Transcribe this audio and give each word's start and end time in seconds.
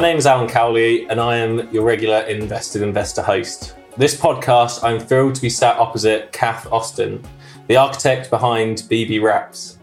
My 0.00 0.08
name 0.08 0.16
is 0.16 0.24
Alan 0.24 0.48
Cowley, 0.48 1.06
and 1.10 1.20
I 1.20 1.36
am 1.36 1.70
your 1.70 1.84
regular 1.84 2.20
Invested 2.20 2.80
Investor 2.80 3.20
host. 3.20 3.74
This 3.98 4.18
podcast, 4.18 4.82
I'm 4.82 4.98
thrilled 4.98 5.34
to 5.34 5.42
be 5.42 5.50
sat 5.50 5.76
opposite 5.76 6.32
Kath 6.32 6.66
Austin, 6.72 7.22
the 7.66 7.76
architect 7.76 8.30
behind 8.30 8.84
Bee 8.88 9.04
Bee 9.04 9.18
Wraps. 9.18 9.76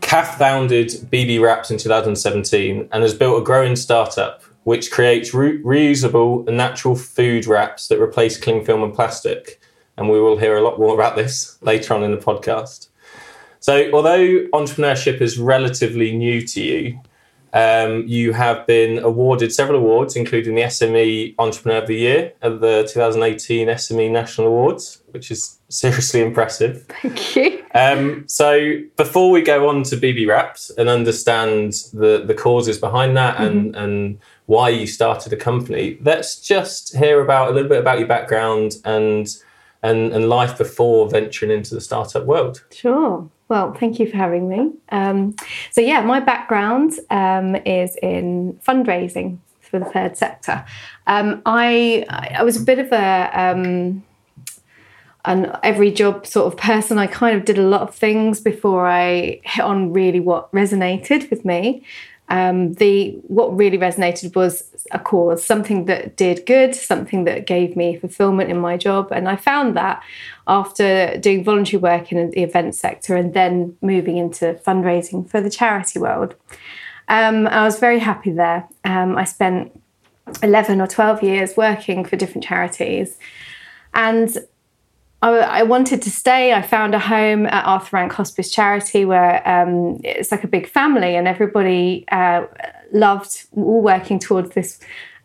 Kath 0.00 0.38
founded 0.38 1.08
Bee 1.08 1.24
Bee 1.24 1.38
Wraps 1.38 1.70
in 1.70 1.78
2017 1.78 2.88
and 2.90 3.02
has 3.04 3.14
built 3.14 3.40
a 3.40 3.44
growing 3.44 3.76
startup 3.76 4.42
which 4.64 4.90
creates 4.90 5.32
re- 5.32 5.62
reusable 5.62 6.44
and 6.48 6.56
natural 6.56 6.96
food 6.96 7.46
wraps 7.46 7.86
that 7.86 8.00
replace 8.00 8.36
cling 8.36 8.64
film 8.64 8.82
and 8.82 8.92
plastic. 8.92 9.60
And 9.96 10.10
we 10.10 10.20
will 10.20 10.36
hear 10.36 10.56
a 10.56 10.62
lot 10.62 10.80
more 10.80 10.94
about 10.94 11.14
this 11.14 11.58
later 11.62 11.94
on 11.94 12.02
in 12.02 12.10
the 12.10 12.16
podcast. 12.16 12.88
So, 13.60 13.88
although 13.92 14.48
entrepreneurship 14.52 15.20
is 15.20 15.38
relatively 15.38 16.10
new 16.10 16.44
to 16.44 16.60
you, 16.60 17.00
um, 17.52 18.06
you 18.06 18.32
have 18.32 18.66
been 18.66 18.98
awarded 18.98 19.52
several 19.52 19.78
awards, 19.78 20.16
including 20.16 20.54
the 20.54 20.62
SME 20.62 21.34
Entrepreneur 21.38 21.78
of 21.78 21.86
the 21.86 21.96
Year 21.96 22.32
at 22.42 22.60
the 22.60 22.88
2018 22.90 23.68
SME 23.68 24.10
National 24.10 24.48
Awards, 24.48 25.02
which 25.10 25.30
is 25.30 25.58
seriously 25.68 26.20
impressive. 26.20 26.86
Thank 27.02 27.36
you. 27.36 27.64
Um, 27.74 28.24
so, 28.28 28.80
before 28.96 29.30
we 29.30 29.42
go 29.42 29.68
on 29.68 29.82
to 29.84 29.96
Bee 29.96 30.12
Bee 30.12 30.26
Wraps 30.26 30.70
and 30.70 30.88
understand 30.88 31.72
the, 31.92 32.24
the 32.26 32.34
causes 32.34 32.78
behind 32.78 33.16
that 33.16 33.40
and, 33.40 33.74
mm-hmm. 33.74 33.84
and 33.84 34.18
why 34.46 34.68
you 34.68 34.86
started 34.86 35.32
a 35.32 35.36
company, 35.36 35.98
let's 36.02 36.40
just 36.40 36.96
hear 36.96 37.20
about 37.22 37.50
a 37.50 37.54
little 37.54 37.68
bit 37.68 37.80
about 37.80 37.98
your 37.98 38.08
background 38.08 38.76
and 38.84 39.36
and, 39.82 40.12
and 40.12 40.28
life 40.28 40.58
before 40.58 41.08
venturing 41.08 41.52
into 41.52 41.72
the 41.74 41.80
startup 41.80 42.24
world. 42.24 42.64
Sure. 42.72 43.30
Well, 43.48 43.72
thank 43.72 43.98
you 43.98 44.10
for 44.10 44.16
having 44.16 44.48
me. 44.48 44.72
Um, 44.90 45.34
so, 45.70 45.80
yeah, 45.80 46.02
my 46.02 46.20
background 46.20 46.92
um, 47.10 47.56
is 47.56 47.96
in 48.02 48.60
fundraising 48.66 49.38
for 49.60 49.78
the 49.78 49.86
third 49.86 50.16
sector. 50.16 50.64
Um, 51.06 51.42
I 51.46 52.04
I 52.08 52.42
was 52.42 52.60
a 52.60 52.64
bit 52.64 52.78
of 52.78 52.92
a 52.92 53.30
um, 53.32 54.04
an 55.24 55.56
every 55.62 55.90
job 55.90 56.26
sort 56.26 56.52
of 56.52 56.58
person. 56.58 56.98
I 56.98 57.06
kind 57.06 57.36
of 57.36 57.44
did 57.44 57.58
a 57.58 57.62
lot 57.62 57.82
of 57.82 57.94
things 57.94 58.40
before 58.40 58.86
I 58.86 59.40
hit 59.44 59.64
on 59.64 59.92
really 59.92 60.20
what 60.20 60.50
resonated 60.52 61.30
with 61.30 61.44
me. 61.44 61.84
Um, 62.30 62.74
the 62.74 63.12
what 63.22 63.56
really 63.56 63.78
resonated 63.78 64.36
was 64.36 64.64
a 64.90 64.98
cause, 64.98 65.44
something 65.44 65.86
that 65.86 66.16
did 66.16 66.44
good, 66.44 66.74
something 66.74 67.24
that 67.24 67.46
gave 67.46 67.74
me 67.74 67.96
fulfillment 67.96 68.50
in 68.50 68.58
my 68.58 68.76
job, 68.76 69.10
and 69.12 69.28
I 69.28 69.36
found 69.36 69.76
that 69.76 70.02
after 70.46 71.16
doing 71.18 71.42
voluntary 71.42 71.80
work 71.80 72.12
in 72.12 72.30
the 72.30 72.42
event 72.42 72.74
sector 72.74 73.16
and 73.16 73.32
then 73.32 73.76
moving 73.80 74.18
into 74.18 74.60
fundraising 74.66 75.28
for 75.28 75.40
the 75.40 75.50
charity 75.50 75.98
world. 75.98 76.34
Um, 77.08 77.46
I 77.46 77.64
was 77.64 77.78
very 77.78 77.98
happy 77.98 78.32
there. 78.32 78.68
Um, 78.84 79.16
I 79.16 79.24
spent 79.24 79.72
11 80.42 80.82
or 80.82 80.86
12 80.86 81.22
years 81.22 81.56
working 81.56 82.04
for 82.04 82.16
different 82.16 82.44
charities, 82.44 83.16
and 83.94 84.36
I, 85.20 85.30
I, 85.38 85.62
wanted 85.64 86.02
to 86.02 86.10
stay. 86.10 86.52
I 86.52 86.62
found 86.62 86.94
a 86.94 86.98
home 86.98 87.46
at 87.46 87.64
Arthur 87.64 87.96
Rank 87.96 88.12
Hospice 88.12 88.50
Charity 88.50 89.04
where 89.04 89.46
um, 89.48 90.00
it's 90.04 90.30
like 90.30 90.44
a 90.44 90.48
big 90.48 90.68
family 90.68 91.16
and 91.16 91.26
everybody 91.26 92.04
uh, 92.12 92.46
loved 92.92 93.46
all 93.56 93.82
working 93.82 94.18
towards 94.18 94.50
this 94.54 94.78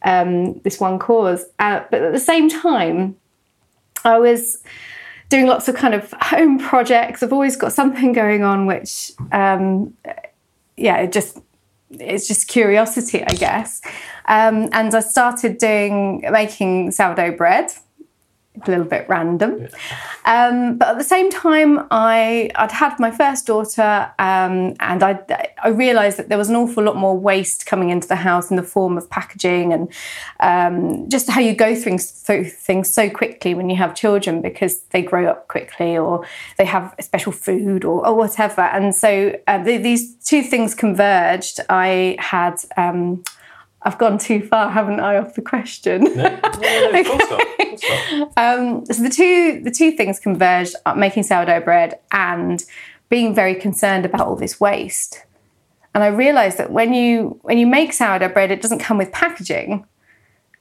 um, 0.04 0.60
this 0.60 0.80
one 0.80 1.00
cause. 1.00 1.46
Uh, 1.60 1.82
but 1.92 2.02
at 2.02 2.12
the 2.12 2.20
same 2.20 2.50
time, 2.50 3.16
I 4.04 4.18
was 4.18 4.64
doing 5.30 5.48
lots 5.48 5.68
of 5.68 5.76
kind 5.76 5.94
of 5.94 6.12
home 6.22 6.60
projects. 6.60 7.24
I've 7.24 7.34
always 7.34 7.56
got 7.56 7.72
something 7.72 8.14
going 8.14 8.44
on, 8.44 8.66
which 8.66 9.12
um, 9.32 9.94
yeah, 10.76 10.98
it 10.98 11.12
just 11.12 11.38
it's 11.92 12.28
just 12.28 12.48
curiosity, 12.48 13.24
I 13.24 13.34
guess. 13.34 13.82
Um, 14.26 14.70
and 14.72 14.94
I 14.94 15.00
started 15.02 15.58
doing 15.58 16.24
making 16.32 16.92
sourdough 16.92 17.38
bread 17.38 17.72
a 18.62 18.70
little 18.70 18.86
bit 18.86 19.08
random. 19.10 19.68
Um, 20.26 20.78
but 20.78 20.90
at 20.90 20.98
the 20.98 21.04
same 21.04 21.30
time, 21.30 21.88
I, 21.92 22.50
I'd 22.56 22.72
had 22.72 23.00
my 23.00 23.12
first 23.12 23.48
daughter 23.48 24.12
um, 24.20 24.76
and 24.80 25.04
I, 25.04 25.20
I 25.64 25.70
realised 25.70 26.18
that 26.18 26.30
there 26.30 26.38
was 26.38 26.50
an 26.50 26.56
awful 26.56 26.84
lot 26.84 26.96
more 26.96 27.18
waste 27.18 27.66
coming 27.66 27.90
into 27.90 28.08
the 28.08 28.16
house 28.16 28.50
in 28.50 28.58
the 28.58 28.64
form 28.64 28.98
of 28.98 29.10
packaging 29.10 29.74
and 29.74 29.92
um, 30.40 31.10
just 31.10 31.30
how 31.30 31.42
you 31.42 31.56
go 31.56 31.76
through, 31.76 31.98
things 31.98 32.94
so 32.94 33.10
quickly 33.10 33.54
when 33.54 33.70
you 33.70 33.76
have 33.76 33.96
children 33.96 34.42
because 34.42 34.82
they 34.92 35.02
grow 35.02 35.26
up 35.26 35.48
quickly 35.48 35.98
or 35.98 36.26
they 36.58 36.66
have 36.66 36.94
special 37.00 37.32
food 37.32 37.84
or, 37.84 38.06
or 38.06 38.16
whatever. 38.16 38.62
And 38.62 38.94
so 38.94 39.38
uh, 39.48 39.64
these 39.64 40.16
two 40.18 40.44
things 40.44 40.76
converged. 40.76 41.60
I 41.70 42.16
had 42.20 42.56
um, 42.78 43.24
I've 43.86 43.98
gone 43.98 44.18
too 44.18 44.42
far, 44.48 44.70
haven't 44.70 45.00
I, 45.00 45.18
off 45.18 45.36
the 45.36 45.42
question? 45.42 46.04
No, 46.04 46.14
no, 46.14 46.92
no, 46.92 47.00
okay. 47.00 48.26
um, 48.38 48.86
so 48.86 49.04
the 49.04 49.10
two 49.10 49.62
the 49.64 49.72
two 49.72 49.92
things 49.92 50.20
converged: 50.20 50.76
uh, 50.86 50.94
making 50.96 51.24
sourdough 51.24 51.62
bread 51.62 52.00
and 52.12 52.64
being 53.10 53.36
very 53.36 53.56
concerned 53.56 54.06
about 54.06 54.28
all 54.28 54.36
this 54.36 54.60
waste. 54.60 55.26
And 55.94 56.04
I 56.04 56.08
realised 56.08 56.58
that 56.58 56.72
when 56.72 56.94
you 56.94 57.40
when 57.44 57.58
you 57.58 57.68
make 57.68 57.94
sourdough 57.94 58.30
bread, 58.30 58.52
it 58.52 58.62
doesn't 58.62 58.80
come 58.80 58.98
with 58.98 59.12
packaging. 59.12 59.86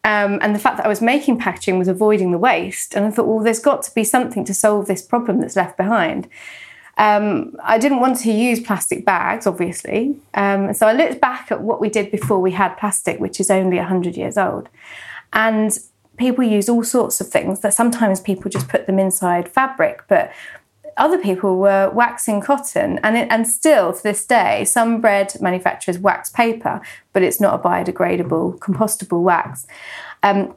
Um, 0.04 0.41
and 0.43 0.53
the 0.53 0.59
fact 0.59 0.78
that 0.78 0.87
I 0.87 0.89
was 0.89 1.00
making 1.00 1.39
packaging 1.39 1.78
was 1.78 1.87
avoiding 1.87 2.33
the 2.33 2.39
waste. 2.39 2.94
And 2.94 3.06
I 3.06 3.10
thought, 3.10 3.28
well, 3.28 3.39
there's 3.39 3.60
got 3.60 3.83
to 3.84 3.94
be 3.94 4.03
something 4.03 4.44
to 4.44 4.53
solve 4.53 4.87
this 4.87 5.00
problem 5.00 5.41
that's 5.41 5.54
left 5.54 5.77
behind. 5.77 6.28
Um, 6.98 7.56
I 7.62 7.78
didn't 7.78 8.00
want 8.00 8.19
to 8.20 8.32
use 8.32 8.60
plastic 8.60 9.04
bags, 9.04 9.47
obviously. 9.47 10.16
Um, 10.34 10.75
so 10.75 10.86
I 10.86 10.92
looked 10.92 11.20
back 11.20 11.50
at 11.50 11.62
what 11.62 11.80
we 11.80 11.88
did 11.88 12.10
before 12.10 12.41
we 12.41 12.53
had 12.53 12.76
plastic, 12.76 13.19
which 13.19 13.41
is 13.41 13.50
only 13.50 13.78
100 13.78 14.16
years 14.16 14.36
old. 14.36 14.69
And 15.32 15.76
people 16.16 16.44
use 16.44 16.69
all 16.69 16.84
sorts 16.84 17.20
of 17.20 17.28
things 17.28 17.60
that 17.60 17.75
sometimes 17.75 18.20
people 18.20 18.50
just 18.50 18.69
put 18.69 18.86
them 18.86 18.98
inside 18.98 19.48
fabric, 19.48 20.04
but 20.08 20.32
other 20.97 21.19
people 21.19 21.56
were 21.56 21.91
waxing 21.91 22.41
cotton. 22.41 23.00
And, 23.03 23.16
it, 23.16 23.28
and 23.30 23.48
still 23.48 23.92
to 23.94 24.03
this 24.03 24.26
day, 24.26 24.64
some 24.64 25.00
bread 25.00 25.32
manufacturers 25.41 25.98
wax 25.98 26.28
paper, 26.30 26.82
but 27.12 27.22
it's 27.22 27.41
not 27.41 27.54
a 27.54 27.62
biodegradable, 27.62 28.59
compostable 28.59 29.22
wax. 29.22 29.66
Um, 30.22 30.54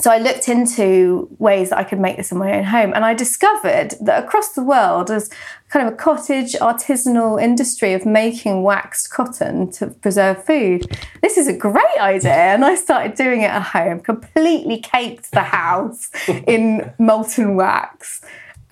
so 0.00 0.10
I 0.10 0.16
looked 0.16 0.48
into 0.48 1.28
ways 1.38 1.70
that 1.70 1.78
I 1.78 1.84
could 1.84 2.00
make 2.00 2.16
this 2.16 2.32
in 2.32 2.38
my 2.38 2.56
own 2.56 2.64
home, 2.64 2.92
and 2.94 3.04
I 3.04 3.12
discovered 3.12 3.94
that 4.00 4.24
across 4.24 4.50
the 4.50 4.62
world 4.62 5.08
there's 5.08 5.28
kind 5.68 5.86
of 5.86 5.92
a 5.92 5.96
cottage 5.96 6.54
artisanal 6.54 7.40
industry 7.40 7.92
of 7.92 8.06
making 8.06 8.62
waxed 8.62 9.10
cotton 9.10 9.70
to 9.72 9.88
preserve 9.88 10.42
food. 10.44 10.86
This 11.22 11.36
is 11.36 11.46
a 11.46 11.52
great 11.52 11.98
idea, 12.00 12.32
and 12.32 12.64
I 12.64 12.76
started 12.76 13.14
doing 13.14 13.42
it 13.42 13.50
at 13.50 13.62
home. 13.62 14.00
Completely 14.00 14.78
caked 14.80 15.32
the 15.32 15.42
house 15.42 16.10
in 16.46 16.92
molten 16.98 17.56
wax, 17.56 18.22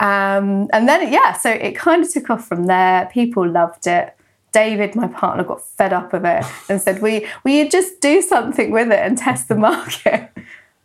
um, 0.01 0.69
and 0.73 0.89
then 0.89 1.13
yeah, 1.13 1.35
so 1.35 1.51
it 1.51 1.77
kind 1.77 2.03
of 2.03 2.11
took 2.11 2.31
off 2.31 2.49
from 2.49 2.67
there. 2.67 3.11
People 3.13 3.47
loved 3.47 3.87
it. 3.87 4.15
David, 4.53 4.95
my 4.95 5.09
partner, 5.09 5.45
got 5.45 5.63
fed 5.63 5.93
up 5.93 6.15
of 6.15 6.25
it 6.25 6.43
and 6.71 6.81
said, 6.81 7.03
"We 7.03 7.27
we 7.45 7.69
just 7.69 8.01
do 8.01 8.23
something 8.23 8.71
with 8.71 8.91
it 8.91 9.01
and 9.01 9.19
test 9.19 9.49
the 9.49 9.57
market." 9.57 10.31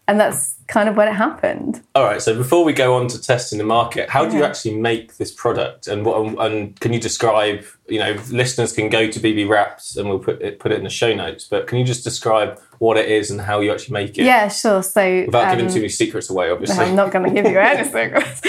And 0.08 0.20
that's 0.20 0.56
kind 0.68 0.90
of 0.90 0.96
when 0.96 1.08
it 1.08 1.14
happened. 1.14 1.82
All 1.96 2.04
right. 2.04 2.22
So 2.22 2.36
before 2.36 2.64
we 2.64 2.74
go 2.74 2.96
on 2.96 3.08
to 3.10 3.22
testing 3.22 3.58
the 3.58 3.64
market, 3.64 4.10
how 4.10 4.24
yeah. 4.24 4.30
do 4.30 4.38
you 4.38 4.44
actually 4.44 4.76
make 4.76 5.18
this 5.18 5.32
product, 5.32 5.88
and 5.88 6.06
what? 6.06 6.46
And 6.46 6.80
can 6.80 6.94
you 6.94 7.00
describe? 7.00 7.66
You 7.88 8.00
know, 8.00 8.14
listeners 8.32 8.72
can 8.72 8.90
go 8.90 9.10
to 9.10 9.20
Bee 9.20 9.34
Bee 9.34 9.44
Wraps, 9.44 9.98
and 9.98 10.08
we'll 10.08 10.20
put 10.20 10.42
it 10.42 10.60
put 10.60 10.72
it 10.72 10.78
in 10.78 10.84
the 10.84 10.90
show 10.90 11.14
notes. 11.14 11.46
But 11.46 11.68
can 11.68 11.78
you 11.78 11.86
just 11.86 12.04
describe 12.04 12.60
what 12.80 12.98
it 12.98 13.10
is 13.10 13.32
and 13.32 13.42
how 13.42 13.60
you 13.60 13.72
actually 13.72 13.94
make 13.94 14.18
it? 14.18 14.26
Yeah, 14.26 14.48
sure. 14.48 14.84
So 14.84 15.24
without 15.26 15.50
um, 15.50 15.58
giving 15.58 15.72
too 15.72 15.80
many 15.80 15.90
secrets 15.90 16.30
away, 16.30 16.50
obviously. 16.50 16.78
No, 16.78 16.84
I'm 16.84 16.96
not 16.96 17.12
going 17.12 17.26
to 17.26 17.42
give 17.42 17.50
you 17.52 17.60
any 17.60 17.84
secrets. 17.84 18.42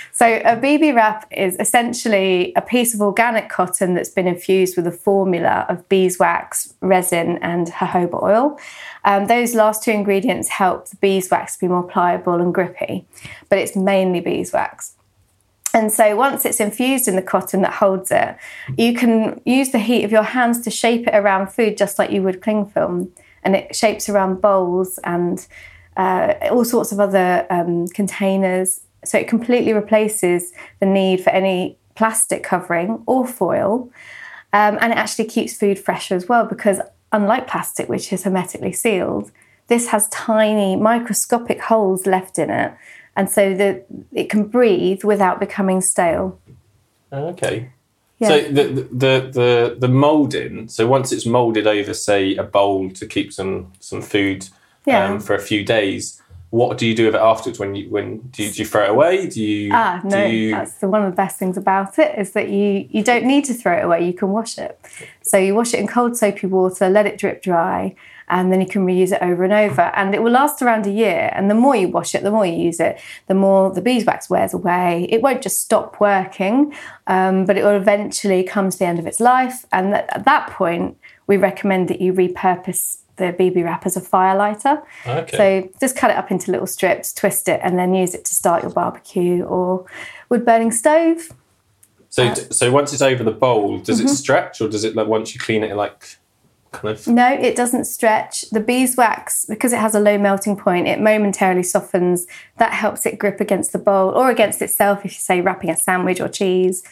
so 0.12 0.40
a 0.44 0.56
Bee 0.56 0.76
Bee 0.76 0.92
wrap 0.92 1.26
is 1.30 1.56
essentially 1.58 2.52
a 2.56 2.62
piece 2.62 2.94
of 2.94 3.00
organic 3.00 3.48
cotton 3.48 3.94
that's 3.94 4.10
been 4.10 4.26
infused 4.26 4.76
with 4.76 4.86
a 4.86 4.92
formula 4.92 5.66
of 5.68 5.88
beeswax, 5.88 6.74
resin, 6.80 7.38
and 7.38 7.68
jojoba 7.68 8.22
oil. 8.22 8.58
Um, 9.04 9.26
those 9.26 9.54
last 9.54 9.82
two 9.82 9.90
ingredients 9.90 10.48
help 10.48 10.88
the 10.88 10.96
beeswax 10.96 11.56
be 11.56 11.68
more 11.68 11.82
pliable 11.82 12.40
and 12.40 12.54
grippy, 12.54 13.06
but 13.48 13.58
it's 13.58 13.74
mainly 13.74 14.20
beeswax. 14.20 14.94
And 15.74 15.90
so 15.90 16.16
once 16.16 16.44
it's 16.44 16.60
infused 16.60 17.08
in 17.08 17.16
the 17.16 17.22
cotton 17.22 17.62
that 17.62 17.72
holds 17.72 18.10
it, 18.10 18.36
you 18.76 18.94
can 18.94 19.40
use 19.44 19.70
the 19.70 19.78
heat 19.78 20.04
of 20.04 20.12
your 20.12 20.22
hands 20.22 20.60
to 20.62 20.70
shape 20.70 21.06
it 21.06 21.14
around 21.14 21.48
food 21.48 21.76
just 21.76 21.98
like 21.98 22.10
you 22.10 22.22
would 22.22 22.42
cling 22.42 22.66
film. 22.66 23.12
And 23.42 23.56
it 23.56 23.74
shapes 23.74 24.08
around 24.08 24.40
bowls 24.40 24.98
and 25.02 25.46
uh, 25.96 26.34
all 26.50 26.64
sorts 26.64 26.92
of 26.92 27.00
other 27.00 27.46
um, 27.50 27.88
containers. 27.88 28.80
So 29.04 29.18
it 29.18 29.28
completely 29.28 29.72
replaces 29.72 30.52
the 30.80 30.86
need 30.86 31.22
for 31.22 31.30
any 31.30 31.78
plastic 31.94 32.42
covering 32.42 33.02
or 33.06 33.26
foil. 33.26 33.90
Um, 34.52 34.78
and 34.80 34.92
it 34.92 34.98
actually 34.98 35.24
keeps 35.26 35.56
food 35.56 35.78
fresher 35.78 36.14
as 36.14 36.28
well 36.28 36.44
because 36.44 36.80
unlike 37.12 37.46
plastic, 37.46 37.88
which 37.88 38.12
is 38.12 38.24
hermetically 38.24 38.72
sealed, 38.72 39.32
this 39.68 39.88
has 39.88 40.08
tiny 40.08 40.76
microscopic 40.76 41.60
holes 41.62 42.06
left 42.06 42.38
in 42.38 42.50
it, 42.50 42.74
and 43.16 43.30
so 43.30 43.54
that 43.54 43.86
it 44.12 44.30
can 44.30 44.44
breathe 44.44 45.04
without 45.04 45.40
becoming 45.40 45.80
stale. 45.80 46.38
Okay. 47.12 47.70
Yeah. 48.18 48.28
So 48.28 48.40
the 48.42 48.64
the 48.92 49.30
the 49.32 49.76
the 49.78 49.88
molding. 49.88 50.68
So 50.68 50.86
once 50.86 51.12
it's 51.12 51.26
molded 51.26 51.66
over, 51.66 51.92
say 51.92 52.36
a 52.36 52.44
bowl 52.44 52.90
to 52.90 53.06
keep 53.06 53.32
some 53.32 53.72
some 53.80 54.00
food 54.00 54.48
Yeah. 54.86 55.04
um, 55.06 55.20
for 55.20 55.34
a 55.34 55.40
few 55.40 55.64
days. 55.64 56.18
What 56.50 56.76
do 56.76 56.86
you 56.86 56.94
do 56.94 57.06
with 57.06 57.14
it 57.14 57.20
afterwards? 57.20 57.58
When 57.58 57.74
you 57.74 57.88
when 57.88 58.18
do 58.30 58.42
you, 58.44 58.50
do 58.52 58.62
you 58.62 58.66
throw 58.66 58.84
it 58.84 58.90
away? 58.90 59.26
Do 59.26 59.42
you 59.42 59.70
Ah, 59.72 60.00
no, 60.04 60.28
do 60.28 60.34
you, 60.34 60.50
that's 60.50 60.74
the, 60.74 60.88
one 60.88 61.02
of 61.02 61.10
the 61.10 61.16
best 61.16 61.38
things 61.38 61.56
about 61.56 61.98
it 61.98 62.18
is 62.18 62.32
that 62.32 62.50
you 62.50 62.86
you 62.90 63.02
don't 63.02 63.24
need 63.24 63.46
to 63.46 63.54
throw 63.54 63.76
it 63.78 63.84
away. 63.84 64.04
You 64.06 64.12
can 64.12 64.28
wash 64.28 64.58
it. 64.58 64.78
So 65.22 65.38
you 65.38 65.54
wash 65.54 65.72
it 65.72 65.80
in 65.80 65.86
cold 65.88 66.16
soapy 66.16 66.46
water, 66.46 66.90
let 66.90 67.06
it 67.06 67.16
drip 67.18 67.42
dry, 67.42 67.94
and 68.32 68.50
then 68.50 68.60
you 68.62 68.66
can 68.66 68.86
reuse 68.86 69.12
it 69.12 69.20
over 69.20 69.44
and 69.44 69.52
over. 69.52 69.82
And 69.94 70.14
it 70.14 70.22
will 70.22 70.32
last 70.32 70.62
around 70.62 70.86
a 70.86 70.90
year. 70.90 71.30
And 71.34 71.50
the 71.50 71.54
more 71.54 71.76
you 71.76 71.88
wash 71.88 72.14
it, 72.14 72.22
the 72.22 72.30
more 72.30 72.46
you 72.46 72.56
use 72.56 72.80
it, 72.80 72.98
the 73.26 73.34
more 73.34 73.70
the 73.70 73.82
beeswax 73.82 74.30
wears 74.30 74.54
away. 74.54 75.06
It 75.10 75.20
won't 75.20 75.42
just 75.42 75.60
stop 75.60 76.00
working, 76.00 76.72
um, 77.06 77.44
but 77.44 77.58
it 77.58 77.62
will 77.62 77.76
eventually 77.76 78.42
come 78.42 78.70
to 78.70 78.78
the 78.78 78.86
end 78.86 78.98
of 78.98 79.06
its 79.06 79.20
life. 79.20 79.66
And 79.70 79.92
that, 79.92 80.08
at 80.16 80.24
that 80.24 80.48
point, 80.48 80.96
we 81.26 81.36
recommend 81.36 81.88
that 81.88 82.00
you 82.00 82.14
repurpose 82.14 83.00
the 83.16 83.32
Bee 83.38 83.50
Bee 83.50 83.62
wrap 83.62 83.84
as 83.84 83.96
a 83.98 84.00
fire 84.00 84.34
lighter. 84.34 84.82
Okay. 85.06 85.36
So 85.36 85.70
just 85.78 85.94
cut 85.94 86.10
it 86.10 86.16
up 86.16 86.30
into 86.30 86.50
little 86.50 86.66
strips, 86.66 87.12
twist 87.12 87.48
it, 87.48 87.60
and 87.62 87.78
then 87.78 87.92
use 87.92 88.14
it 88.14 88.24
to 88.24 88.34
start 88.34 88.62
your 88.62 88.72
barbecue 88.72 89.42
or 89.44 89.84
wood 90.30 90.46
burning 90.46 90.72
stove. 90.72 91.20
so 92.08 92.32
so 92.32 92.72
once 92.72 92.94
it's 92.94 93.02
over 93.02 93.22
the 93.22 93.30
bowl, 93.30 93.78
does 93.78 93.98
Mm-hmm. 93.98 94.06
it 94.06 94.10
stretch 94.10 94.60
or 94.62 94.68
does 94.68 94.84
it 94.84 94.96
like 94.96 95.06
once 95.06 95.34
you 95.34 95.40
clean 95.40 95.62
it, 95.62 95.70
it 95.70 95.76
like 95.76 96.16
No, 97.06 97.28
it 97.32 97.54
doesn't 97.56 97.84
stretch. 97.84 98.42
The 98.50 98.60
beeswax, 98.60 99.44
because 99.44 99.72
it 99.72 99.78
has 99.78 99.94
a 99.94 100.00
low 100.00 100.18
melting 100.18 100.56
point, 100.56 100.88
it 100.88 101.00
momentarily 101.00 101.62
softens. 101.62 102.26
That 102.58 102.72
helps 102.72 103.06
it 103.06 103.18
grip 103.18 103.40
against 103.40 103.72
the 103.72 103.78
bowl 103.78 104.10
or 104.10 104.30
against 104.30 104.60
itself 104.62 105.00
if 105.04 105.12
you 105.12 105.20
say 105.20 105.40
wrapping 105.40 105.70
a 105.70 105.76
sandwich 105.76 106.20
or 106.20 106.28
cheese. 106.28 106.82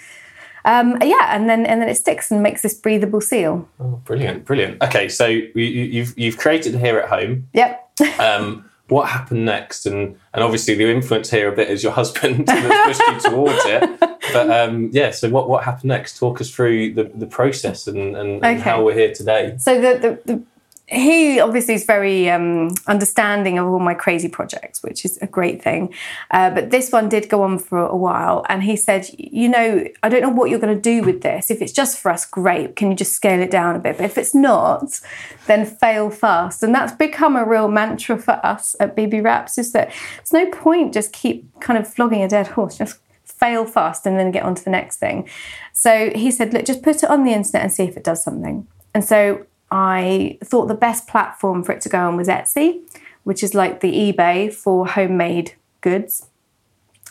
Um, 0.65 0.99
yeah, 1.03 1.35
and 1.35 1.49
then 1.49 1.65
and 1.65 1.81
then 1.81 1.89
it 1.89 1.95
sticks 1.97 2.31
and 2.31 2.43
makes 2.43 2.61
this 2.61 2.75
breathable 2.75 3.23
seal. 3.23 3.67
oh, 3.81 4.01
brilliant, 4.05 4.45
brilliant. 4.45 4.83
Okay, 4.83 5.09
so 5.09 5.27
you, 5.27 5.51
you- 5.55 5.85
you've 5.85 6.19
you've 6.19 6.37
created 6.37 6.75
here 6.75 6.99
at 6.99 7.09
home. 7.09 7.49
Yep. 7.55 7.87
Um, 8.19 8.65
what 8.89 9.09
happened 9.09 9.45
next? 9.45 9.87
And 9.87 10.17
and 10.35 10.43
obviously 10.45 10.75
the 10.75 10.91
influence 10.91 11.31
here 11.31 11.51
a 11.51 11.55
bit 11.57 11.71
is 11.71 11.83
your 11.83 11.93
husband 11.93 12.47
that's 12.47 12.99
pushed 12.99 13.25
you 13.25 13.31
towards 13.31 13.61
it. 13.65 14.10
But 14.33 14.51
um, 14.51 14.91
yeah, 14.93 15.11
so 15.11 15.29
what 15.31 15.49
what 15.49 15.65
happened 15.65 15.89
next? 15.89 16.19
Talk 16.19 16.41
us 16.41 16.51
through 16.51 16.95
the, 16.95 17.05
the 17.05 17.27
process 17.27 17.87
and, 17.87 18.17
and, 18.17 18.45
and 18.45 18.61
how 18.61 18.85
we're 18.85 18.95
here 18.95 19.15
today. 19.15 19.55
So 19.59 19.81
the, 19.81 19.99
the, 19.99 20.33
the 20.33 20.43
he 20.91 21.39
obviously 21.39 21.75
is 21.75 21.85
very 21.85 22.29
um, 22.29 22.73
understanding 22.89 23.59
of 23.59 23.67
all 23.67 23.79
my 23.79 23.95
crazy 23.95 24.29
projects, 24.29 24.83
which 24.83 25.05
is 25.05 25.19
a 25.23 25.27
great 25.27 25.63
thing. 25.63 25.95
Uh, 26.33 26.51
but 26.51 26.71
this 26.71 26.91
one 26.91 27.09
did 27.09 27.29
go 27.29 27.43
on 27.43 27.59
for 27.61 27.79
a 27.79 27.97
while, 27.97 28.45
and 28.49 28.65
he 28.65 28.77
said, 28.77 29.09
"You 29.17 29.49
know, 29.49 29.85
I 30.03 30.09
don't 30.09 30.23
know 30.23 30.31
what 30.31 30.51
you're 30.51 30.59
going 30.59 30.75
to 30.75 30.81
do 30.81 31.03
with 31.03 31.23
this. 31.23 31.51
If 31.51 31.63
it's 31.63 31.73
just 31.73 31.99
for 31.99 32.11
us, 32.11 32.27
great. 32.27 32.75
Can 32.75 32.91
you 32.91 32.97
just 32.97 33.13
scale 33.13 33.41
it 33.41 33.51
down 33.51 33.77
a 33.77 33.79
bit? 33.79 33.99
But 33.99 34.05
if 34.05 34.19
it's 34.19 34.35
not, 34.35 35.01
then 35.47 35.65
fail 35.65 36.11
fast." 36.11 36.63
And 36.63 36.75
that's 36.75 36.93
become 36.93 37.37
a 37.37 37.45
real 37.45 37.69
mantra 37.69 38.19
for 38.19 38.45
us 38.45 38.75
at 38.81 38.97
Bee 38.97 39.07
Bee 39.07 39.21
Wraps: 39.21 39.59
is 39.59 39.71
that 39.73 39.93
it's 40.19 40.33
no 40.33 40.51
point 40.51 40.93
just 40.93 41.13
keep 41.13 41.49
kind 41.61 41.79
of 41.79 41.87
flogging 41.87 42.23
a 42.23 42.29
dead 42.29 42.49
horse. 42.49 42.79
Just 42.79 42.99
fail 43.41 43.65
fast 43.65 44.07
and 44.07 44.19
then 44.19 44.31
get 44.31 44.45
on 44.45 44.55
to 44.55 44.63
the 44.63 44.71
next 44.71 44.99
thing. 44.99 45.29
So 45.73 46.11
he 46.15 46.31
said, 46.31 46.53
look, 46.53 46.67
just 46.67 46.83
put 46.83 47.03
it 47.03 47.11
on 47.11 47.25
the 47.25 47.33
internet 47.33 47.63
and 47.63 47.73
see 47.73 47.85
if 47.85 47.97
it 47.97 48.05
does 48.05 48.23
something. 48.23 48.67
And 48.95 49.05
so 49.05 49.47
I 49.71 50.39
thought 50.45 50.67
the 50.67 50.75
best 50.75 51.09
platform 51.09 51.63
for 51.63 51.73
it 51.73 51.81
to 51.83 51.89
go 51.89 52.07
on 52.07 52.17
was 52.17 52.29
Etsy, 52.29 52.81
which 53.25 53.43
is 53.43 53.55
like 53.55 53.81
the 53.81 53.93
eBay 53.93 54.53
for 54.53 54.87
homemade 54.87 55.55
goods. 55.81 56.27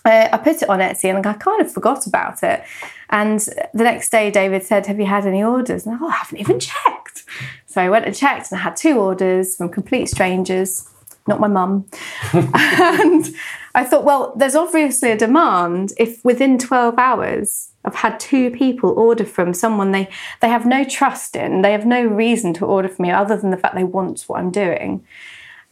Uh, 0.06 0.30
I 0.32 0.38
put 0.38 0.62
it 0.62 0.70
on 0.70 0.80
Etsy 0.80 1.14
and 1.14 1.26
I 1.26 1.34
kind 1.34 1.62
of 1.62 1.72
forgot 1.72 2.08
about 2.08 2.44
it. 2.44 2.64
And 3.10 3.40
the 3.74 3.84
next 3.84 4.12
day, 4.12 4.32
David 4.32 4.64
said, 4.64 4.86
Have 4.86 5.00
you 5.00 5.06
had 5.06 5.26
any 5.26 5.44
orders? 5.44 5.86
And 5.86 5.96
I, 5.96 5.98
oh, 6.02 6.08
I 6.08 6.16
haven't 6.16 6.38
even 6.40 6.60
checked. 6.60 7.26
So 7.66 7.82
I 7.82 7.90
went 7.90 8.06
and 8.06 8.16
checked 8.16 8.52
and 8.52 8.60
I 8.60 8.64
had 8.64 8.76
two 8.76 8.98
orders 8.98 9.56
from 9.56 9.70
complete 9.70 10.08
strangers, 10.08 10.90
not 11.28 11.40
my 11.40 11.48
mum. 11.48 11.86
and 12.34 13.28
I 13.76 13.84
thought, 13.84 14.04
well, 14.04 14.34
there's 14.36 14.56
obviously 14.56 15.12
a 15.12 15.18
demand 15.18 15.94
if 15.98 16.24
within 16.26 16.58
12 16.58 16.98
hours 16.98 17.72
I've 17.86 17.96
had 17.96 18.20
two 18.20 18.52
people 18.52 18.92
order 18.92 19.24
from 19.26 19.54
someone 19.54 19.92
they, 19.92 20.10
they 20.42 20.50
have 20.50 20.66
no 20.66 20.84
trust 20.84 21.36
in, 21.36 21.62
they 21.62 21.72
have 21.72 21.86
no 21.86 22.04
reason 22.04 22.54
to 22.56 22.66
order 22.66 22.90
from 22.90 23.04
me 23.04 23.12
other 23.12 23.38
than 23.38 23.52
the 23.52 23.58
fact 23.58 23.76
they 23.76 23.84
want 23.84 24.24
what 24.28 24.40
I'm 24.40 24.52
doing. 24.52 25.06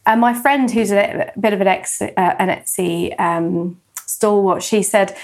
And 0.06 0.20
my 0.20 0.32
friend, 0.32 0.70
who's 0.70 0.90
a, 0.90 1.32
bit 1.38 1.52
of 1.52 1.60
an, 1.60 1.66
ex, 1.66 2.00
uh, 2.00 2.06
an 2.16 2.48
Etsy 2.48 3.18
um, 3.20 3.80
stalwart, 4.06 4.62
she 4.62 4.82
said, 4.82 5.16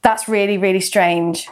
that's 0.00 0.28
really, 0.28 0.56
really 0.56 0.80
strange 0.80 1.48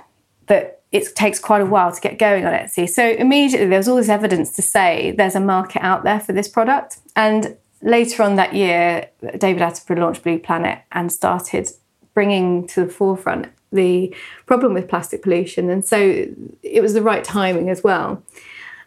that 0.46 0.80
it 0.90 1.14
takes 1.14 1.38
quite 1.38 1.60
a 1.60 1.66
while 1.66 1.92
to 1.92 2.00
get 2.00 2.18
going 2.18 2.46
on 2.46 2.52
Etsy. 2.52 2.88
So 2.88 3.10
immediately 3.10 3.68
there 3.68 3.78
was 3.78 3.88
all 3.88 3.96
this 3.96 4.08
evidence 4.08 4.56
to 4.56 4.62
say 4.62 5.12
there's 5.16 5.36
a 5.36 5.40
market 5.40 5.82
out 5.82 6.02
there 6.02 6.18
for 6.18 6.32
this 6.32 6.48
product. 6.48 6.98
And 7.14 7.56
later 7.82 8.22
on 8.22 8.36
that 8.36 8.54
year, 8.54 9.08
David 9.38 9.62
Attenborough 9.62 9.98
launched 9.98 10.22
Blue 10.22 10.38
Planet 10.38 10.80
and 10.92 11.12
started 11.12 11.68
bringing 12.14 12.66
to 12.68 12.84
the 12.84 12.90
forefront 12.90 13.48
the 13.72 14.14
problem 14.46 14.74
with 14.74 14.88
plastic 14.88 15.22
pollution. 15.22 15.70
And 15.70 15.84
so 15.84 16.26
it 16.62 16.80
was 16.80 16.94
the 16.94 17.02
right 17.02 17.22
timing 17.22 17.70
as 17.70 17.82
well. 17.82 18.22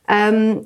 Um, 0.10 0.66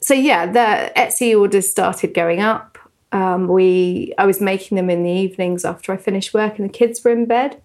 so 0.00 0.14
yeah, 0.14 0.46
the 0.46 0.92
Etsy 0.96 1.38
orders 1.38 1.70
started 1.70 2.14
going 2.14 2.40
up. 2.40 2.78
Um, 3.12 3.48
we 3.48 4.12
I 4.18 4.26
was 4.26 4.40
making 4.40 4.76
them 4.76 4.90
in 4.90 5.02
the 5.02 5.10
evenings 5.10 5.64
after 5.64 5.92
I 5.92 5.96
finished 5.96 6.34
work 6.34 6.58
and 6.58 6.68
the 6.68 6.72
kids 6.72 7.02
were 7.02 7.12
in 7.12 7.26
bed. 7.26 7.60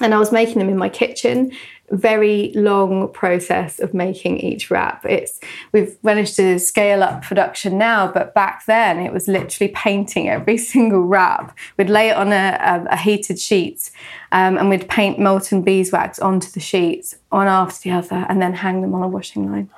And 0.00 0.14
I 0.14 0.18
was 0.18 0.30
making 0.30 0.60
them 0.60 0.68
in 0.68 0.78
my 0.78 0.88
kitchen. 0.88 1.52
Very 1.90 2.52
long 2.54 3.12
process 3.12 3.78
of 3.78 3.94
making 3.94 4.38
each 4.40 4.70
wrap. 4.70 5.04
It's 5.06 5.40
we've 5.72 5.96
managed 6.02 6.36
to 6.36 6.58
scale 6.58 7.02
up 7.02 7.22
production 7.22 7.78
now, 7.78 8.10
but 8.12 8.34
back 8.34 8.66
then 8.66 8.98
it 8.98 9.12
was 9.12 9.26
literally 9.26 9.72
painting 9.74 10.28
every 10.28 10.58
single 10.72 11.00
wrap. 11.00 11.56
We'd 11.76 11.90
lay 11.90 12.10
it 12.10 12.16
on 12.16 12.32
a, 12.32 12.58
a, 12.60 12.92
a 12.92 12.96
heated 12.96 13.38
sheet, 13.38 13.90
um, 14.32 14.58
and 14.58 14.68
we'd 14.68 14.88
paint 14.88 15.18
molten 15.18 15.62
beeswax 15.62 16.18
onto 16.18 16.50
the 16.50 16.60
sheets, 16.60 17.16
one 17.30 17.48
after 17.48 17.88
the 17.88 17.96
other, 17.96 18.26
and 18.28 18.40
then 18.42 18.52
hang 18.54 18.82
them 18.82 18.94
on 18.94 19.02
a 19.02 19.08
washing 19.08 19.50
line. 19.50 19.70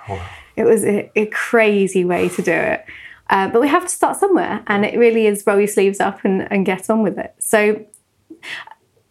It 0.57 0.65
was 0.65 0.85
a, 0.85 1.11
a 1.17 1.27
crazy 1.27 2.05
way 2.05 2.29
to 2.31 2.43
do 2.43 2.53
it. 2.53 2.85
Uh, 3.31 3.49
but 3.49 3.61
we 3.61 3.69
have 3.69 3.85
to 3.85 3.89
start 3.89 4.17
somewhere, 4.17 4.63
and 4.67 4.85
it 4.85 4.99
really 4.99 5.27
is 5.27 5.45
roll 5.47 5.59
your 5.59 5.69
sleeves 5.69 6.01
up 6.01 6.25
and, 6.25 6.51
and 6.53 6.67
get 6.67 6.91
on 6.91 7.03
with 7.03 7.17
it. 7.17 7.35
So 7.39 7.87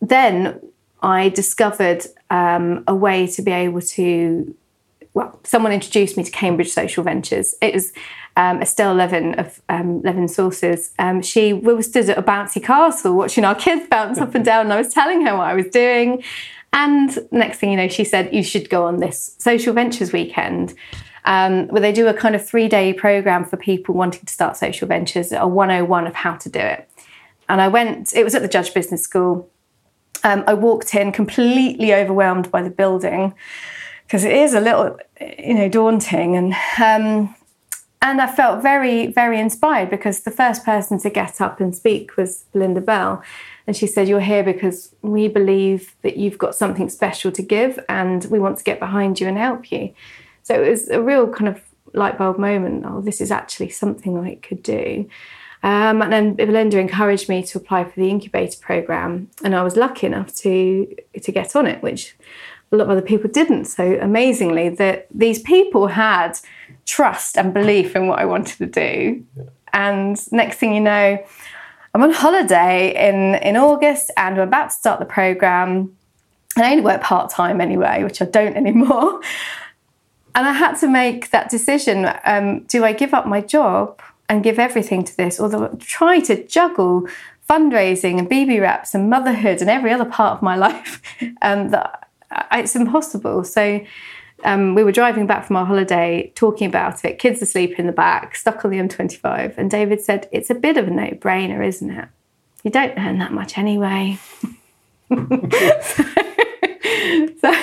then 0.01 0.59
I 1.01 1.29
discovered 1.29 2.05
um, 2.29 2.83
a 2.87 2.95
way 2.95 3.27
to 3.27 3.41
be 3.41 3.51
able 3.51 3.81
to. 3.81 4.55
Well, 5.13 5.39
someone 5.43 5.71
introduced 5.71 6.17
me 6.17 6.23
to 6.23 6.31
Cambridge 6.31 6.69
Social 6.69 7.03
Ventures. 7.03 7.55
It 7.61 7.73
was 7.73 7.91
um, 8.37 8.61
Estelle 8.61 8.93
Levin 8.93 9.33
of 9.39 9.61
um, 9.67 10.01
Levin 10.03 10.27
Sources. 10.27 10.93
Um, 10.99 11.21
she 11.21 11.53
we 11.53 11.73
were 11.73 11.83
stood 11.83 12.09
at 12.09 12.17
a 12.17 12.23
bouncy 12.23 12.63
castle 12.63 13.15
watching 13.15 13.43
our 13.43 13.55
kids 13.55 13.87
bounce 13.89 14.19
up 14.19 14.35
and 14.35 14.45
down, 14.45 14.65
and 14.65 14.73
I 14.73 14.77
was 14.77 14.93
telling 14.93 15.25
her 15.25 15.35
what 15.35 15.47
I 15.47 15.53
was 15.55 15.67
doing. 15.67 16.23
And 16.71 17.17
next 17.31 17.57
thing 17.57 17.71
you 17.71 17.77
know, 17.77 17.87
she 17.87 18.03
said, 18.03 18.33
You 18.33 18.43
should 18.43 18.69
go 18.69 18.85
on 18.85 18.97
this 18.97 19.35
Social 19.39 19.73
Ventures 19.73 20.13
weekend 20.13 20.75
um, 21.25 21.67
where 21.67 21.81
they 21.81 21.91
do 21.91 22.07
a 22.07 22.13
kind 22.13 22.35
of 22.35 22.45
three 22.45 22.67
day 22.67 22.93
program 22.93 23.45
for 23.45 23.57
people 23.57 23.95
wanting 23.95 24.25
to 24.25 24.33
start 24.33 24.57
social 24.57 24.87
ventures, 24.87 25.31
a 25.31 25.47
101 25.47 26.07
of 26.07 26.15
how 26.15 26.35
to 26.35 26.49
do 26.49 26.59
it. 26.59 26.89
And 27.47 27.61
I 27.61 27.67
went, 27.67 28.13
it 28.13 28.23
was 28.23 28.35
at 28.35 28.41
the 28.41 28.47
Judge 28.47 28.73
Business 28.73 29.03
School. 29.03 29.49
Um, 30.23 30.43
I 30.47 30.53
walked 30.53 30.95
in 30.95 31.11
completely 31.11 31.93
overwhelmed 31.93 32.51
by 32.51 32.61
the 32.61 32.69
building 32.69 33.33
because 34.05 34.23
it 34.23 34.33
is 34.33 34.53
a 34.53 34.59
little, 34.59 34.97
you 35.37 35.53
know, 35.53 35.69
daunting. 35.69 36.35
And 36.35 36.53
um, 36.81 37.35
and 38.01 38.21
I 38.21 38.27
felt 38.27 38.61
very, 38.61 39.07
very 39.07 39.39
inspired 39.39 39.89
because 39.89 40.21
the 40.21 40.31
first 40.31 40.63
person 40.63 40.99
to 40.99 41.09
get 41.09 41.41
up 41.41 41.59
and 41.59 41.75
speak 41.75 42.15
was 42.15 42.45
Belinda 42.53 42.79
Bell. 42.79 43.21
And 43.67 43.75
she 43.75 43.87
said, 43.87 44.07
You're 44.07 44.21
here 44.21 44.43
because 44.43 44.95
we 45.01 45.27
believe 45.27 45.95
that 46.01 46.15
you've 46.15 46.37
got 46.37 46.55
something 46.55 46.87
special 46.89 47.31
to 47.33 47.41
give 47.41 47.77
and 47.89 48.23
we 48.25 48.39
want 48.39 48.57
to 48.57 48.63
get 48.63 48.79
behind 48.79 49.19
you 49.19 49.27
and 49.27 49.37
help 49.37 49.71
you. 49.71 49.93
So 50.43 50.55
it 50.55 50.69
was 50.69 50.89
a 50.89 51.01
real 51.01 51.27
kind 51.27 51.49
of 51.49 51.61
light 51.93 52.17
bulb 52.17 52.39
moment. 52.39 52.85
Oh, 52.87 53.01
this 53.01 53.19
is 53.19 53.31
actually 53.31 53.69
something 53.69 54.17
I 54.17 54.35
could 54.35 54.63
do. 54.63 55.09
Um, 55.61 56.01
and 56.01 56.11
then 56.11 56.33
Belinda 56.35 56.79
encouraged 56.79 57.27
me 57.27 57.43
to 57.43 57.57
apply 57.57 57.83
for 57.83 57.99
the 57.99 58.09
incubator 58.09 58.57
program, 58.61 59.29
and 59.43 59.55
I 59.55 59.61
was 59.61 59.75
lucky 59.75 60.07
enough 60.07 60.33
to 60.37 60.95
to 61.21 61.31
get 61.31 61.55
on 61.55 61.67
it, 61.67 61.83
which 61.83 62.15
a 62.71 62.77
lot 62.77 62.85
of 62.85 62.91
other 62.91 63.01
people 63.01 63.29
didn't. 63.29 63.65
So 63.65 63.97
amazingly, 63.99 64.69
that 64.69 65.07
these 65.13 65.39
people 65.39 65.87
had 65.87 66.39
trust 66.85 67.37
and 67.37 67.53
belief 67.53 67.95
in 67.95 68.07
what 68.07 68.19
I 68.19 68.25
wanted 68.25 68.57
to 68.57 68.65
do. 68.67 69.25
And 69.73 70.17
next 70.31 70.57
thing 70.57 70.73
you 70.73 70.81
know, 70.81 71.23
I'm 71.93 72.03
on 72.03 72.13
holiday 72.13 73.09
in 73.09 73.35
in 73.35 73.57
August, 73.57 74.11
and 74.15 74.35
I'm 74.35 74.47
about 74.47 74.69
to 74.69 74.75
start 74.75 74.99
the 74.99 75.05
program. 75.05 75.95
And 76.55 76.65
I 76.65 76.71
only 76.71 76.83
work 76.83 77.01
part 77.01 77.29
time 77.29 77.59
anyway, 77.59 78.03
which 78.03 78.21
I 78.21 78.25
don't 78.25 78.55
anymore. 78.63 79.19
And 80.35 80.47
I 80.47 80.53
had 80.53 80.75
to 80.77 80.87
make 80.87 81.31
that 81.31 81.49
decision: 81.49 82.09
um, 82.23 82.61
do 82.61 82.85
I 82.85 82.93
give 82.93 83.13
up 83.13 83.27
my 83.27 83.41
job 83.41 84.01
and 84.29 84.43
give 84.43 84.59
everything 84.59 85.03
to 85.03 85.17
this, 85.17 85.39
or 85.39 85.49
the, 85.49 85.75
try 85.79 86.19
to 86.21 86.45
juggle 86.45 87.07
fundraising 87.49 88.19
and 88.19 88.29
Bee 88.29 88.45
Bee 88.45 88.59
wraps 88.59 88.93
and 88.93 89.09
motherhood 89.09 89.59
and 89.59 89.69
every 89.69 89.91
other 89.91 90.05
part 90.05 90.37
of 90.37 90.41
my 90.41 90.55
life 90.67 91.01
um, 91.41 91.69
that 91.69 92.07
I, 92.31 92.61
it's 92.61 92.75
impossible. 92.75 93.43
So 93.43 93.83
um, 94.43 94.75
we 94.75 94.83
were 94.83 94.91
driving 94.91 95.27
back 95.27 95.45
from 95.45 95.55
our 95.55 95.65
holiday 95.65 96.31
talking 96.35 96.67
about 96.67 97.03
it, 97.03 97.19
kids 97.19 97.41
asleep 97.41 97.79
in 97.79 97.87
the 97.87 97.91
back, 97.91 98.35
stuck 98.35 98.63
on 98.63 98.71
the 98.71 98.77
M25. 98.77 99.57
And 99.57 99.69
David 99.69 100.01
said, 100.01 100.29
It's 100.31 100.49
a 100.49 100.55
bit 100.55 100.77
of 100.77 100.87
a 100.87 100.91
no 100.91 101.07
brainer, 101.11 101.65
isn't 101.65 101.89
it? 101.89 102.07
You 102.63 102.71
don't 102.71 102.97
earn 102.97 103.19
that 103.19 103.33
much 103.33 103.57
anyway. 103.57 104.19
so, 105.09 106.05
so 107.41 107.53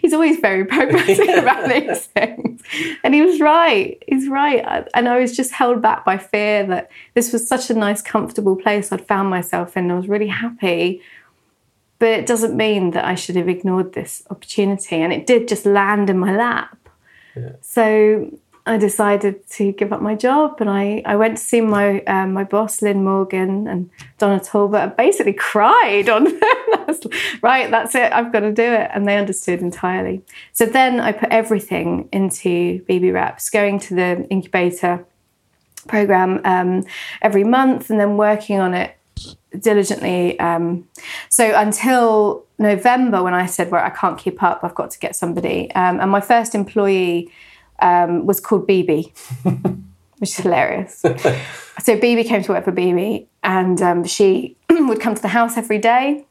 he's 0.00 0.12
always 0.12 0.38
very 0.40 0.64
pragmatic 0.64 1.28
about 1.38 1.68
these 1.68 2.06
things. 2.06 2.62
And 3.04 3.14
he 3.14 3.22
was 3.22 3.40
right. 3.40 4.02
He's 4.08 4.28
right. 4.28 4.88
And 4.94 5.08
I 5.08 5.18
was 5.18 5.36
just 5.36 5.52
held 5.52 5.82
back 5.82 6.04
by 6.04 6.18
fear 6.18 6.66
that 6.66 6.90
this 7.14 7.32
was 7.32 7.46
such 7.46 7.70
a 7.70 7.74
nice, 7.74 8.02
comfortable 8.02 8.56
place 8.56 8.92
I'd 8.92 9.06
found 9.06 9.30
myself 9.30 9.76
in. 9.76 9.90
I 9.90 9.94
was 9.94 10.08
really 10.08 10.28
happy. 10.28 11.02
But 11.98 12.08
it 12.08 12.26
doesn't 12.26 12.56
mean 12.56 12.90
that 12.92 13.04
I 13.04 13.14
should 13.14 13.36
have 13.36 13.48
ignored 13.48 13.92
this 13.92 14.24
opportunity. 14.30 14.96
And 14.96 15.12
it 15.12 15.26
did 15.26 15.48
just 15.48 15.66
land 15.66 16.10
in 16.10 16.18
my 16.18 16.34
lap. 16.36 16.76
Yeah. 17.36 17.52
So 17.60 18.30
I 18.64 18.76
decided 18.76 19.48
to 19.50 19.72
give 19.72 19.92
up 19.92 20.00
my 20.00 20.14
job 20.14 20.60
and 20.60 20.70
I, 20.70 21.02
I 21.04 21.16
went 21.16 21.36
to 21.36 21.42
see 21.42 21.60
my 21.60 22.00
um, 22.02 22.32
my 22.32 22.44
boss 22.44 22.80
Lynn 22.80 23.02
Morgan 23.02 23.66
and 23.66 23.90
Donna 24.18 24.38
Talbot 24.38 24.80
and 24.80 24.96
basically 24.96 25.32
cried 25.32 26.08
on 26.08 26.26
right 27.42 27.70
that's 27.70 27.94
it 27.94 28.12
I've 28.12 28.32
got 28.32 28.40
to 28.40 28.52
do 28.52 28.62
it 28.62 28.90
and 28.92 29.06
they 29.06 29.16
understood 29.16 29.60
entirely 29.60 30.22
so 30.52 30.66
then 30.66 31.00
I 31.00 31.12
put 31.12 31.30
everything 31.30 32.08
into 32.12 32.82
Bee 32.84 32.98
Bee 32.98 33.10
Wraps 33.10 33.50
going 33.50 33.78
to 33.80 33.94
the 33.94 34.26
incubator 34.28 35.04
program 35.88 36.40
um, 36.44 36.84
every 37.20 37.44
month 37.44 37.90
and 37.90 37.98
then 37.98 38.16
working 38.16 38.60
on 38.60 38.74
it 38.74 38.96
diligently 39.58 40.38
um, 40.38 40.88
so 41.28 41.54
until 41.54 42.44
November 42.58 43.22
when 43.22 43.34
I 43.34 43.46
said 43.46 43.70
well 43.70 43.84
I 43.84 43.90
can't 43.90 44.18
keep 44.18 44.42
up 44.42 44.60
I've 44.62 44.74
got 44.74 44.90
to 44.92 44.98
get 44.98 45.16
somebody 45.16 45.70
um, 45.74 46.00
and 46.00 46.10
my 46.10 46.20
first 46.20 46.54
employee 46.54 47.30
um, 47.82 48.24
was 48.24 48.40
called 48.40 48.66
BB, 48.66 49.12
which 50.18 50.30
is 50.30 50.36
hilarious. 50.36 50.98
so 51.00 51.12
BB 51.98 52.26
came 52.26 52.42
to 52.42 52.52
work 52.52 52.64
for 52.64 52.72
BB, 52.72 53.26
and 53.42 53.82
um, 53.82 54.04
she 54.04 54.56
would 54.70 55.00
come 55.00 55.14
to 55.14 55.22
the 55.22 55.28
house 55.28 55.56
every 55.56 55.78
day. 55.78 56.24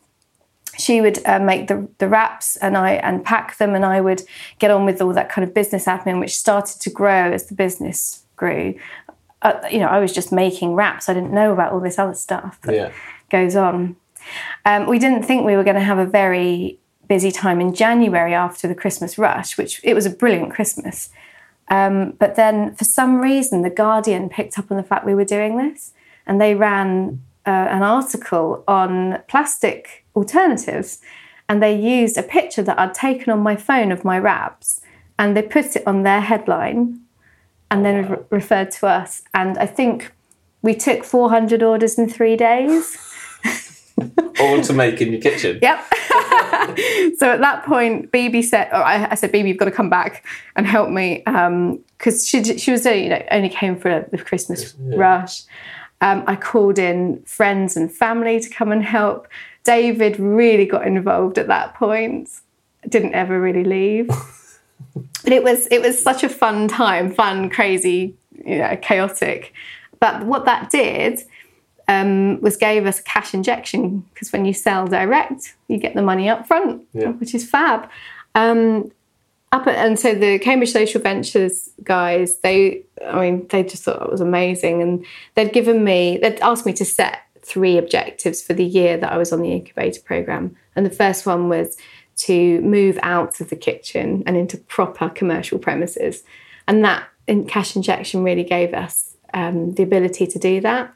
She 0.78 1.02
would 1.02 1.26
uh, 1.26 1.40
make 1.40 1.68
the, 1.68 1.88
the 1.98 2.08
wraps 2.08 2.56
and 2.58 2.78
I 2.78 2.94
and 2.94 3.24
pack 3.24 3.58
them, 3.58 3.76
and 3.76 3.86
I 3.86 4.02
would 4.02 4.24
get 4.60 4.72
on 4.72 4.86
with 4.86 5.02
all 5.02 5.14
that 5.14 5.30
kind 5.30 5.48
of 5.48 5.54
business 5.54 5.86
admin, 5.86 6.20
which 6.20 6.36
started 6.36 6.80
to 6.82 6.90
grow 6.90 7.32
as 7.32 7.48
the 7.48 7.56
business 7.56 8.24
grew. 8.36 8.76
Uh, 9.42 9.60
you 9.72 9.80
know, 9.80 9.88
I 9.88 10.00
was 10.00 10.14
just 10.14 10.32
making 10.32 10.74
wraps. 10.74 11.10
I 11.10 11.14
didn't 11.14 11.34
know 11.34 11.52
about 11.52 11.74
all 11.74 11.80
this 11.80 12.00
other 12.00 12.14
stuff 12.14 12.60
that 12.62 12.76
yeah. 12.76 12.92
goes 13.30 13.56
on. 13.56 13.96
Um, 14.66 14.88
we 14.88 15.00
didn't 15.00 15.24
think 15.24 15.46
we 15.46 15.56
were 15.56 15.64
going 15.64 15.76
to 15.76 15.82
have 15.82 15.98
a 15.98 16.06
very 16.06 16.80
busy 17.08 17.32
time 17.32 17.60
in 17.60 17.74
January 17.74 18.34
after 18.34 18.68
the 18.68 18.76
Christmas 18.76 19.18
rush, 19.18 19.58
which 19.58 19.82
it 19.84 19.94
was 19.94 20.06
a 20.06 20.10
brilliant 20.10 20.52
Christmas. 20.52 21.10
Um, 21.70 22.12
but 22.20 22.36
then, 22.36 22.76
for 22.76 22.84
some 22.84 23.20
reason, 23.20 23.62
The 23.62 23.70
Guardian 23.70 24.30
picked 24.30 24.60
up 24.60 24.72
on 24.72 24.78
the 24.78 24.84
fact 24.84 25.06
we 25.06 25.16
were 25.16 25.26
doing 25.26 25.58
this 25.58 25.94
and 26.26 26.40
they 26.40 26.56
ran 26.56 27.22
uh, 27.46 27.50
an 27.50 27.84
article 27.84 28.64
on 28.68 29.22
plastic 29.28 30.06
alternatives. 30.16 31.00
And 31.50 31.62
they 31.62 31.78
used 31.78 32.18
a 32.18 32.24
picture 32.24 32.64
that 32.64 32.80
I'd 32.80 32.94
taken 32.94 33.32
on 33.32 33.40
my 33.40 33.56
phone 33.56 33.92
of 33.92 34.06
my 34.06 34.18
wraps 34.18 34.82
and 35.20 35.36
they 35.36 35.42
put 35.42 35.76
it 35.76 35.86
on 35.86 36.04
their 36.04 36.22
headline 36.22 37.02
and 37.70 37.86
then 37.86 38.10
re- 38.10 38.18
referred 38.30 38.72
to 38.72 38.88
us. 38.88 39.24
And 39.34 39.58
I 39.58 39.66
think 39.66 40.12
we 40.62 40.76
took 40.76 41.04
400 41.04 41.64
orders 41.64 41.98
in 41.98 42.10
three 42.10 42.36
days. 42.36 42.98
All 44.40 44.62
to 44.62 44.74
make 44.74 45.02
in 45.02 45.12
your 45.12 45.22
kitchen. 45.22 45.60
Yep. 45.62 45.80
so 47.18 47.32
at 47.32 47.40
that 47.40 47.64
point, 47.66 48.12
BB 48.12 48.44
said, 48.44 48.70
oh, 48.72 48.82
I, 48.82 49.12
I, 49.12 49.16
said, 49.16 49.32
BB, 49.32 49.50
you've 49.50 49.58
got 49.58 49.66
to 49.66 49.72
come 49.72 49.90
back 49.90 50.26
and 50.56 50.66
help 50.66 50.90
me. 50.90 51.22
Because 51.26 52.34
um, 52.34 52.44
she, 52.44 52.58
she 52.58 52.72
was, 52.72 52.86
you 52.86 53.10
know, 53.10 53.24
only 53.32 53.50
came 53.50 53.76
for 53.76 54.08
the 54.12 54.18
Christmas 54.18 54.76
yeah. 54.80 54.96
rush. 54.98 55.44
Um, 56.02 56.24
I 56.28 56.36
called 56.36 56.80
in 56.80 57.22
friends 57.24 57.78
and 57.78 57.92
family 57.92 58.40
to 58.40 58.50
come 58.50 58.72
and 58.72 58.84
help. 58.84 59.28
David 59.64 60.20
really 60.20 60.66
got 60.66 60.86
involved 60.86 61.38
at 61.38 61.48
that 61.48 61.76
point. 61.76 62.30
Didn't 62.90 63.14
ever 63.14 63.40
really 63.40 63.64
leave. 63.64 64.08
but 64.08 64.18
it 65.32 65.44
was 65.44 65.68
it 65.68 65.82
was 65.82 66.02
such 66.02 66.24
a 66.24 66.30
fun 66.30 66.68
time, 66.68 67.14
fun, 67.14 67.50
crazy, 67.50 68.16
you 68.44 68.58
know, 68.58 68.76
chaotic. 68.82 69.54
But 70.00 70.26
what 70.26 70.46
that 70.46 70.72
did 70.72 71.24
um, 71.88 72.42
was 72.42 72.58
gave 72.58 72.88
us 72.88 73.00
a 73.00 73.04
cash 73.04 73.34
injection 73.34 74.04
because 74.14 74.32
when 74.32 74.46
you 74.46 74.54
sell 74.54 74.88
direct, 74.88 75.56
you 75.68 75.78
get 75.78 75.94
the 75.94 76.02
money 76.02 76.28
up 76.28 76.48
front, 76.48 76.84
yeah. 76.94 77.10
which 77.12 77.36
is 77.36 77.48
fab. 77.48 77.88
Um, 78.34 78.92
up 79.52 79.68
and 79.68 80.00
so 80.00 80.16
the 80.16 80.40
Cambridge 80.40 80.72
Social 80.72 81.02
Ventures 81.02 81.70
guys, 81.84 82.40
they, 82.40 82.84
I 83.06 83.20
mean, 83.20 83.48
they 83.50 83.64
just 83.64 83.84
thought 83.84 84.02
it 84.02 84.12
was 84.12 84.22
amazing, 84.22 84.82
and 84.82 85.06
they'd 85.36 85.54
given 85.54 85.84
me, 85.84 86.18
they'd 86.22 86.40
asked 86.40 86.66
me 86.66 86.74
to 86.74 86.86
set 86.86 87.20
three 87.42 87.78
objectives 87.78 88.42
for 88.42 88.54
the 88.54 88.64
year 88.64 88.98
that 88.98 89.12
I 89.12 89.18
was 89.18 89.34
on 89.34 89.42
the 89.42 89.52
incubator 89.52 90.02
program, 90.02 90.56
and 90.76 90.86
the 90.86 90.92
first 90.92 91.26
one 91.26 91.50
was 91.50 91.78
to 92.18 92.62
move 92.62 93.00
out 93.02 93.42
of 93.42 93.50
the 93.50 93.56
kitchen 93.56 94.24
and 94.26 94.38
into 94.38 94.58
proper 94.58 95.10
commercial 95.10 95.60
premises, 95.60 96.24
and 96.68 96.84
that 96.86 97.08
in 97.28 97.46
cash 97.46 97.76
injection 97.76 98.24
really 98.24 98.44
gave 98.44 98.74
us 98.74 99.16
um, 99.34 99.74
the 99.74 99.84
ability 99.84 100.28
to 100.28 100.40
do 100.40 100.62
that. 100.62 100.94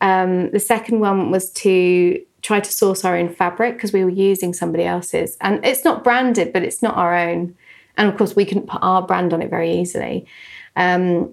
Um, 0.00 0.50
the 0.50 0.60
second 0.60 1.00
one 1.00 1.30
was 1.30 1.50
to 1.52 2.20
try 2.42 2.60
to 2.60 2.72
source 2.72 3.04
our 3.04 3.16
own 3.16 3.28
fabric 3.28 3.74
because 3.74 3.92
we 3.92 4.04
were 4.04 4.10
using 4.10 4.52
somebody 4.52 4.84
else's. 4.84 5.36
And 5.40 5.64
it's 5.64 5.84
not 5.84 6.04
branded, 6.04 6.52
but 6.52 6.62
it's 6.62 6.82
not 6.82 6.96
our 6.96 7.16
own. 7.16 7.56
And 7.96 8.08
of 8.08 8.16
course, 8.16 8.36
we 8.36 8.44
couldn't 8.44 8.68
put 8.68 8.82
our 8.82 9.02
brand 9.02 9.32
on 9.32 9.42
it 9.42 9.50
very 9.50 9.72
easily. 9.72 10.26
Um, 10.74 11.32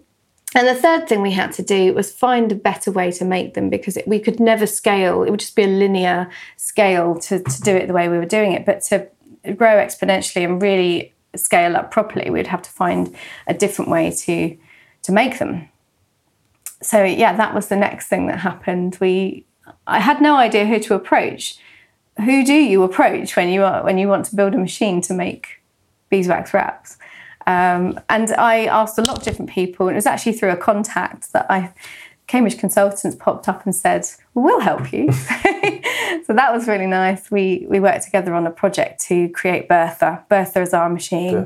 and 0.55 0.67
the 0.67 0.75
third 0.75 1.09
thing 1.09 1.21
we 1.21 1.31
had 1.31 1.51
to 1.53 1.63
do 1.63 1.93
was 1.93 2.11
find 2.11 2.51
a 2.51 2.55
better 2.55 2.91
way 2.91 3.11
to 3.13 3.25
make 3.25 3.55
them 3.55 3.69
because 3.69 3.97
it, 3.97 4.07
we 4.07 4.19
could 4.19 4.39
never 4.39 4.67
scale. 4.67 5.23
It 5.23 5.31
would 5.31 5.39
just 5.39 5.55
be 5.55 5.63
a 5.63 5.67
linear 5.67 6.29
scale 6.57 7.15
to, 7.21 7.41
to 7.41 7.61
do 7.61 7.75
it 7.75 7.87
the 7.87 7.93
way 7.93 8.07
we 8.07 8.17
were 8.17 8.25
doing 8.25 8.51
it. 8.51 8.65
But 8.65 8.81
to 8.83 9.07
grow 9.55 9.75
exponentially 9.77 10.45
and 10.45 10.61
really 10.61 11.13
scale 11.35 11.75
up 11.75 11.89
properly, 11.91 12.29
we'd 12.29 12.47
have 12.47 12.61
to 12.61 12.69
find 12.69 13.15
a 13.47 13.53
different 13.53 13.89
way 13.89 14.11
to 14.11 14.57
to 15.01 15.11
make 15.11 15.37
them 15.37 15.67
so 16.83 17.03
yeah, 17.03 17.35
that 17.35 17.55
was 17.55 17.67
the 17.67 17.75
next 17.75 18.07
thing 18.07 18.27
that 18.27 18.39
happened. 18.39 18.97
We, 18.99 19.45
I 19.87 19.99
had 19.99 20.21
no 20.21 20.35
idea 20.35 20.65
who 20.65 20.79
to 20.79 20.93
approach. 20.93 21.57
Who 22.17 22.45
do 22.45 22.53
you 22.53 22.83
approach 22.83 23.35
when 23.35 23.49
you 23.49 23.63
are 23.63 23.83
when 23.83 23.97
you 23.97 24.07
want 24.07 24.25
to 24.25 24.35
build 24.35 24.53
a 24.53 24.57
machine 24.57 25.01
to 25.01 25.13
make 25.13 25.61
beeswax 26.09 26.53
wraps? 26.53 26.97
Um, 27.45 27.99
and 28.09 28.31
I 28.33 28.65
asked 28.65 28.97
a 28.97 29.01
lot 29.01 29.17
of 29.17 29.23
different 29.23 29.51
people, 29.51 29.87
and 29.87 29.95
it 29.95 29.97
was 29.97 30.05
actually 30.05 30.33
through 30.33 30.51
a 30.51 30.57
contact 30.57 31.33
that 31.33 31.45
I 31.49 31.73
Cambridge 32.27 32.57
Consultants 32.57 33.17
popped 33.17 33.49
up 33.49 33.65
and 33.65 33.75
said, 33.75 34.05
well, 34.33 34.45
"We'll 34.45 34.59
help 34.61 34.93
you." 34.93 35.11
so 36.25 36.33
that 36.33 36.53
was 36.53 36.67
really 36.67 36.87
nice. 36.87 37.29
We 37.29 37.65
we 37.69 37.79
worked 37.79 38.03
together 38.03 38.33
on 38.33 38.47
a 38.47 38.51
project 38.51 39.01
to 39.07 39.29
create 39.29 39.67
Bertha. 39.67 40.23
Bertha 40.29 40.61
is 40.61 40.73
our 40.73 40.89
machine, 40.89 41.33
yeah. 41.33 41.45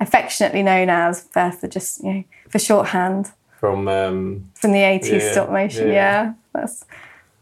affectionately 0.00 0.62
known 0.62 0.90
as 0.90 1.24
Bertha, 1.24 1.66
just 1.68 2.04
you 2.04 2.12
know, 2.12 2.24
for 2.50 2.58
shorthand 2.58 3.32
from 3.58 3.88
um, 3.88 4.50
from 4.54 4.72
the 4.72 4.78
80s 4.78 5.20
yeah, 5.20 5.32
stop 5.32 5.50
motion. 5.50 5.88
Yeah. 5.88 5.92
yeah. 5.92 6.32
that's 6.52 6.84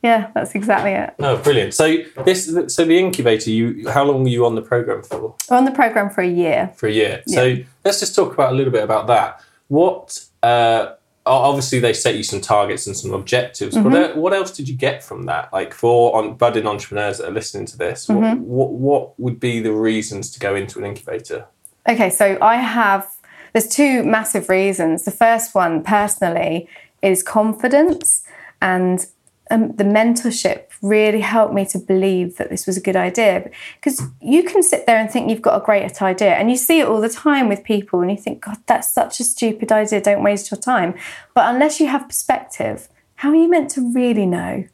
yeah, 0.03 0.31
that's 0.35 0.55
exactly 0.55 0.93
it. 0.93 1.15
Oh, 1.19 1.37
brilliant! 1.39 1.75
So 1.75 1.97
this, 2.25 2.47
so 2.69 2.85
the 2.85 2.99
incubator. 2.99 3.51
You, 3.51 3.89
how 3.89 4.05
long 4.05 4.23
were 4.23 4.29
you 4.29 4.47
on 4.47 4.55
the 4.55 4.63
program 4.63 5.03
for? 5.03 5.35
On 5.51 5.65
the 5.65 5.71
program 5.71 6.11
for 6.11 6.21
a 6.21 6.29
year. 6.29 6.73
For 6.77 6.87
a 6.87 6.93
year. 6.93 7.23
Yeah. 7.27 7.37
So 7.37 7.57
let's 7.85 8.01
just 8.01 8.15
talk 8.15 8.33
about 8.33 8.53
a 8.53 8.57
little 8.57 8.73
bit 8.73 8.85
about 8.85 9.07
that. 9.09 9.43
What? 9.69 10.25
Uh, 10.43 10.95
obviously, 11.25 11.81
they 11.81 11.93
set 11.93 12.15
you 12.15 12.23
some 12.23 12.41
targets 12.41 12.87
and 12.87 12.97
some 12.97 13.13
objectives. 13.13 13.77
Mm-hmm. 13.77 13.91
What, 13.91 14.17
what 14.17 14.33
else 14.33 14.53
did 14.53 14.69
you 14.69 14.77
get 14.77 15.03
from 15.03 15.25
that? 15.27 15.53
Like 15.53 15.75
for 15.75 16.15
on 16.17 16.35
budding 16.35 16.67
entrepreneurs 16.67 17.19
that 17.19 17.29
are 17.29 17.33
listening 17.33 17.67
to 17.67 17.77
this, 17.77 18.07
mm-hmm. 18.07 18.43
what, 18.45 18.71
what 18.71 18.73
what 18.73 19.21
would 19.21 19.41
be 19.41 19.61
the 19.61 19.73
reasons 19.73 20.31
to 20.33 20.39
go 20.39 20.55
into 20.55 20.79
an 20.79 20.85
incubator? 20.85 21.47
Okay, 21.89 22.11
so 22.11 22.39
I 22.41 22.57
have 22.57 23.11
there's 23.53 23.69
two 23.69 24.05
massive 24.05 24.49
reasons. 24.49 25.05
The 25.05 25.11
first 25.11 25.55
one, 25.55 25.83
personally, 25.83 26.69
is 27.03 27.23
confidence 27.23 28.23
and 28.61 29.07
um, 29.51 29.75
the 29.77 29.85
mentorship 29.85 30.65
really 30.83 31.21
helped 31.21 31.55
me 31.55 31.65
to 31.67 31.79
believe 31.79 32.37
that 32.37 32.51
this 32.51 32.67
was 32.67 32.77
a 32.77 32.81
good 32.81 32.97
idea 32.97 33.51
because 33.81 34.03
you 34.21 34.43
can 34.43 34.63
sit 34.63 34.87
there 34.87 34.99
and 34.99 35.11
think 35.11 35.31
you've 35.31 35.43
got 35.43 35.61
a 35.61 35.65
great 35.65 36.03
idea 36.03 36.35
and 36.35 36.51
you 36.51 36.57
see 36.57 36.81
it 36.81 36.87
all 36.87 37.01
the 37.01 37.09
time 37.09 37.49
with 37.49 37.65
people 37.65 38.01
and 38.01 38.11
you 38.11 38.17
think 38.17 38.45
god 38.45 38.59
that's 38.67 38.93
such 38.93 39.21
a 39.21 39.25
stupid 39.25 39.73
idea 39.73 40.01
don't 40.01 40.23
waste 40.23 40.51
your 40.51 40.61
time 40.61 40.95
but 41.35 41.53
unless 41.53 41.81
you 41.81 41.87
have 41.87 42.07
perspective 42.09 42.89
how 43.17 43.31
are 43.31 43.37
you 43.37 43.49
meant 43.49 43.71
to 43.71 43.93
really 43.95 44.27
know 44.27 44.65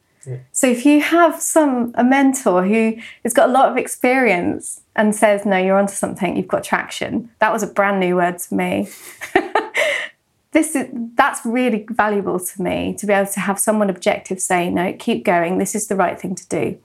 so 0.51 0.67
if 0.67 0.85
you 0.85 1.01
have 1.01 1.41
some 1.41 1.91
a 1.95 2.03
mentor 2.03 2.63
who 2.63 2.95
has 3.23 3.33
got 3.33 3.49
a 3.49 3.51
lot 3.51 3.69
of 3.69 3.77
experience 3.77 4.81
and 4.95 5.15
says, 5.15 5.45
"No, 5.45 5.57
you're 5.57 5.77
onto 5.77 5.93
something. 5.93 6.37
You've 6.37 6.47
got 6.47 6.63
traction." 6.63 7.29
That 7.39 7.51
was 7.51 7.63
a 7.63 7.67
brand 7.67 7.99
new 7.99 8.15
word 8.15 8.39
to 8.39 8.55
me. 8.55 8.87
this 10.53 10.75
is 10.75 10.87
that's 11.15 11.45
really 11.45 11.85
valuable 11.89 12.39
to 12.39 12.61
me 12.61 12.95
to 12.99 13.05
be 13.05 13.13
able 13.13 13.31
to 13.31 13.39
have 13.39 13.59
someone 13.59 13.89
objective 13.89 14.39
say, 14.39 14.69
"No, 14.69 14.93
keep 14.93 15.25
going. 15.25 15.57
This 15.57 15.75
is 15.75 15.87
the 15.87 15.95
right 15.95 16.19
thing 16.19 16.35
to 16.35 16.47
do." 16.47 16.77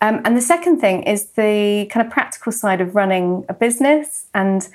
Um, 0.00 0.20
and 0.24 0.36
the 0.36 0.42
second 0.42 0.80
thing 0.80 1.02
is 1.04 1.30
the 1.30 1.86
kind 1.90 2.04
of 2.06 2.12
practical 2.12 2.52
side 2.52 2.80
of 2.80 2.94
running 2.94 3.44
a 3.48 3.54
business 3.54 4.26
and 4.34 4.68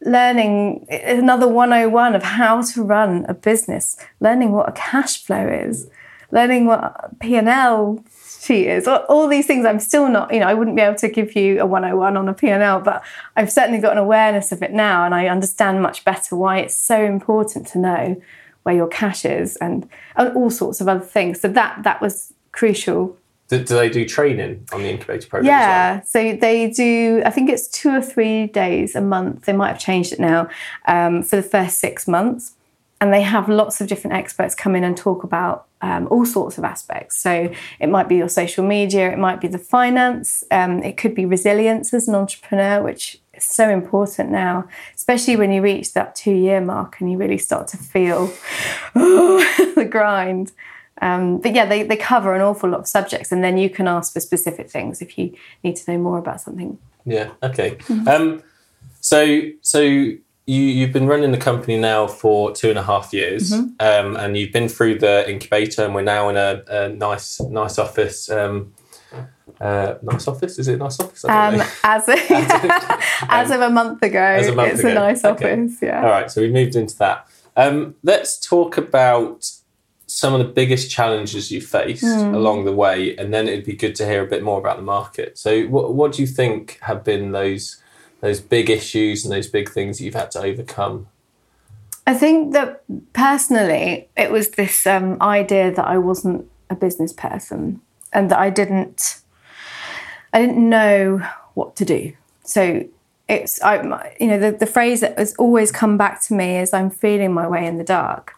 learning 0.00 0.86
another 0.90 1.48
101 1.48 2.14
of 2.14 2.22
how 2.22 2.62
to 2.62 2.82
run 2.82 3.24
a 3.28 3.34
business, 3.34 3.96
learning 4.20 4.52
what 4.52 4.68
a 4.68 4.72
cash 4.72 5.22
flow 5.22 5.46
is, 5.48 5.88
learning 6.30 6.66
what 6.66 7.18
P&L 7.20 8.04
sheet 8.44 8.68
is, 8.68 8.86
all, 8.86 9.04
all 9.08 9.28
these 9.28 9.46
things 9.46 9.64
I'm 9.64 9.80
still 9.80 10.08
not, 10.08 10.32
you 10.32 10.40
know, 10.40 10.46
I 10.46 10.54
wouldn't 10.54 10.76
be 10.76 10.82
able 10.82 10.98
to 10.98 11.08
give 11.08 11.34
you 11.34 11.60
a 11.60 11.66
101 11.66 12.16
on 12.16 12.28
a 12.28 12.34
P&L, 12.34 12.80
but 12.80 13.02
I've 13.36 13.50
certainly 13.50 13.80
got 13.80 13.92
an 13.92 13.98
awareness 13.98 14.52
of 14.52 14.62
it 14.62 14.72
now 14.72 15.04
and 15.04 15.14
I 15.14 15.26
understand 15.28 15.82
much 15.82 16.04
better 16.04 16.36
why 16.36 16.58
it's 16.58 16.76
so 16.76 17.02
important 17.04 17.66
to 17.68 17.78
know 17.78 18.22
where 18.62 18.74
your 18.74 18.88
cash 18.88 19.24
is 19.24 19.56
and, 19.56 19.88
and 20.16 20.36
all 20.36 20.50
sorts 20.50 20.80
of 20.80 20.88
other 20.88 21.04
things. 21.04 21.40
So 21.40 21.48
that 21.48 21.82
that 21.82 22.00
was 22.00 22.32
crucial 22.52 23.16
do, 23.48 23.58
do, 23.62 23.74
they 23.74 23.90
do 23.90 24.06
training 24.06 24.66
on 24.72 24.82
the 24.82 24.88
incubator 24.88 25.28
program? 25.28 25.46
Yeah, 25.48 25.94
well? 25.96 26.02
so 26.06 26.36
they 26.36 26.70
do. 26.70 27.22
I 27.26 27.30
think 27.30 27.50
it's 27.50 27.68
two 27.68 27.90
or 27.90 28.00
three 28.00 28.46
days 28.46 28.94
a 28.94 29.02
month. 29.02 29.44
They 29.44 29.52
might 29.52 29.68
have 29.68 29.78
changed 29.78 30.14
it 30.14 30.20
now 30.20 30.48
um, 30.86 31.22
for 31.22 31.36
the 31.36 31.42
first 31.42 31.78
six 31.78 32.08
months, 32.08 32.54
and 33.02 33.12
they 33.12 33.20
have 33.20 33.48
lots 33.48 33.82
of 33.82 33.86
different 33.86 34.16
experts 34.16 34.54
come 34.54 34.74
in 34.74 34.82
and 34.82 34.96
talk 34.96 35.24
about 35.24 35.66
um, 35.84 36.08
all 36.10 36.24
sorts 36.24 36.56
of 36.56 36.64
aspects. 36.64 37.20
So 37.22 37.52
it 37.78 37.88
might 37.88 38.08
be 38.08 38.16
your 38.16 38.30
social 38.30 38.64
media, 38.64 39.12
it 39.12 39.18
might 39.18 39.40
be 39.40 39.48
the 39.48 39.58
finance, 39.58 40.42
um, 40.50 40.82
it 40.82 40.96
could 40.96 41.14
be 41.14 41.26
resilience 41.26 41.92
as 41.92 42.08
an 42.08 42.14
entrepreneur, 42.14 42.82
which 42.82 43.20
is 43.34 43.44
so 43.44 43.68
important 43.68 44.30
now, 44.30 44.66
especially 44.94 45.36
when 45.36 45.52
you 45.52 45.60
reach 45.60 45.92
that 45.92 46.14
two-year 46.14 46.62
mark 46.62 47.00
and 47.00 47.12
you 47.12 47.18
really 47.18 47.36
start 47.36 47.68
to 47.68 47.76
feel 47.76 48.32
oh, 48.94 49.72
the 49.76 49.84
grind. 49.84 50.52
Um, 51.02 51.38
but 51.38 51.54
yeah, 51.54 51.66
they, 51.66 51.82
they 51.82 51.96
cover 51.96 52.34
an 52.34 52.40
awful 52.40 52.70
lot 52.70 52.80
of 52.80 52.88
subjects, 52.88 53.30
and 53.30 53.44
then 53.44 53.58
you 53.58 53.68
can 53.68 53.86
ask 53.86 54.14
for 54.14 54.20
specific 54.20 54.70
things 54.70 55.02
if 55.02 55.18
you 55.18 55.36
need 55.62 55.76
to 55.76 55.92
know 55.92 55.98
more 55.98 56.18
about 56.18 56.40
something. 56.40 56.78
Yeah. 57.04 57.32
Okay. 57.42 57.72
Mm-hmm. 57.72 58.08
Um, 58.08 58.42
so 59.00 59.40
so 59.60 60.12
you 60.46 60.60
you've 60.60 60.92
been 60.92 61.06
running 61.06 61.32
the 61.32 61.38
company 61.38 61.78
now 61.78 62.06
for 62.06 62.52
two 62.52 62.70
and 62.70 62.78
a 62.78 62.82
half 62.82 63.12
years, 63.12 63.52
mm-hmm. 63.52 63.68
um, 63.80 64.16
and 64.16 64.36
you've 64.36 64.52
been 64.52 64.68
through 64.68 64.98
the 64.98 65.28
incubator, 65.30 65.84
and 65.84 65.94
we're 65.94 66.02
now 66.02 66.28
in 66.28 66.36
a, 66.36 66.62
a 66.68 66.88
nice 66.90 67.40
nice 67.40 67.78
office. 67.78 68.30
Um, 68.30 68.74
uh, 69.60 69.94
nice 70.02 70.26
office? 70.26 70.58
Is 70.58 70.68
it 70.68 70.74
a 70.74 70.76
nice 70.78 70.98
office? 71.00 71.24
Um, 71.24 71.62
as, 71.84 72.08
of, 72.08 72.18
as 73.28 73.50
of 73.50 73.60
a 73.60 73.70
month 73.70 74.02
ago, 74.02 74.18
a 74.18 74.52
month 74.52 74.72
it's 74.72 74.80
ago. 74.80 74.90
a 74.90 74.94
nice 74.94 75.24
okay. 75.24 75.52
office. 75.52 75.78
Yeah. 75.80 76.02
All 76.02 76.10
right, 76.10 76.30
so 76.30 76.40
we 76.40 76.50
moved 76.50 76.76
into 76.76 76.96
that. 76.98 77.26
Um, 77.56 77.94
let's 78.02 78.38
talk 78.38 78.76
about 78.76 79.48
some 80.06 80.34
of 80.34 80.38
the 80.40 80.52
biggest 80.52 80.90
challenges 80.90 81.50
you 81.50 81.60
faced 81.60 82.04
mm. 82.04 82.34
along 82.34 82.64
the 82.64 82.72
way, 82.72 83.16
and 83.16 83.32
then 83.32 83.48
it'd 83.48 83.64
be 83.64 83.74
good 83.74 83.94
to 83.96 84.06
hear 84.06 84.24
a 84.24 84.26
bit 84.26 84.42
more 84.42 84.58
about 84.58 84.76
the 84.76 84.82
market. 84.82 85.38
So, 85.38 85.62
what, 85.66 85.94
what 85.94 86.12
do 86.12 86.22
you 86.22 86.28
think 86.28 86.78
have 86.82 87.04
been 87.04 87.32
those 87.32 87.82
those 88.24 88.40
big 88.40 88.70
issues 88.70 89.24
and 89.24 89.32
those 89.32 89.46
big 89.46 89.68
things 89.70 90.00
you've 90.00 90.14
had 90.14 90.30
to 90.32 90.40
overcome? 90.40 91.06
I 92.06 92.14
think 92.14 92.52
that 92.52 92.82
personally, 93.12 94.08
it 94.16 94.30
was 94.30 94.50
this 94.50 94.86
um, 94.86 95.20
idea 95.20 95.72
that 95.72 95.86
I 95.86 95.98
wasn't 95.98 96.50
a 96.68 96.74
business 96.74 97.12
person 97.12 97.80
and 98.12 98.30
that 98.30 98.38
I 98.38 98.50
didn't 98.50 99.20
I 100.32 100.40
didn't 100.40 100.68
know 100.68 101.18
what 101.54 101.76
to 101.76 101.84
do. 101.84 102.12
So 102.44 102.86
it's 103.28 103.62
I 103.62 103.82
you 104.20 104.26
know 104.26 104.38
the, 104.38 104.52
the 104.52 104.66
phrase 104.66 105.00
that 105.00 105.18
has 105.18 105.34
always 105.36 105.70
come 105.72 105.96
back 105.96 106.22
to 106.24 106.34
me 106.34 106.58
is 106.58 106.72
I'm 106.72 106.90
feeling 106.90 107.32
my 107.32 107.46
way 107.46 107.66
in 107.66 107.78
the 107.78 107.84
dark 107.84 108.34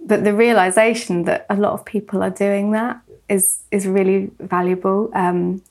but 0.00 0.24
the 0.24 0.32
realization 0.32 1.24
that 1.24 1.44
a 1.50 1.56
lot 1.56 1.72
of 1.72 1.84
people 1.84 2.22
are 2.22 2.30
doing 2.30 2.72
that 2.72 3.00
is 3.28 3.60
is 3.70 3.86
really 3.86 4.30
valuable. 4.40 5.10
Um, 5.14 5.62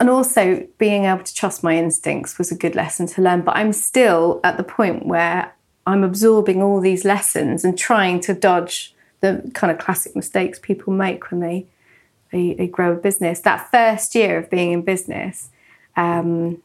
and 0.00 0.10
also 0.10 0.66
being 0.78 1.04
able 1.04 1.22
to 1.22 1.34
trust 1.34 1.62
my 1.62 1.76
instincts 1.76 2.38
was 2.38 2.50
a 2.50 2.56
good 2.56 2.74
lesson 2.74 3.06
to 3.08 3.22
learn. 3.22 3.42
But 3.42 3.56
I'm 3.56 3.72
still 3.72 4.40
at 4.44 4.56
the 4.56 4.64
point 4.64 5.06
where 5.06 5.52
I'm 5.86 6.02
absorbing 6.02 6.62
all 6.62 6.80
these 6.80 7.04
lessons 7.04 7.64
and 7.64 7.78
trying 7.78 8.20
to 8.20 8.34
dodge 8.34 8.94
the 9.20 9.50
kind 9.54 9.70
of 9.70 9.78
classic 9.78 10.14
mistakes 10.16 10.58
people 10.60 10.92
make 10.92 11.30
when 11.30 11.40
they 11.40 11.66
they, 12.30 12.54
they 12.54 12.66
grow 12.66 12.92
a 12.92 12.96
business. 12.96 13.40
That 13.40 13.70
first 13.70 14.14
year 14.16 14.38
of 14.38 14.50
being 14.50 14.72
in 14.72 14.82
business, 14.82 15.50
um, 15.96 16.60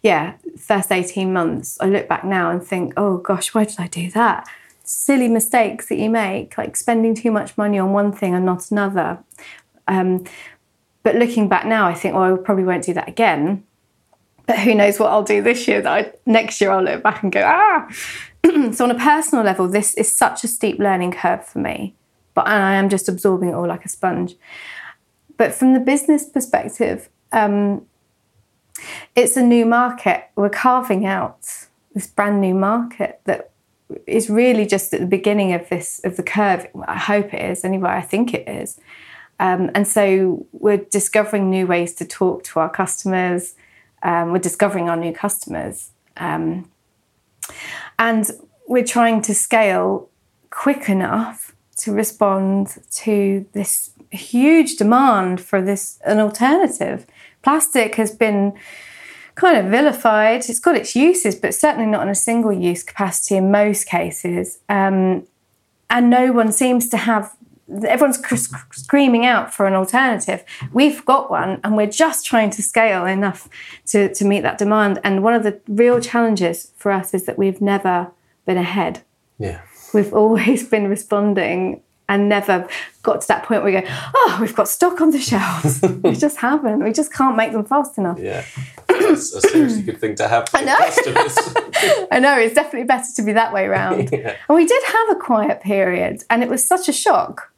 yeah, 0.00 0.34
first 0.56 0.92
18 0.92 1.32
months, 1.32 1.76
I 1.80 1.86
look 1.86 2.06
back 2.06 2.24
now 2.24 2.50
and 2.50 2.62
think, 2.62 2.94
oh 2.96 3.16
gosh, 3.16 3.52
why 3.52 3.64
did 3.64 3.80
I 3.80 3.88
do 3.88 4.10
that? 4.12 4.48
silly 4.88 5.28
mistakes 5.28 5.88
that 5.88 5.98
you 5.98 6.08
make, 6.08 6.56
like 6.56 6.74
spending 6.74 7.14
too 7.14 7.30
much 7.30 7.56
money 7.58 7.78
on 7.78 7.92
one 7.92 8.10
thing 8.10 8.34
and 8.34 8.46
not 8.46 8.70
another. 8.70 9.18
Um, 9.86 10.24
but 11.02 11.16
looking 11.16 11.48
back 11.48 11.66
now, 11.66 11.86
I 11.86 11.94
think, 11.94 12.14
well, 12.14 12.34
I 12.34 12.36
probably 12.36 12.64
won't 12.64 12.84
do 12.84 12.94
that 12.94 13.08
again. 13.08 13.64
But 14.46 14.58
who 14.60 14.74
knows 14.74 14.98
what 14.98 15.10
I'll 15.10 15.22
do 15.22 15.42
this 15.42 15.68
year? 15.68 15.82
That 15.82 15.92
I, 15.92 16.12
next 16.26 16.60
year 16.60 16.70
I'll 16.70 16.82
look 16.82 17.02
back 17.02 17.22
and 17.22 17.30
go, 17.30 17.42
ah. 17.44 17.88
so 18.72 18.84
on 18.84 18.90
a 18.90 18.98
personal 18.98 19.44
level, 19.44 19.68
this 19.68 19.94
is 19.94 20.14
such 20.14 20.44
a 20.44 20.48
steep 20.48 20.78
learning 20.78 21.12
curve 21.12 21.44
for 21.44 21.58
me. 21.58 21.94
But 22.34 22.46
I 22.46 22.74
am 22.74 22.88
just 22.88 23.08
absorbing 23.08 23.50
it 23.50 23.54
all 23.54 23.66
like 23.66 23.84
a 23.84 23.88
sponge. 23.88 24.36
But 25.36 25.54
from 25.54 25.74
the 25.74 25.80
business 25.80 26.28
perspective, 26.28 27.08
um, 27.32 27.86
it's 29.14 29.36
a 29.36 29.42
new 29.42 29.66
market. 29.66 30.28
We're 30.36 30.48
carving 30.48 31.04
out 31.04 31.66
this 31.94 32.06
brand 32.06 32.40
new 32.40 32.54
market 32.54 33.20
that 33.24 33.50
is 34.06 34.28
really 34.30 34.66
just 34.66 34.92
at 34.92 35.00
the 35.00 35.06
beginning 35.06 35.52
of 35.52 35.68
this 35.68 36.00
of 36.04 36.16
the 36.16 36.22
curve. 36.22 36.66
I 36.86 36.96
hope 36.96 37.32
it 37.34 37.50
is 37.50 37.64
anyway. 37.64 37.90
I 37.90 38.02
think 38.02 38.34
it 38.34 38.48
is. 38.48 38.78
Um, 39.40 39.70
and 39.74 39.86
so 39.86 40.46
we're 40.52 40.78
discovering 40.78 41.50
new 41.50 41.66
ways 41.66 41.94
to 41.94 42.04
talk 42.04 42.44
to 42.44 42.60
our 42.60 42.70
customers. 42.70 43.54
Um, 44.02 44.32
we're 44.32 44.38
discovering 44.38 44.88
our 44.88 44.96
new 44.96 45.12
customers, 45.12 45.90
um, 46.16 46.70
and 47.98 48.30
we're 48.66 48.84
trying 48.84 49.22
to 49.22 49.34
scale 49.34 50.08
quick 50.50 50.88
enough 50.88 51.54
to 51.78 51.92
respond 51.92 52.78
to 52.90 53.46
this 53.52 53.90
huge 54.10 54.76
demand 54.76 55.40
for 55.40 55.60
this 55.62 55.98
an 56.04 56.18
alternative. 56.18 57.06
Plastic 57.42 57.94
has 57.96 58.10
been 58.10 58.54
kind 59.34 59.56
of 59.56 59.70
vilified. 59.70 60.48
It's 60.48 60.60
got 60.60 60.76
its 60.76 60.96
uses, 60.96 61.36
but 61.36 61.54
certainly 61.54 61.86
not 61.86 62.02
in 62.02 62.08
a 62.08 62.14
single 62.14 62.52
use 62.52 62.82
capacity 62.82 63.36
in 63.36 63.50
most 63.50 63.84
cases. 63.84 64.58
Um, 64.68 65.26
and 65.88 66.10
no 66.10 66.32
one 66.32 66.52
seems 66.52 66.88
to 66.90 66.96
have, 66.96 67.34
everyone's 67.84 68.18
screaming 68.72 69.26
out 69.26 69.52
for 69.52 69.66
an 69.66 69.74
alternative. 69.74 70.44
We've 70.72 71.04
got 71.04 71.30
one, 71.30 71.60
and 71.62 71.76
we're 71.76 71.86
just 71.86 72.24
trying 72.26 72.50
to 72.50 72.62
scale 72.62 73.06
enough 73.06 73.48
to, 73.86 74.12
to 74.14 74.24
meet 74.24 74.40
that 74.40 74.58
demand. 74.58 75.00
And 75.04 75.22
one 75.22 75.34
of 75.34 75.42
the 75.42 75.60
real 75.68 76.00
challenges 76.00 76.72
for 76.76 76.92
us 76.92 77.14
is 77.14 77.26
that 77.26 77.38
we've 77.38 77.60
never 77.60 78.10
been 78.46 78.58
ahead. 78.58 79.02
Yeah. 79.38 79.60
We've 79.92 80.12
always 80.12 80.68
been 80.68 80.88
responding 80.88 81.82
and 82.08 82.28
never 82.28 82.66
got 83.02 83.20
to 83.20 83.28
that 83.28 83.44
point 83.44 83.62
where 83.62 83.72
we 83.72 83.80
go, 83.80 83.86
oh, 84.14 84.38
we've 84.40 84.54
got 84.54 84.66
stock 84.66 85.00
on 85.00 85.10
the 85.10 85.18
shelves. 85.18 85.82
we 86.02 86.14
just 86.14 86.38
haven't. 86.38 86.82
We 86.82 86.92
just 86.92 87.12
can't 87.12 87.36
make 87.36 87.52
them 87.52 87.64
fast 87.64 87.98
enough. 87.98 88.18
Yeah. 88.18 88.44
That's 88.88 89.34
a 89.34 89.40
seriously 89.42 89.82
good 89.82 89.98
thing 89.98 90.14
to 90.16 90.26
have 90.26 90.48
I 90.54 90.64
know. 90.64 90.76
I 92.10 92.18
know. 92.18 92.38
It's 92.38 92.54
definitely 92.54 92.86
better 92.86 93.08
to 93.16 93.22
be 93.22 93.32
that 93.32 93.52
way 93.52 93.66
around. 93.66 94.10
Yeah. 94.18 94.36
And 94.48 94.56
we 94.56 94.66
did 94.66 94.82
have 94.84 95.10
a 95.10 95.14
quiet 95.16 95.60
period, 95.60 96.24
and 96.30 96.42
it 96.42 96.48
was 96.48 96.66
such 96.66 96.88
a 96.88 96.92
shock 96.92 97.52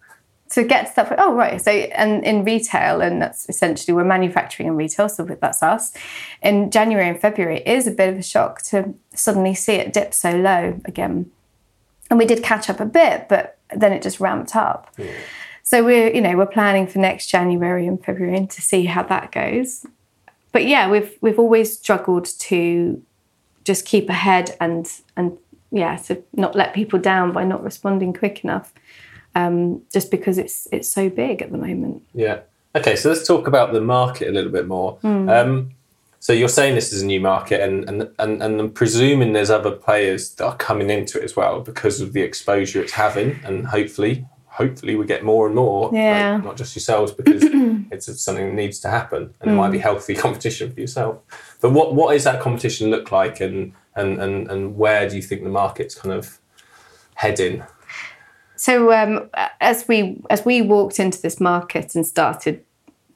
to 0.50 0.64
get 0.64 0.88
to 0.88 0.96
that 0.96 1.08
point. 1.08 1.20
Oh, 1.22 1.32
right. 1.32 1.60
So, 1.60 1.70
and 1.70 2.24
in 2.24 2.44
retail, 2.44 3.00
and 3.00 3.22
that's 3.22 3.48
essentially 3.48 3.94
we're 3.94 4.04
manufacturing 4.04 4.68
and 4.68 4.76
retail, 4.76 5.08
so 5.08 5.24
that's 5.24 5.62
us. 5.62 5.92
In 6.42 6.70
January 6.70 7.08
and 7.08 7.20
February, 7.20 7.58
it 7.58 7.66
is 7.66 7.86
a 7.86 7.92
bit 7.92 8.08
of 8.08 8.18
a 8.18 8.22
shock 8.22 8.62
to 8.62 8.94
suddenly 9.14 9.54
see 9.54 9.74
it 9.74 9.92
dip 9.92 10.12
so 10.12 10.36
low 10.36 10.80
again. 10.84 11.30
And 12.10 12.18
we 12.18 12.26
did 12.26 12.42
catch 12.42 12.68
up 12.68 12.80
a 12.80 12.84
bit, 12.84 13.28
but 13.28 13.58
then 13.74 13.92
it 13.92 14.02
just 14.02 14.18
ramped 14.18 14.56
up. 14.56 14.92
Yeah. 14.98 15.12
So 15.62 15.84
we're, 15.84 16.12
you 16.12 16.20
know, 16.20 16.36
we're 16.36 16.46
planning 16.46 16.88
for 16.88 16.98
next 16.98 17.28
January 17.28 17.86
and 17.86 18.04
February 18.04 18.44
to 18.48 18.60
see 18.60 18.86
how 18.86 19.04
that 19.04 19.30
goes. 19.30 19.86
But 20.50 20.66
yeah, 20.66 20.90
we've 20.90 21.16
we've 21.20 21.38
always 21.38 21.78
struggled 21.78 22.24
to 22.24 23.00
just 23.62 23.84
keep 23.84 24.08
ahead 24.08 24.56
and 24.60 24.90
and 25.16 25.38
yeah, 25.70 25.94
to 25.96 26.24
not 26.32 26.56
let 26.56 26.74
people 26.74 26.98
down 26.98 27.30
by 27.30 27.44
not 27.44 27.62
responding 27.62 28.12
quick 28.12 28.42
enough. 28.42 28.72
Um, 29.34 29.82
just 29.92 30.10
because 30.10 30.38
it's 30.38 30.66
it's 30.72 30.92
so 30.92 31.08
big 31.08 31.42
at 31.42 31.52
the 31.52 31.58
moment. 31.58 32.02
Yeah. 32.14 32.40
Okay, 32.74 32.96
so 32.96 33.08
let's 33.08 33.26
talk 33.26 33.48
about 33.48 33.72
the 33.72 33.80
market 33.80 34.28
a 34.28 34.32
little 34.32 34.50
bit 34.50 34.66
more. 34.66 34.98
Mm. 34.98 35.28
Um, 35.28 35.70
so 36.20 36.34
you're 36.34 36.48
saying 36.48 36.74
this 36.74 36.92
is 36.92 37.02
a 37.02 37.06
new 37.06 37.20
market, 37.20 37.62
and, 37.62 37.88
and 37.88 38.10
and 38.18 38.42
and 38.42 38.60
I'm 38.60 38.70
presuming 38.70 39.32
there's 39.32 39.50
other 39.50 39.70
players 39.70 40.34
that 40.34 40.44
are 40.44 40.56
coming 40.56 40.90
into 40.90 41.18
it 41.18 41.24
as 41.24 41.34
well 41.34 41.60
because 41.60 42.02
of 42.02 42.12
the 42.12 42.20
exposure 42.20 42.82
it's 42.82 42.92
having, 42.92 43.40
and 43.42 43.66
hopefully, 43.66 44.26
hopefully 44.44 44.96
we 44.96 45.06
get 45.06 45.24
more 45.24 45.46
and 45.46 45.56
more. 45.56 45.90
Yeah. 45.92 46.34
Like, 46.34 46.44
not 46.44 46.56
just 46.58 46.76
yourselves 46.76 47.12
because 47.12 47.42
it's 47.90 48.22
something 48.22 48.48
that 48.48 48.54
needs 48.54 48.78
to 48.80 48.90
happen, 48.90 49.34
and 49.40 49.50
mm. 49.50 49.54
it 49.54 49.56
might 49.56 49.70
be 49.70 49.78
healthy 49.78 50.14
competition 50.26 50.70
for 50.70 50.78
yourself. 50.78 51.22
But 51.62 51.72
what 51.72 51.94
what 51.94 52.14
is 52.14 52.24
that 52.24 52.40
competition 52.40 52.90
look 52.90 53.10
like, 53.10 53.40
and 53.40 53.72
and 53.96 54.20
and 54.20 54.50
and 54.50 54.76
where 54.76 55.08
do 55.08 55.16
you 55.16 55.22
think 55.22 55.42
the 55.42 55.48
market's 55.48 55.94
kind 55.94 56.14
of 56.14 56.38
heading? 57.14 57.64
So 58.60 58.92
um, 58.92 59.30
as 59.62 59.88
we 59.88 60.20
as 60.28 60.44
we 60.44 60.60
walked 60.60 61.00
into 61.00 61.22
this 61.22 61.40
market 61.40 61.94
and 61.94 62.06
started 62.06 62.62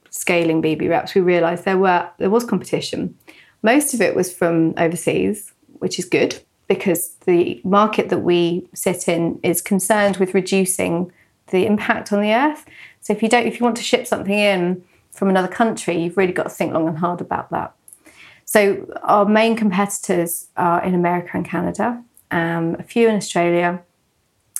scaling 0.09 0.63
Bee 0.63 0.75
Bee 0.75 0.89
wraps, 0.89 1.15
we 1.15 1.21
realised 1.21 1.67
there 1.67 1.77
were 1.77 2.09
there 2.17 2.31
was 2.31 2.47
competition. 2.47 3.15
Most 3.63 3.93
of 3.93 4.01
it 4.01 4.17
was 4.17 4.33
from 4.33 4.73
overseas, 4.79 5.53
which 5.81 5.99
is 5.99 6.07
good 6.07 6.43
because 6.67 7.17
the 7.27 7.61
market 7.63 8.09
that 8.09 8.21
we 8.21 8.67
sit 8.73 9.07
in 9.07 9.39
is 9.43 9.61
concerned 9.61 10.17
with 10.17 10.33
reducing 10.33 11.13
the 11.49 11.67
impact 11.67 12.11
on 12.11 12.23
the 12.23 12.33
earth. 12.33 12.65
So 13.03 13.13
if 13.13 13.23
you 13.23 13.29
don't, 13.29 13.47
if 13.47 13.61
you 13.61 13.65
want 13.65 13.77
to 13.77 13.83
ship 13.83 14.07
something 14.07 14.33
in 14.33 14.83
from 15.11 15.29
another 15.29 15.49
country, 15.49 16.03
you've 16.03 16.17
really 16.17 16.33
got 16.33 16.45
to 16.45 16.49
think 16.49 16.73
long 16.73 16.89
and 16.89 16.97
hard 16.97 17.21
about 17.21 17.51
that. 17.51 17.75
So 18.47 18.91
our 19.03 19.27
main 19.27 19.57
competitors 19.57 20.49
are 20.57 20.83
in 20.83 20.95
America 20.95 21.33
and 21.35 21.45
Canada, 21.45 22.03
um, 22.31 22.77
a 22.79 22.83
few 22.83 23.11
in 23.11 23.17
Australia, 23.17 23.83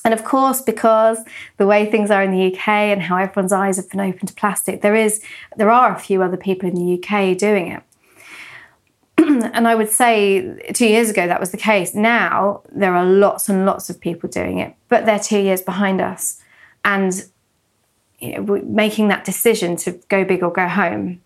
and 0.05 0.13
of 0.13 0.23
course, 0.23 0.61
because 0.61 1.19
the 1.57 1.67
way 1.67 1.91
things 1.91 2.11
are 2.11 2.23
in 2.23 2.31
the 2.31 2.53
UK 2.53 2.69
and 2.69 3.03
how 3.03 3.17
everyone's 3.17 3.53
eyes 3.53 3.77
have 3.77 3.89
been 3.89 4.01
open 4.01 4.27
to 4.27 4.35
plastic, 4.35 4.83
there 4.83 4.95
is 4.95 5.23
there 5.57 5.71
are 5.71 5.95
a 5.95 5.99
few 5.99 6.23
other 6.23 6.37
people 6.37 6.69
in 6.69 6.75
the 6.75 7.03
UK 7.03 7.37
doing 7.39 7.73
it. 7.73 7.83
and 9.19 9.67
I 9.67 9.75
would 9.75 9.89
say 9.89 10.71
two 10.75 10.87
years 10.87 11.09
ago 11.09 11.27
that 11.27 11.41
was 11.41 11.53
the 11.53 11.57
case. 11.57 11.95
Now 11.95 12.63
there 12.71 12.95
are 12.95 13.05
lots 13.05 13.49
and 13.49 13.65
lots 13.65 13.89
of 13.89 13.99
people 13.99 14.29
doing 14.29 14.59
it, 14.59 14.75
but 14.89 15.07
they're 15.07 15.19
two 15.19 15.39
years 15.39 15.63
behind 15.63 16.03
us. 16.03 16.41
And 16.85 17.25
you 18.19 18.39
know, 18.39 18.61
making 18.63 19.09
that 19.09 19.25
decision 19.25 19.77
to 19.77 19.93
go 20.09 20.23
big 20.25 20.43
or 20.43 20.53
go 20.53 20.69
home. 20.69 21.23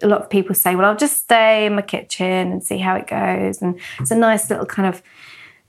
A 0.00 0.06
lot 0.06 0.20
of 0.20 0.30
people 0.30 0.54
say, 0.54 0.74
well, 0.74 0.88
I'll 0.88 0.96
just 0.96 1.18
stay 1.18 1.66
in 1.66 1.74
my 1.74 1.82
kitchen 1.82 2.52
and 2.52 2.62
see 2.62 2.78
how 2.78 2.96
it 2.96 3.06
goes. 3.06 3.62
And 3.62 3.80
it's 4.00 4.10
a 4.10 4.16
nice 4.16 4.50
little 4.50 4.66
kind 4.66 4.88
of 4.88 5.02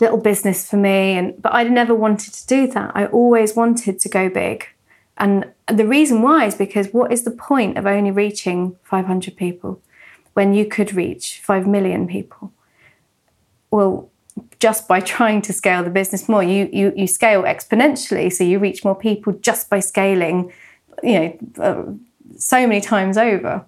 little 0.04 0.18
business 0.18 0.70
for 0.70 0.78
me. 0.78 1.18
And 1.18 1.42
but 1.42 1.54
I 1.54 1.64
never 1.64 1.96
wanted 1.96 2.34
to 2.34 2.48
do 2.48 2.68
that. 2.68 2.92
I 2.94 3.06
always 3.08 3.56
wanted 3.56 4.00
to 4.00 4.10
go 4.10 4.30
big. 4.30 4.68
And 5.18 5.52
the 5.68 5.86
reason 5.86 6.22
why 6.22 6.46
is 6.46 6.56
because 6.56 6.88
what 6.92 7.12
is 7.12 7.24
the 7.24 7.32
point 7.32 7.78
of 7.78 7.86
only 7.86 8.12
reaching 8.12 8.76
500 8.84 9.36
people 9.38 9.82
when 10.34 10.54
you 10.54 10.66
could 10.66 10.94
reach 10.94 11.40
5 11.44 11.68
million 11.68 12.08
people? 12.08 12.52
Well, 13.70 14.10
just 14.60 14.88
by 14.88 15.00
trying 15.16 15.42
to 15.44 15.54
scale 15.54 15.84
the 15.84 15.90
business 15.90 16.28
more. 16.28 16.44
You, 16.44 16.70
you, 16.72 16.94
you 16.96 17.08
scale 17.08 17.44
exponentially, 17.44 18.32
so 18.32 18.44
you 18.44 18.60
reach 18.60 18.84
more 18.84 18.96
people 18.96 19.34
just 19.34 19.70
by 19.70 19.80
scaling, 19.80 20.52
you 21.04 21.20
know, 21.20 21.38
uh, 21.60 21.84
so 22.38 22.68
many 22.68 22.82
times 22.82 23.18
over. 23.18 23.66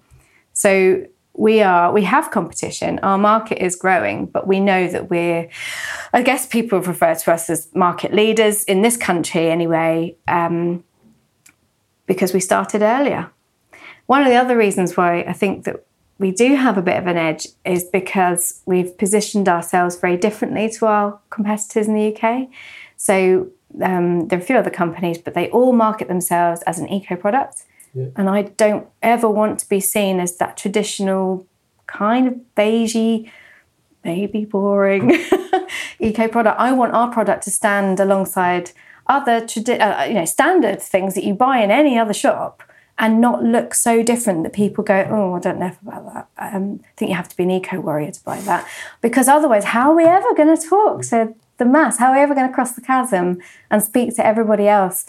So 0.52 1.06
we 1.38 1.62
are 1.62 1.92
we 1.92 2.02
have 2.04 2.30
competition. 2.30 2.98
Our 3.02 3.18
market 3.18 3.62
is 3.62 3.76
growing, 3.76 4.26
but 4.26 4.46
we 4.46 4.60
know 4.60 4.88
that 4.88 5.10
we're. 5.10 5.48
I 6.12 6.22
guess 6.22 6.46
people 6.46 6.80
refer 6.80 7.14
to 7.14 7.32
us 7.32 7.50
as 7.50 7.68
market 7.74 8.12
leaders 8.14 8.64
in 8.64 8.82
this 8.82 8.96
country 8.96 9.50
anyway, 9.50 10.16
um, 10.28 10.84
because 12.06 12.32
we 12.32 12.40
started 12.40 12.82
earlier. 12.82 13.30
One 14.06 14.22
of 14.22 14.28
the 14.28 14.36
other 14.36 14.56
reasons 14.56 14.96
why 14.96 15.20
I 15.22 15.32
think 15.32 15.64
that 15.64 15.84
we 16.18 16.30
do 16.30 16.54
have 16.54 16.78
a 16.78 16.82
bit 16.82 16.96
of 16.96 17.06
an 17.06 17.18
edge 17.18 17.48
is 17.64 17.84
because 17.84 18.62
we've 18.64 18.96
positioned 18.96 19.48
ourselves 19.48 19.96
very 19.96 20.16
differently 20.16 20.70
to 20.70 20.86
our 20.86 21.20
competitors 21.28 21.88
in 21.88 21.94
the 21.94 22.16
UK. 22.16 22.48
So 22.96 23.50
um, 23.82 24.28
there 24.28 24.38
are 24.38 24.42
a 24.42 24.44
few 24.44 24.56
other 24.56 24.70
companies, 24.70 25.18
but 25.18 25.34
they 25.34 25.50
all 25.50 25.72
market 25.72 26.08
themselves 26.08 26.62
as 26.62 26.78
an 26.78 26.88
eco 26.88 27.16
product. 27.16 27.64
Yeah. 27.94 28.06
And 28.16 28.28
I 28.28 28.42
don't 28.42 28.86
ever 29.02 29.28
want 29.28 29.58
to 29.60 29.68
be 29.68 29.80
seen 29.80 30.20
as 30.20 30.36
that 30.36 30.56
traditional 30.56 31.46
kind 31.86 32.26
of 32.26 32.34
beigey, 32.56 33.30
maybe 34.04 34.44
boring 34.44 35.24
eco 35.98 36.28
product. 36.28 36.60
I 36.60 36.72
want 36.72 36.92
our 36.92 37.10
product 37.10 37.44
to 37.44 37.50
stand 37.50 38.00
alongside 38.00 38.72
other 39.06 39.40
tradi- 39.40 39.80
uh, 39.80 40.04
you 40.04 40.14
know 40.14 40.24
standard 40.24 40.82
things 40.82 41.14
that 41.14 41.24
you 41.24 41.34
buy 41.34 41.58
in 41.58 41.70
any 41.70 41.98
other 41.98 42.12
shop 42.12 42.62
and 42.98 43.20
not 43.20 43.42
look 43.42 43.74
so 43.74 44.02
different 44.02 44.42
that 44.42 44.52
people 44.52 44.82
go, 44.82 45.06
oh, 45.10 45.34
I 45.34 45.40
don't 45.40 45.58
know 45.58 45.76
about 45.86 46.14
that. 46.14 46.28
Um, 46.38 46.80
I 46.82 46.88
think 46.96 47.10
you 47.10 47.16
have 47.16 47.28
to 47.28 47.36
be 47.36 47.42
an 47.42 47.50
eco 47.50 47.80
warrior 47.80 48.10
to 48.10 48.24
buy 48.24 48.40
that. 48.40 48.66
Because 49.02 49.28
otherwise, 49.28 49.64
how 49.64 49.90
are 49.90 49.96
we 49.96 50.04
ever 50.04 50.34
going 50.34 50.56
to 50.56 50.68
talk 50.68 51.02
to 51.02 51.34
the 51.58 51.66
mass? 51.66 51.98
How 51.98 52.08
are 52.08 52.14
we 52.14 52.20
ever 52.20 52.34
going 52.34 52.48
to 52.48 52.54
cross 52.54 52.72
the 52.72 52.80
chasm 52.80 53.38
and 53.70 53.82
speak 53.82 54.16
to 54.16 54.26
everybody 54.26 54.66
else? 54.66 55.04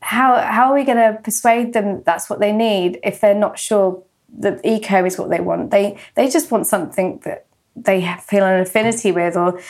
How, 0.00 0.40
how 0.40 0.70
are 0.70 0.74
we 0.74 0.84
going 0.84 0.98
to 0.98 1.20
persuade 1.22 1.72
them 1.72 2.02
that's 2.04 2.30
what 2.30 2.40
they 2.40 2.52
need 2.52 2.98
if 3.04 3.20
they're 3.20 3.34
not 3.34 3.58
sure 3.58 4.02
that 4.38 4.60
eco 4.64 5.04
is 5.04 5.18
what 5.18 5.30
they 5.30 5.40
want? 5.40 5.70
They, 5.70 5.98
they 6.14 6.28
just 6.28 6.50
want 6.50 6.66
something 6.66 7.20
that 7.24 7.46
they 7.76 8.14
feel 8.22 8.44
an 8.44 8.60
affinity 8.60 9.12
with 9.12 9.36
or 9.36 9.60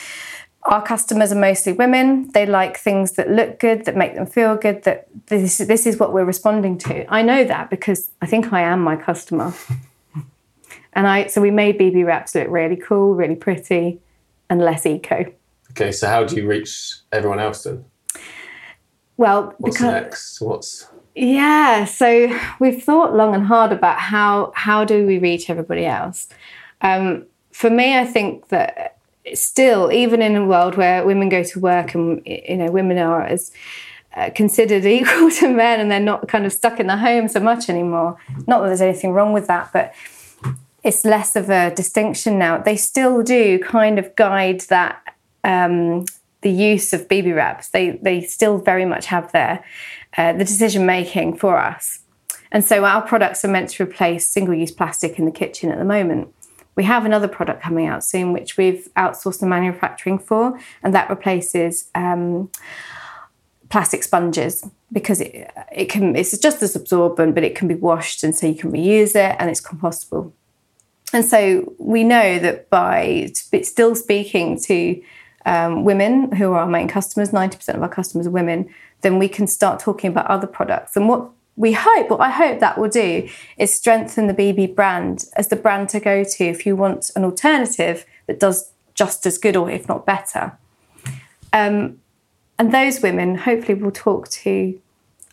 our 0.63 0.81
customers 0.81 1.31
are 1.31 1.39
mostly 1.39 1.73
women. 1.73 2.29
They 2.33 2.45
like 2.45 2.77
things 2.77 3.13
that 3.13 3.29
look 3.29 3.59
good, 3.59 3.85
that 3.85 3.95
make 3.95 4.15
them 4.15 4.25
feel 4.25 4.55
good, 4.55 4.83
that 4.83 5.07
this, 5.27 5.57
this 5.57 5.87
is 5.87 5.97
what 5.97 6.13
we're 6.13 6.25
responding 6.25 6.77
to. 6.79 7.11
I 7.11 7.21
know 7.21 7.43
that 7.43 7.69
because 7.69 8.11
I 8.21 8.27
think 8.27 8.53
I 8.53 8.61
am 8.61 8.81
my 8.81 8.95
customer. 8.95 9.53
and 10.93 11.07
I 11.07 11.27
so 11.27 11.41
we 11.41 11.51
made 11.51 11.77
Bee 11.77 11.89
Bee 11.89 12.03
wraps 12.03 12.35
look 12.35 12.47
really 12.49 12.75
cool, 12.75 13.15
really 13.15 13.35
pretty, 13.35 13.99
and 14.49 14.61
less 14.61 14.85
eco. 14.85 15.25
Okay, 15.71 15.91
so 15.91 16.07
how 16.07 16.23
do 16.23 16.35
you 16.35 16.47
reach 16.47 16.97
everyone 17.11 17.39
else 17.39 17.63
then? 17.63 17.85
Well, 19.21 19.53
what's 19.59 19.77
because, 19.77 19.93
next? 19.93 20.41
What's 20.41 20.87
yeah, 21.13 21.85
so 21.85 22.35
we've 22.59 22.83
thought 22.83 23.13
long 23.13 23.35
and 23.35 23.45
hard 23.45 23.71
about 23.71 23.99
how 23.99 24.51
how 24.55 24.83
do 24.83 25.05
we 25.05 25.19
reach 25.19 25.47
everybody 25.47 25.85
else. 25.85 26.27
Um, 26.81 27.27
for 27.51 27.69
me, 27.69 27.95
I 27.95 28.03
think 28.03 28.47
that 28.47 28.97
still, 29.35 29.91
even 29.91 30.23
in 30.23 30.35
a 30.35 30.43
world 30.43 30.75
where 30.75 31.05
women 31.05 31.29
go 31.29 31.43
to 31.43 31.59
work 31.59 31.93
and 31.93 32.23
you 32.25 32.57
know 32.57 32.71
women 32.71 32.97
are 32.97 33.21
as 33.21 33.51
uh, 34.15 34.31
considered 34.33 34.85
equal 34.97 35.29
to 35.29 35.49
men 35.49 35.79
and 35.79 35.91
they're 35.91 35.99
not 35.99 36.27
kind 36.27 36.47
of 36.47 36.51
stuck 36.51 36.79
in 36.79 36.87
the 36.87 36.97
home 36.97 37.27
so 37.27 37.39
much 37.39 37.69
anymore. 37.69 38.17
Not 38.47 38.61
that 38.61 38.69
there's 38.69 38.81
anything 38.81 39.11
wrong 39.11 39.33
with 39.33 39.45
that, 39.45 39.69
but 39.71 39.93
it's 40.83 41.05
less 41.05 41.35
of 41.35 41.51
a 41.51 41.71
distinction 41.75 42.39
now. 42.39 42.57
They 42.57 42.75
still 42.75 43.21
do 43.21 43.59
kind 43.59 43.99
of 43.99 44.15
guide 44.15 44.61
that 44.61 45.15
um, 45.43 46.05
the 46.41 46.51
use 46.51 46.93
of 46.93 47.07
Bee 47.07 47.21
Bee 47.21 47.33
wraps. 47.33 47.69
They 47.69 47.99
they 48.01 48.21
still 48.21 48.57
very 48.57 48.85
much 48.85 49.05
have 49.07 49.31
their 49.31 49.63
uh, 50.17 50.33
the 50.33 50.45
decision 50.45 50.85
making 50.85 51.37
for 51.37 51.57
us. 51.57 51.99
And 52.51 52.65
so 52.65 52.83
our 52.83 53.01
products 53.01 53.45
are 53.45 53.47
meant 53.47 53.69
to 53.71 53.83
replace 53.83 54.27
single 54.27 54.53
use 54.53 54.71
plastic 54.71 55.17
in 55.17 55.25
the 55.25 55.31
kitchen 55.31 55.71
at 55.71 55.77
the 55.77 55.85
moment. 55.85 56.33
We 56.75 56.83
have 56.83 57.05
another 57.05 57.27
product 57.27 57.61
coming 57.61 57.87
out 57.87 58.03
soon, 58.03 58.33
which 58.33 58.57
we've 58.57 58.89
outsourced 58.97 59.39
the 59.39 59.45
manufacturing 59.45 60.19
for, 60.19 60.59
and 60.83 60.93
that 60.93 61.09
replaces 61.09 61.89
um, 61.95 62.49
plastic 63.69 64.03
sponges 64.03 64.65
because 64.91 65.21
it, 65.21 65.49
it 65.71 65.85
can 65.85 66.15
it's 66.15 66.37
just 66.37 66.61
as 66.61 66.75
absorbent, 66.75 67.35
but 67.35 67.43
it 67.43 67.55
can 67.55 67.67
be 67.67 67.75
washed, 67.75 68.23
and 68.23 68.35
so 68.35 68.47
you 68.47 68.55
can 68.55 68.71
reuse 68.71 69.15
it, 69.15 69.35
and 69.39 69.49
it's 69.49 69.61
compostable. 69.61 70.33
And 71.13 71.25
so 71.25 71.73
we 71.77 72.03
know 72.03 72.39
that 72.39 72.69
by 72.69 73.31
still 73.63 73.95
speaking 73.95 74.59
to 74.61 75.01
um, 75.45 75.83
women 75.83 76.31
who 76.33 76.51
are 76.53 76.59
our 76.59 76.67
main 76.67 76.87
customers, 76.87 77.31
90% 77.31 77.75
of 77.75 77.81
our 77.81 77.89
customers 77.89 78.27
are 78.27 78.31
women, 78.31 78.69
then 79.01 79.19
we 79.19 79.27
can 79.27 79.47
start 79.47 79.79
talking 79.79 80.09
about 80.09 80.27
other 80.27 80.47
products. 80.47 80.95
And 80.95 81.07
what 81.07 81.29
we 81.55 81.73
hope, 81.73 82.09
what 82.09 82.21
I 82.21 82.29
hope 82.29 82.59
that 82.59 82.77
will 82.77 82.89
do 82.89 83.27
is 83.57 83.73
strengthen 83.73 84.27
the 84.27 84.33
Bee 84.33 84.51
Bee 84.51 84.67
brand 84.67 85.25
as 85.35 85.49
the 85.49 85.55
brand 85.55 85.89
to 85.89 85.99
go 85.99 86.23
to 86.23 86.43
if 86.43 86.65
you 86.65 86.75
want 86.75 87.11
an 87.15 87.23
alternative 87.23 88.05
that 88.27 88.39
does 88.39 88.71
just 88.93 89.25
as 89.25 89.37
good 89.37 89.55
or 89.55 89.69
if 89.69 89.87
not 89.87 90.05
better. 90.05 90.57
Um, 91.53 91.99
and 92.57 92.73
those 92.73 93.01
women 93.01 93.35
hopefully 93.35 93.73
will 93.73 93.91
talk 93.91 94.29
to 94.29 94.79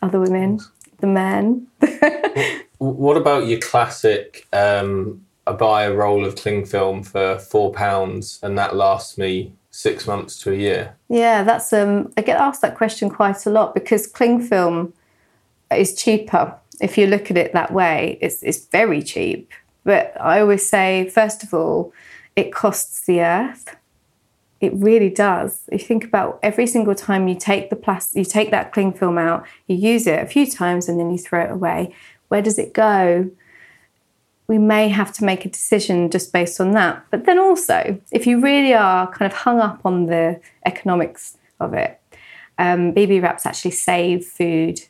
other 0.01 0.19
women, 0.19 0.59
the 0.99 1.07
men. 1.07 1.67
what 2.77 3.17
about 3.17 3.47
your 3.47 3.59
classic? 3.59 4.47
Um, 4.51 5.25
I 5.45 5.53
buy 5.53 5.83
a 5.83 5.93
roll 5.93 6.25
of 6.25 6.35
cling 6.35 6.65
film 6.65 7.03
for 7.03 7.39
four 7.39 7.71
pounds, 7.71 8.39
and 8.43 8.57
that 8.57 8.75
lasts 8.75 9.17
me 9.17 9.53
six 9.71 10.07
months 10.07 10.39
to 10.41 10.51
a 10.51 10.55
year. 10.55 10.95
Yeah, 11.09 11.43
that's 11.43 11.71
um. 11.73 12.11
I 12.17 12.21
get 12.21 12.39
asked 12.39 12.61
that 12.61 12.75
question 12.75 13.09
quite 13.09 13.45
a 13.45 13.49
lot 13.49 13.73
because 13.73 14.07
cling 14.07 14.41
film 14.41 14.93
is 15.71 15.95
cheaper 15.95 16.55
if 16.81 16.97
you 16.97 17.07
look 17.07 17.29
at 17.29 17.37
it 17.37 17.53
that 17.53 17.71
way. 17.71 18.17
It's 18.21 18.41
it's 18.43 18.65
very 18.65 19.01
cheap. 19.01 19.51
But 19.83 20.13
I 20.19 20.41
always 20.41 20.67
say, 20.67 21.09
first 21.09 21.43
of 21.43 21.53
all, 21.53 21.93
it 22.35 22.53
costs 22.53 23.05
the 23.05 23.21
earth. 23.21 23.75
It 24.59 24.73
really 24.75 25.09
does. 25.09 25.61
If 25.71 25.81
you 25.81 25.87
think 25.87 26.03
about 26.03 26.37
every 26.43 26.67
single 26.67 26.93
time 26.93 27.27
you 27.29 27.35
take 27.35 27.69
the 27.69 27.77
plastic, 27.77 28.17
you 28.17 28.25
take 28.25 28.51
that 28.51 28.73
cling 28.73 28.91
film 28.91 29.17
out, 29.17 29.45
you 29.67 29.77
use 29.77 30.05
it 30.05 30.21
a 30.21 30.25
few 30.25 30.45
times, 30.45 30.89
and 30.89 30.99
then 30.99 31.11
you 31.11 31.17
throw 31.17 31.43
it 31.45 31.51
away. 31.51 31.95
Where 32.27 32.41
does 32.41 32.59
it 32.59 32.73
go? 32.73 33.31
We 34.49 34.57
may 34.57 34.89
have 34.89 35.13
to 35.13 35.23
make 35.23 35.45
a 35.45 35.49
decision 35.49 36.09
just 36.09 36.33
based 36.33 36.59
on 36.59 36.71
that. 36.71 37.05
But 37.11 37.25
then 37.25 37.37
also, 37.37 38.01
if 38.11 38.25
you 38.25 38.41
really 38.41 38.73
are 38.73 39.05
kind 39.11 39.31
of 39.31 39.37
hung 39.37 39.59
up 39.59 39.79
on 39.85 40.07
the 40.07 40.41
economics 40.65 41.37
of 41.59 41.75
it, 41.75 42.01
um, 42.57 42.91
Bee 42.91 43.05
Bee 43.05 43.19
wraps 43.19 43.45
actually 43.45 43.71
save 43.71 44.25
food 44.25 44.81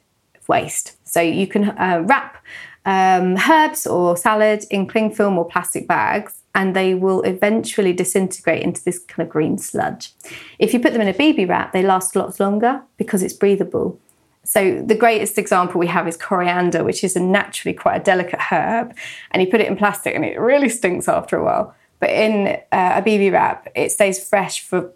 waste. 0.47 0.95
So 1.03 1.19
you 1.19 1.45
can 1.45 1.69
uh, 1.77 2.03
wrap 2.07 2.43
um, 2.85 3.37
herbs 3.49 3.85
or 3.85 4.15
salad 4.15 4.63
in 4.71 4.87
cling 4.87 5.11
film 5.11 5.37
or 5.37 5.45
plastic 5.45 5.87
bags, 5.87 6.41
and 6.55 6.73
they 6.73 6.95
will 6.95 7.21
eventually 7.23 7.91
disintegrate 7.91 8.63
into 8.63 8.81
this 8.83 8.97
kind 8.97 9.27
of 9.27 9.29
green 9.31 9.57
sludge. 9.57 10.13
If 10.57 10.73
you 10.73 10.79
put 10.79 10.93
them 10.93 11.01
in 11.01 11.09
a 11.09 11.13
Bee 11.13 11.33
Bee 11.33 11.45
wrap, 11.45 11.73
they 11.73 11.83
last 11.83 12.15
lots 12.15 12.39
longer 12.39 12.81
because 12.97 13.21
it's 13.21 13.33
breathable. 13.33 13.99
So 14.43 14.81
the 14.81 14.95
greatest 14.95 15.37
example 15.37 15.79
we 15.79 15.87
have 15.87 16.07
is 16.07 16.17
coriander, 16.17 16.83
which 16.83 17.03
is 17.03 17.15
a 17.15 17.19
naturally 17.19 17.73
quite 17.73 17.97
a 17.97 18.03
delicate 18.03 18.39
herb, 18.51 18.95
and 19.31 19.41
you 19.41 19.47
put 19.49 19.61
it 19.61 19.67
in 19.67 19.75
plastic 19.75 20.15
and 20.15 20.25
it 20.25 20.39
really 20.39 20.69
stinks 20.69 21.07
after 21.07 21.37
a 21.37 21.43
while. 21.43 21.75
But 21.99 22.11
in 22.11 22.47
uh, 22.71 22.93
a 22.95 23.01
Bee 23.01 23.17
Bee 23.17 23.29
wrap, 23.29 23.67
it 23.75 23.91
stays 23.91 24.23
fresh 24.23 24.61
for 24.61 24.91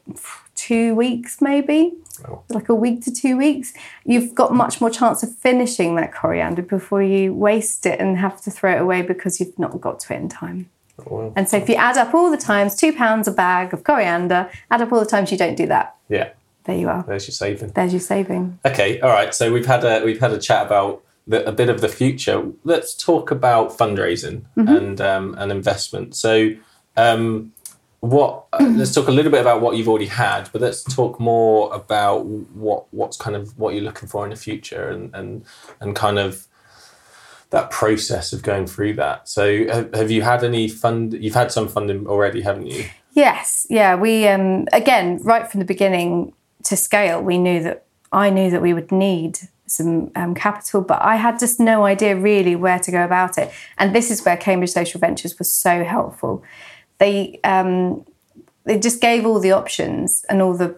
two 0.56 0.96
weeks, 0.96 1.42
maybe 1.42 1.94
oh. 2.28 2.44
like 2.50 2.70
a 2.70 2.76
week 2.76 3.04
to 3.04 3.12
two 3.12 3.38
weeks. 3.38 3.74
You've 4.06 4.34
got 4.34 4.54
much 4.54 4.80
more 4.80 4.90
chance 4.90 5.24
of 5.24 5.36
finishing 5.36 5.96
that 5.96 6.14
coriander 6.14 6.62
before 6.62 7.04
you 7.04 7.34
waste 7.34 7.86
it 7.86 8.00
and 8.00 8.18
have 8.18 8.42
to 8.44 8.52
throw 8.52 8.76
it 8.76 8.82
away 8.82 9.02
because 9.02 9.40
you've 9.40 9.58
not 9.60 9.80
got 9.82 10.00
to 10.02 10.14
it 10.14 10.18
in 10.18 10.30
time. 10.30 10.70
Oh, 11.08 11.34
And 11.36 11.50
so 11.50 11.58
if 11.58 11.68
you 11.68 11.76
add 11.76 11.98
up 11.98 12.14
all 12.14 12.30
the 12.30 12.38
times, 12.38 12.76
two 12.76 12.94
pounds 12.94 13.28
a 13.28 13.32
bag 13.32 13.74
of 13.74 13.84
coriander, 13.84 14.50
add 14.70 14.82
up 14.82 14.92
all 14.92 15.00
the 15.00 15.06
times 15.06 15.32
you 15.32 15.38
don't 15.38 15.56
do 15.56 15.66
that. 15.68 15.96
Yeah. 16.08 16.30
There 16.66 16.78
you 16.78 16.90
are. 16.90 17.04
There's 17.08 17.28
your 17.28 17.34
saving. 17.34 17.72
There's 17.72 17.94
your 17.94 18.00
saving. 18.00 18.60
Okay, 18.66 19.00
all 19.02 19.10
right. 19.10 19.34
So 19.34 19.52
we've 19.52 19.66
had 19.66 19.84
a 19.84 20.04
we've 20.04 20.20
had 20.20 20.32
a 20.32 20.40
chat 20.40 20.66
about 20.66 21.04
the, 21.28 21.48
a 21.48 21.52
bit 21.52 21.70
of 21.70 21.82
the 21.82 21.90
future. 21.90 22.52
Let's 22.64 22.96
talk 22.96 23.32
about 23.32 23.78
fundraising 23.78 24.44
mm-hmm. 24.58 24.68
and 24.68 25.02
um, 25.02 25.36
and 25.38 25.52
investment. 25.52 26.16
So 26.16 26.52
um, 26.96 27.54
what 28.04 28.48
uh, 28.52 28.66
let's 28.76 28.94
talk 28.94 29.08
a 29.08 29.12
little 29.12 29.32
bit 29.32 29.40
about 29.40 29.62
what 29.62 29.78
you've 29.78 29.88
already 29.88 30.08
had 30.08 30.50
but 30.52 30.60
let's 30.60 30.84
talk 30.84 31.22
more 31.22 31.74
about 31.74 32.26
what 32.26 32.86
what's 32.94 33.16
kind 33.16 33.34
of 33.34 33.58
what 33.58 33.74
you're 33.74 33.84
looking 33.84 34.10
for 34.10 34.26
in 34.26 34.30
the 34.30 34.36
future 34.36 34.90
and 34.90 35.16
and 35.16 35.46
and 35.80 35.96
kind 35.96 36.20
of 36.20 36.46
that 37.52 37.72
process 37.72 38.34
of 38.34 38.42
going 38.42 38.68
through 38.68 38.94
that 38.94 39.30
so 39.30 39.66
have, 39.70 39.94
have 39.96 40.12
you 40.12 40.22
had 40.22 40.44
any 40.44 40.68
fund 40.68 41.14
you've 41.14 41.34
had 41.34 41.50
some 41.50 41.70
funding 41.70 42.06
already 42.06 42.42
haven't 42.42 42.68
you 42.68 42.84
yes 43.14 43.66
yeah 43.70 43.96
we 43.96 44.28
um 44.28 44.68
again 44.74 45.18
right 45.24 45.50
from 45.50 45.62
the 45.62 45.66
beginning 45.66 46.34
to 46.64 46.76
scale 46.76 47.22
we 47.22 47.38
knew 47.38 47.62
that 47.62 47.86
i 48.12 48.30
knew 48.30 48.50
that 48.50 48.62
we 48.62 48.74
would 48.74 48.92
need 48.92 49.40
some 49.66 50.12
um, 50.16 50.36
capital, 50.36 50.82
but 50.82 51.02
I 51.02 51.16
had 51.16 51.40
just 51.40 51.60
no 51.60 51.86
idea 51.86 52.16
really 52.16 52.56
where 52.56 52.78
to 52.80 52.92
go 52.92 53.04
about 53.04 53.40
it. 53.40 53.52
And 53.80 53.96
this 53.96 54.12
is 54.12 54.24
where 54.24 54.38
Cambridge 54.38 54.70
Social 54.70 55.00
Ventures 55.00 55.40
was 55.40 55.52
so 55.52 55.84
helpful 55.84 56.44
they 57.04 57.40
um, 57.44 58.06
they 58.66 58.80
just 58.80 59.02
gave 59.02 59.26
all 59.26 59.40
the 59.40 59.52
options 59.52 60.26
and 60.30 60.42
all 60.42 60.56
the 60.56 60.76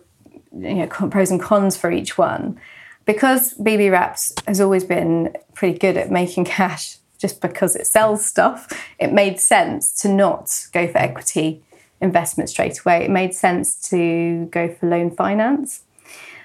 you 0.57 0.73
know, 0.73 0.87
pros 0.87 1.29
and 1.29 1.41
cons 1.41 1.77
for 1.77 1.91
each 1.91 2.17
one. 2.17 2.59
Because 3.05 3.53
Bee 3.53 3.77
Bee 3.77 3.89
Wraps 3.89 4.33
has 4.47 4.59
always 4.59 4.83
been 4.83 5.35
pretty 5.53 5.77
good 5.77 5.97
at 5.97 6.09
making 6.09 6.45
cash 6.59 6.97
just 7.17 7.41
because 7.41 7.75
it 7.75 7.87
sells 7.87 8.25
stuff, 8.25 8.67
it 8.99 9.13
made 9.13 9.39
sense 9.39 9.93
to 10.01 10.09
not 10.09 10.51
go 10.73 10.87
for 10.87 10.97
equity 10.97 11.63
investment 12.01 12.49
straight 12.49 12.79
away. 12.79 13.05
It 13.05 13.11
made 13.11 13.33
sense 13.33 13.75
to 13.89 14.45
go 14.51 14.73
for 14.73 14.87
loan 14.87 15.11
finance. 15.11 15.83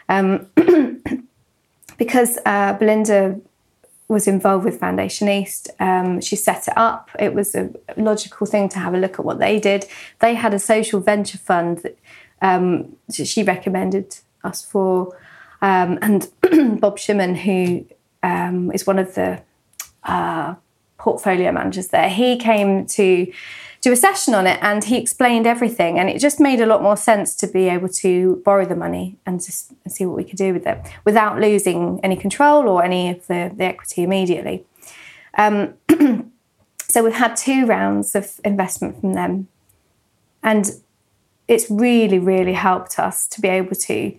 Um, 0.09 0.49
because 1.99 2.39
uh, 2.47 2.73
Belinda 2.75 3.41
was 4.09 4.27
involved 4.27 4.65
with 4.65 4.81
Foundation 4.81 5.29
East. 5.29 5.71
Um, 5.79 6.21
she 6.21 6.35
set 6.35 6.67
it 6.67 6.77
up. 6.77 7.11
It 7.19 7.33
was 7.33 7.55
a 7.55 7.71
logical 7.97 8.45
thing 8.47 8.69
to 8.71 8.79
have 8.81 8.93
a 8.93 8.99
look 8.99 9.21
at 9.21 9.25
what 9.25 9.39
they 9.39 9.61
did. 9.61 9.87
They 10.19 10.35
had 10.35 10.53
a 10.53 10.59
social 10.59 10.99
venture 10.99 11.39
fund 11.39 11.79
that 11.79 11.97
um, 12.43 12.97
she 13.13 13.45
recommended 13.45 14.19
us 14.43 14.65
for. 14.65 15.17
Um, 15.63 15.99
and 16.03 16.29
Bob 16.81 16.99
Shimon, 16.99 17.37
who 17.37 17.87
um, 18.23 18.73
is 18.73 18.85
one 18.85 18.99
of 18.99 19.15
the 19.15 19.43
uh, 20.03 20.55
portfolio 20.99 21.53
managers 21.53 21.89
there, 21.89 22.09
he 22.09 22.37
came 22.37 22.87
to 22.87 23.33
do 23.81 23.93
a 23.93 23.97
session 23.97 24.35
on 24.35 24.47
it 24.47 24.59
and 24.63 24.85
he 24.85 24.99
explained 24.99 25.47
everything 25.47 25.99
and 25.99 26.11
it 26.11 26.19
just 26.19 26.39
made 26.39 26.61
a 26.61 26.67
lot 26.67 26.83
more 26.83 26.97
sense 26.97 27.35
to 27.35 27.47
be 27.47 27.69
able 27.69 27.89
to 27.89 28.43
borrow 28.45 28.67
the 28.67 28.77
money 28.77 29.17
and 29.25 29.43
just 29.43 29.73
see 29.89 30.05
what 30.05 30.17
we 30.17 30.25
could 30.25 30.37
do 30.37 30.53
with 30.53 30.67
it 30.67 30.79
without 31.05 31.41
losing 31.41 31.99
any 32.03 32.17
control 32.17 32.69
or 32.69 32.85
any 32.85 33.11
of 33.11 33.27
the, 33.27 33.51
the 33.55 33.65
equity 33.65 34.03
immediately. 34.03 34.65
Um, 35.39 35.75
so 36.89 37.03
we've 37.03 37.15
had 37.15 37.37
two 37.37 37.65
rounds 37.65 38.15
of 38.15 38.39
investment 38.45 39.01
from 39.01 39.15
them 39.15 39.49
and 40.43 40.71
it's 41.49 41.71
really 41.71 42.19
really 42.19 42.53
helped 42.53 42.99
us 42.99 43.27
to 43.29 43.41
be 43.41 43.49
able 43.49 43.75
to 43.75 44.15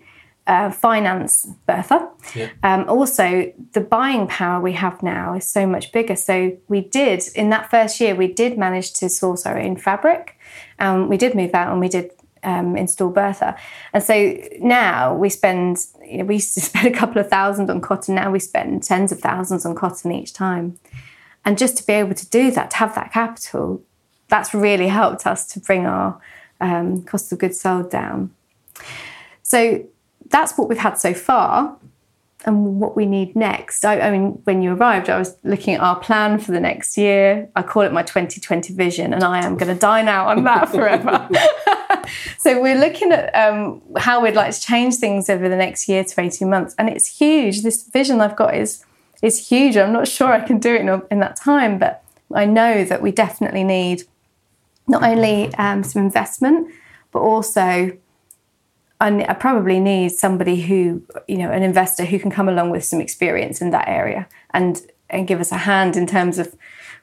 uh, 0.51 0.69
finance 0.69 1.47
Bertha. 1.65 2.09
Yeah. 2.35 2.49
Um, 2.61 2.83
also, 2.89 3.53
the 3.71 3.79
buying 3.79 4.27
power 4.27 4.59
we 4.59 4.73
have 4.73 5.01
now 5.01 5.33
is 5.33 5.49
so 5.49 5.65
much 5.65 5.93
bigger. 5.93 6.17
So 6.17 6.57
we 6.67 6.81
did 6.81 7.23
in 7.35 7.49
that 7.51 7.71
first 7.71 8.01
year, 8.01 8.15
we 8.15 8.27
did 8.27 8.57
manage 8.57 8.91
to 8.95 9.07
source 9.07 9.45
our 9.45 9.57
own 9.57 9.77
fabric. 9.77 10.37
Um, 10.77 11.07
we 11.07 11.15
did 11.15 11.35
move 11.35 11.55
out 11.55 11.71
and 11.71 11.79
we 11.79 11.87
did 11.87 12.11
um, 12.43 12.75
install 12.75 13.11
Bertha. 13.11 13.55
And 13.93 14.03
so 14.03 14.37
now 14.59 15.15
we 15.15 15.29
spend, 15.29 15.85
you 16.05 16.17
know, 16.17 16.25
we 16.25 16.35
used 16.35 16.53
to 16.55 16.61
spend 16.69 16.85
a 16.93 16.99
couple 16.99 17.21
of 17.21 17.29
thousand 17.29 17.69
on 17.69 17.79
cotton. 17.79 18.15
Now 18.15 18.29
we 18.29 18.39
spend 18.39 18.83
tens 18.83 19.13
of 19.13 19.21
thousands 19.21 19.65
on 19.65 19.73
cotton 19.73 20.11
each 20.11 20.33
time. 20.33 20.77
And 21.45 21.57
just 21.57 21.77
to 21.77 21.87
be 21.87 21.93
able 21.93 22.15
to 22.15 22.29
do 22.29 22.51
that, 22.51 22.71
to 22.71 22.77
have 22.77 22.93
that 22.95 23.13
capital, 23.13 23.81
that's 24.27 24.53
really 24.53 24.89
helped 24.89 25.25
us 25.25 25.47
to 25.53 25.61
bring 25.61 25.85
our 25.85 26.19
um, 26.59 27.03
cost 27.03 27.31
of 27.31 27.39
goods 27.39 27.61
sold 27.61 27.89
down. 27.89 28.31
So 29.43 29.85
that's 30.29 30.57
what 30.57 30.69
we've 30.69 30.77
had 30.77 30.97
so 30.97 31.13
far 31.13 31.77
and 32.45 32.79
what 32.79 32.95
we 32.95 33.05
need 33.05 33.35
next. 33.35 33.85
I, 33.85 33.99
I, 33.99 34.11
mean, 34.11 34.41
when 34.45 34.61
you 34.61 34.73
arrived, 34.73 35.09
I 35.09 35.19
was 35.19 35.37
looking 35.43 35.75
at 35.75 35.81
our 35.81 35.99
plan 35.99 36.39
for 36.39 36.51
the 36.51 36.59
next 36.59 36.97
year. 36.97 37.49
I 37.55 37.61
call 37.61 37.83
it 37.83 37.93
my 37.93 38.01
2020 38.01 38.73
vision, 38.73 39.13
and 39.13 39.23
I 39.23 39.45
am 39.45 39.57
going 39.57 39.73
to 39.73 39.79
dine 39.79 40.07
out 40.07 40.27
on 40.27 40.43
that 40.45 40.69
forever. 40.71 41.29
so 42.37 42.61
we're 42.61 42.79
looking 42.79 43.11
at 43.11 43.33
um, 43.35 43.81
how 43.97 44.23
we'd 44.23 44.35
like 44.35 44.53
to 44.53 44.61
change 44.61 44.95
things 44.95 45.29
over 45.29 45.47
the 45.49 45.55
next 45.55 45.87
year 45.87 46.03
to 46.03 46.21
18 46.21 46.49
months, 46.49 46.75
and 46.77 46.89
it's 46.89 47.19
huge. 47.19 47.61
This 47.61 47.87
vision 47.87 48.21
I've 48.21 48.35
got 48.35 48.55
is 48.55 48.83
is 49.21 49.49
huge. 49.49 49.77
I'm 49.77 49.93
not 49.93 50.07
sure 50.07 50.31
I 50.33 50.41
can 50.41 50.57
do 50.57 50.73
it 50.73 50.81
in, 50.81 51.01
in 51.11 51.19
that 51.19 51.35
time, 51.35 51.77
but 51.77 52.03
I 52.33 52.45
know 52.45 52.83
that 52.83 53.03
we 53.03 53.11
definitely 53.11 53.63
need 53.63 54.03
not 54.87 55.03
only 55.03 55.53
um, 55.55 55.83
some 55.83 56.01
investment, 56.01 56.73
but 57.11 57.19
also 57.19 57.95
I 59.01 59.33
probably 59.33 59.79
need 59.79 60.11
somebody 60.11 60.61
who, 60.61 61.01
you 61.27 61.37
know, 61.37 61.51
an 61.51 61.63
investor 61.63 62.05
who 62.05 62.19
can 62.19 62.29
come 62.29 62.47
along 62.47 62.69
with 62.69 62.85
some 62.85 63.01
experience 63.01 63.59
in 63.59 63.71
that 63.71 63.87
area 63.87 64.27
and 64.53 64.79
and 65.09 65.27
give 65.27 65.41
us 65.41 65.51
a 65.51 65.57
hand 65.57 65.97
in 65.97 66.07
terms 66.07 66.37
of 66.37 66.55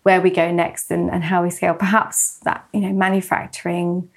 where 0.04 0.20
we 0.20 0.30
go 0.30 0.50
next 0.50 0.90
and, 0.90 1.10
and 1.10 1.24
how 1.24 1.42
we 1.42 1.50
scale. 1.50 1.74
Perhaps 1.74 2.38
that, 2.44 2.66
you 2.72 2.80
know, 2.80 2.92
manufacturing 2.92 4.08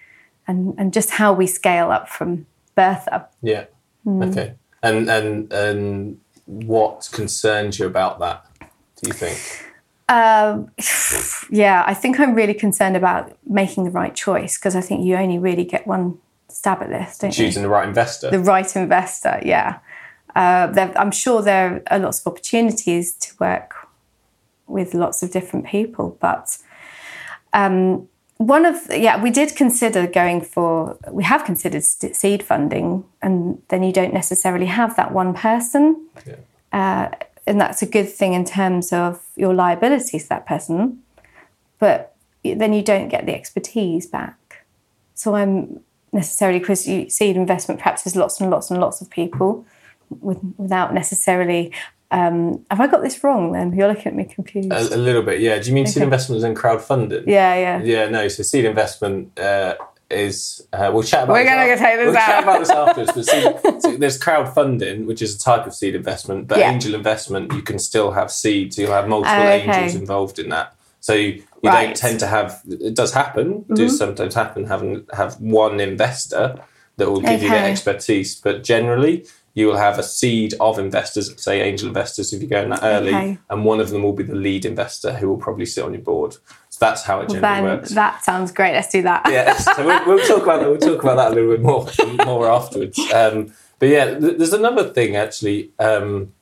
and 0.47 0.75
and 0.77 0.93
just 0.93 1.11
how 1.11 1.33
we 1.33 1.47
scale 1.47 1.89
up 1.91 2.07
from 2.07 2.45
Bertha. 2.75 3.27
Yeah. 3.41 3.65
Mm. 4.05 4.29
Okay. 4.29 4.53
And 4.83 5.09
and 5.09 5.51
and 5.51 6.19
what 6.45 7.09
concerns 7.11 7.79
you 7.79 7.87
about 7.87 8.19
that? 8.19 8.45
Do 8.59 9.07
you 9.07 9.13
think? 9.13 9.39
Um, 10.07 10.71
yeah, 11.49 11.83
I 11.87 11.95
think 11.95 12.19
I'm 12.19 12.35
really 12.35 12.53
concerned 12.53 12.95
about 12.95 13.35
making 13.47 13.85
the 13.85 13.91
right 13.91 14.13
choice 14.13 14.57
because 14.59 14.75
I 14.75 14.81
think 14.81 15.03
you 15.03 15.15
only 15.15 15.39
really 15.39 15.63
get 15.63 15.87
one 15.87 16.19
stab 16.51 16.81
at 16.81 16.89
this, 16.89 17.17
don't 17.17 17.31
Choosing 17.31 17.63
you? 17.63 17.67
the 17.67 17.73
right 17.73 17.87
investor. 17.87 18.29
The 18.29 18.39
right 18.39 18.75
investor, 18.75 19.39
yeah. 19.43 19.79
Uh, 20.35 20.91
I'm 20.95 21.11
sure 21.11 21.41
there 21.41 21.83
are 21.91 21.99
lots 21.99 22.21
of 22.21 22.27
opportunities 22.27 23.13
to 23.15 23.35
work 23.39 23.75
with 24.67 24.93
lots 24.93 25.21
of 25.23 25.31
different 25.31 25.65
people, 25.65 26.17
but 26.21 26.57
um, 27.53 28.07
one 28.37 28.65
of 28.65 28.75
yeah, 28.89 29.21
we 29.21 29.29
did 29.29 29.55
consider 29.55 30.07
going 30.07 30.41
for. 30.41 30.97
We 31.11 31.23
have 31.25 31.43
considered 31.43 31.83
seed 31.83 32.43
funding, 32.43 33.03
and 33.21 33.61
then 33.67 33.83
you 33.83 33.91
don't 33.91 34.13
necessarily 34.13 34.67
have 34.67 34.95
that 34.95 35.11
one 35.11 35.33
person, 35.33 36.07
yeah. 36.25 36.35
uh, 36.71 37.15
and 37.45 37.59
that's 37.59 37.81
a 37.81 37.85
good 37.85 38.09
thing 38.09 38.33
in 38.33 38.45
terms 38.45 38.93
of 38.93 39.21
your 39.35 39.53
liabilities 39.53 40.23
to 40.23 40.29
that 40.29 40.45
person, 40.47 41.03
but 41.77 42.15
then 42.43 42.73
you 42.73 42.81
don't 42.81 43.09
get 43.09 43.25
the 43.25 43.35
expertise 43.35 44.07
back. 44.07 44.65
So 45.13 45.35
I'm 45.35 45.81
necessarily 46.13 46.59
because 46.59 46.87
you 46.87 47.09
seed 47.09 47.35
investment 47.35 47.79
perhaps 47.79 48.03
there's 48.03 48.15
lots 48.15 48.41
and 48.41 48.49
lots 48.49 48.69
and 48.69 48.79
lots 48.79 49.01
of 49.01 49.09
people 49.09 49.65
with, 50.19 50.39
without 50.57 50.93
necessarily 50.93 51.71
um, 52.11 52.65
have 52.69 52.81
I 52.81 52.87
got 52.87 53.01
this 53.01 53.23
wrong 53.23 53.53
then? 53.53 53.73
You're 53.73 53.87
looking 53.87 54.07
at 54.07 54.15
me 54.15 54.25
confused. 54.25 54.71
A, 54.71 54.95
a 54.95 54.97
little 54.97 55.21
bit, 55.21 55.39
yeah. 55.39 55.57
Do 55.59 55.69
you 55.69 55.73
mean 55.73 55.83
okay. 55.83 55.91
seed 55.91 56.03
investment 56.03 56.39
is 56.39 56.43
in 56.43 56.55
crowdfunding? 56.55 57.25
Yeah, 57.25 57.55
yeah. 57.55 57.81
Yeah, 57.81 58.09
no. 58.09 58.27
So 58.27 58.43
seed 58.43 58.65
investment 58.65 59.39
uh, 59.39 59.75
is, 60.09 60.67
uh, 60.73 60.91
we'll 60.93 61.03
chat 61.03 61.23
about 61.23 61.33
We're 61.33 61.45
going 61.45 61.69
to 61.69 61.81
take 61.81 61.97
this 61.97 62.07
we'll 62.07 62.17
out. 62.17 62.25
chat 62.25 62.43
about 62.43 62.59
this 62.59 62.69
afterwards. 62.69 63.11
But 63.15 63.25
seed, 63.25 63.81
so 63.81 63.95
there's 63.95 64.19
crowdfunding, 64.19 65.05
which 65.05 65.21
is 65.21 65.35
a 65.35 65.39
type 65.39 65.65
of 65.65 65.73
seed 65.73 65.95
investment, 65.95 66.49
but 66.49 66.59
yeah. 66.59 66.71
angel 66.71 66.95
investment, 66.95 67.53
you 67.53 67.61
can 67.61 67.79
still 67.79 68.11
have 68.11 68.29
seed. 68.29 68.73
So 68.73 68.81
you'll 68.81 68.91
have 68.91 69.07
multiple 69.07 69.33
uh, 69.33 69.53
okay. 69.53 69.71
angels 69.71 69.95
involved 69.95 70.37
in 70.37 70.49
that. 70.49 70.75
So 70.99 71.13
you, 71.13 71.43
you 71.61 71.69
right. 71.69 71.87
don't 71.87 71.95
tend 71.95 72.19
to 72.19 72.27
have. 72.27 72.61
It 72.67 72.95
does 72.95 73.13
happen. 73.13 73.61
Mm-hmm. 73.61 73.73
Does 73.75 73.97
sometimes 73.97 74.33
happen. 74.33 74.65
Having 74.65 75.05
have 75.13 75.39
one 75.39 75.79
investor 75.79 76.59
that 76.97 77.09
will 77.09 77.21
give 77.21 77.31
okay. 77.31 77.43
you 77.43 77.49
the 77.49 77.57
expertise, 77.57 78.35
but 78.35 78.63
generally 78.63 79.25
you 79.53 79.67
will 79.67 79.77
have 79.77 79.99
a 79.99 80.03
seed 80.03 80.53
of 80.59 80.79
investors, 80.79 81.33
say 81.41 81.61
angel 81.61 81.87
investors, 81.87 82.31
if 82.31 82.41
you 82.41 82.47
go 82.47 82.61
in 82.61 82.69
that 82.69 82.83
early, 82.83 83.09
okay. 83.09 83.37
and 83.49 83.65
one 83.65 83.79
of 83.79 83.89
them 83.89 84.03
will 84.03 84.13
be 84.13 84.23
the 84.23 84.35
lead 84.35 84.65
investor 84.65 85.13
who 85.13 85.27
will 85.27 85.37
probably 85.37 85.65
sit 85.65 85.83
on 85.83 85.93
your 85.93 86.01
board. 86.01 86.33
So 86.69 86.77
that's 86.79 87.03
how 87.03 87.19
it 87.19 87.27
well, 87.27 87.41
generally 87.41 87.75
works. 87.75 87.89
That 87.89 88.23
sounds 88.23 88.51
great. 88.51 88.73
Let's 88.73 88.87
do 88.87 89.01
that. 89.01 89.29
yeah, 89.29 89.57
so 89.57 89.85
we'll, 89.85 90.05
we'll, 90.05 90.25
talk 90.25 90.43
about 90.43 90.61
that. 90.61 90.69
We'll 90.69 90.79
talk 90.79 91.03
about 91.03 91.17
that 91.17 91.31
a 91.31 91.35
little 91.35 91.51
bit 91.51 91.61
more 91.61 92.25
more 92.25 92.49
afterwards. 92.49 92.97
Um, 93.13 93.53
but 93.79 93.89
yeah, 93.89 94.17
th- 94.17 94.37
there's 94.37 94.53
another 94.53 94.89
thing 94.89 95.15
actually. 95.15 95.71
Um, 95.79 96.33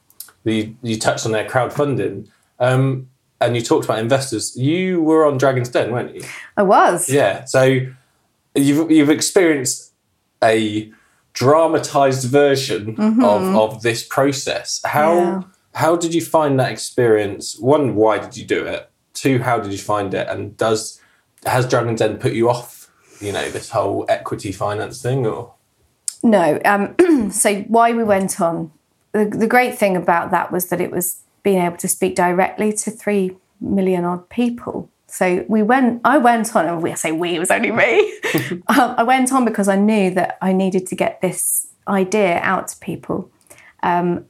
you, 0.43 0.75
you 0.81 0.97
touched 0.97 1.25
on 1.25 1.31
their 1.31 1.47
crowdfunding. 1.47 2.27
Um, 2.59 3.09
and 3.41 3.55
you 3.55 3.61
talked 3.61 3.85
about 3.85 3.99
investors. 3.99 4.55
You 4.57 5.01
were 5.01 5.25
on 5.25 5.37
Dragon's 5.37 5.69
Den, 5.69 5.91
weren't 5.91 6.15
you? 6.15 6.23
I 6.57 6.63
was. 6.63 7.09
Yeah. 7.09 7.45
So 7.45 7.79
you've 8.55 8.91
you've 8.91 9.09
experienced 9.09 9.93
a 10.43 10.91
dramatized 11.33 12.27
version 12.29 12.95
of, 12.99 13.55
of 13.55 13.81
this 13.81 14.03
process. 14.05 14.81
How 14.83 15.13
Yeah. 15.13 15.41
how 15.75 15.95
did 15.95 16.13
you 16.13 16.21
find 16.21 16.59
that 16.59 16.71
experience? 16.71 17.57
One, 17.59 17.95
why 17.95 18.17
did 18.19 18.35
you 18.37 18.45
do 18.45 18.65
it? 18.65 18.89
Two, 19.13 19.39
how 19.39 19.59
did 19.59 19.71
you 19.71 19.77
find 19.77 20.13
it? 20.13 20.27
And 20.27 20.57
does 20.57 20.99
has 21.45 21.67
Dragon's 21.67 21.99
Den 21.99 22.17
put 22.17 22.33
you 22.33 22.49
off, 22.49 22.89
you 23.21 23.31
know, 23.31 23.49
this 23.49 23.69
whole 23.69 24.05
equity 24.09 24.51
finance 24.51 25.01
thing 25.01 25.25
or 25.25 25.53
No. 26.23 26.59
Um, 26.65 27.31
so 27.31 27.61
why 27.61 27.93
we 27.93 28.03
went 28.03 28.41
on, 28.41 28.71
the, 29.13 29.25
the 29.25 29.47
great 29.47 29.77
thing 29.77 29.95
about 29.95 30.31
that 30.31 30.51
was 30.51 30.65
that 30.69 30.81
it 30.81 30.91
was 30.91 31.21
being 31.43 31.61
able 31.61 31.77
to 31.77 31.87
speak 31.87 32.15
directly 32.15 32.73
to 32.73 32.91
three 32.91 33.37
million 33.59 34.05
odd 34.05 34.29
people. 34.29 34.89
So 35.07 35.45
we 35.47 35.63
went. 35.63 36.01
I 36.05 36.17
went 36.17 36.55
on, 36.55 36.81
we 36.81 36.91
I 36.91 36.95
say 36.95 37.11
we. 37.11 37.35
It 37.35 37.39
was 37.39 37.51
only 37.51 37.71
me. 37.71 38.19
um, 38.67 38.95
I 38.97 39.03
went 39.03 39.33
on 39.33 39.43
because 39.43 39.67
I 39.67 39.75
knew 39.75 40.11
that 40.11 40.37
I 40.41 40.53
needed 40.53 40.87
to 40.87 40.95
get 40.95 41.21
this 41.21 41.67
idea 41.87 42.39
out 42.39 42.67
to 42.69 42.77
people, 42.77 43.31
um, 43.81 44.25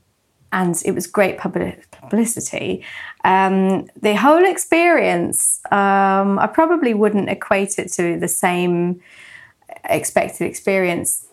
and 0.53 0.81
it 0.85 0.91
was 0.91 1.05
great 1.05 1.37
publicity. 1.37 2.85
Um, 3.25 3.87
the 4.01 4.15
whole 4.15 4.45
experience, 4.45 5.59
um, 5.71 6.39
I 6.39 6.47
probably 6.47 6.93
wouldn't 6.93 7.29
equate 7.29 7.77
it 7.77 7.91
to 7.93 8.17
the 8.17 8.29
same 8.29 9.01
expected 9.83 10.45
experience 10.45 11.25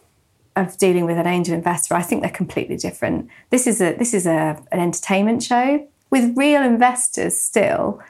of 0.56 0.76
dealing 0.78 1.04
with 1.04 1.18
an 1.18 1.26
angel 1.26 1.54
investor. 1.54 1.94
I 1.94 2.02
think 2.02 2.22
they're 2.22 2.30
completely 2.30 2.76
different. 2.76 3.28
This 3.50 3.66
is 3.66 3.80
a 3.80 3.94
this 3.94 4.14
is 4.14 4.26
a 4.26 4.62
an 4.72 4.80
entertainment 4.80 5.42
show 5.42 5.86
with 6.10 6.36
real 6.36 6.62
investors 6.62 7.36
still, 7.38 8.02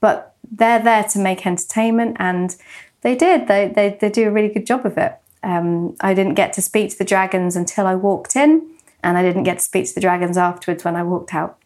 but 0.00 0.34
they're 0.50 0.82
there 0.82 1.04
to 1.04 1.18
make 1.18 1.46
entertainment, 1.46 2.16
and 2.18 2.56
they 3.02 3.14
did. 3.14 3.48
They 3.48 3.68
they, 3.68 3.96
they 4.00 4.10
do 4.10 4.28
a 4.28 4.30
really 4.30 4.48
good 4.48 4.66
job 4.66 4.84
of 4.84 4.98
it. 4.98 5.14
Um, 5.42 5.96
I 6.00 6.14
didn't 6.14 6.34
get 6.34 6.52
to 6.54 6.62
speak 6.62 6.90
to 6.90 6.98
the 6.98 7.04
dragons 7.04 7.54
until 7.54 7.86
I 7.86 7.94
walked 7.94 8.34
in, 8.34 8.68
and 9.02 9.16
I 9.16 9.22
didn't 9.22 9.44
get 9.44 9.58
to 9.58 9.64
speak 9.64 9.86
to 9.88 9.94
the 9.94 10.00
dragons 10.00 10.36
afterwards 10.36 10.84
when 10.84 10.96
I 10.96 11.04
walked 11.04 11.34
out. 11.34 11.58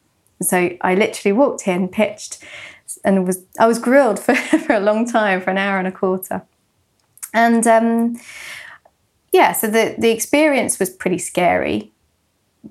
So 0.43 0.77
I 0.81 0.95
literally 0.95 1.33
walked 1.33 1.67
in, 1.67 1.89
pitched, 1.89 2.43
and 3.05 3.27
was 3.27 3.45
I 3.59 3.67
was 3.67 3.79
grilled 3.79 4.19
for, 4.25 4.35
for 4.35 4.75
a 4.75 4.81
long 4.81 5.09
time, 5.09 5.41
for 5.41 5.51
an 5.51 5.59
hour 5.59 5.79
and 5.79 5.89
a 5.89 5.93
quarter. 5.93 6.43
And 7.35 7.67
um, 7.67 8.21
yeah, 9.33 9.53
so 9.53 9.67
the, 9.67 9.95
the 9.99 10.11
experience 10.11 10.79
was 10.79 10.91
pretty 10.91 11.19
scary. 11.19 11.91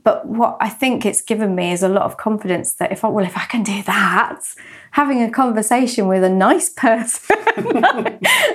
But 0.03 0.25
what 0.25 0.55
I 0.61 0.69
think 0.69 1.05
it's 1.05 1.21
given 1.21 1.53
me 1.53 1.73
is 1.73 1.83
a 1.83 1.89
lot 1.89 2.03
of 2.03 2.15
confidence 2.15 2.75
that 2.75 2.93
if 2.93 3.03
I 3.03 3.09
well, 3.09 3.25
if 3.25 3.35
I 3.35 3.43
can 3.45 3.61
do 3.61 3.83
that, 3.83 4.41
having 4.91 5.21
a 5.21 5.29
conversation 5.29 6.07
with 6.07 6.23
a 6.23 6.29
nice 6.29 6.69
person, 6.69 7.35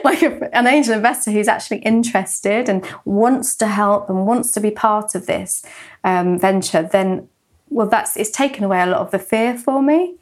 like 0.03 0.23
a, 0.23 0.49
an 0.57 0.67
angel 0.67 0.95
investor 0.95 1.31
who's 1.31 1.49
actually 1.49 1.79
interested 1.79 2.71
and 2.71 2.87
wants 3.05 3.55
to 3.57 3.67
help 3.67 4.09
and 4.09 4.27
wants 4.27 4.51
to 4.53 4.61
be 4.61 4.71
part 4.71 5.15
of 5.15 5.27
this 5.27 5.63
um, 6.05 6.39
venture, 6.39 6.83
then 6.83 7.29
well, 7.69 7.87
that's 7.87 8.17
it's 8.17 8.31
taken 8.31 8.65
away 8.65 8.81
a 8.81 8.87
lot 8.87 9.01
of 9.01 9.11
the 9.11 9.19
fear 9.19 9.59
for 9.59 9.83
me. 9.83 10.15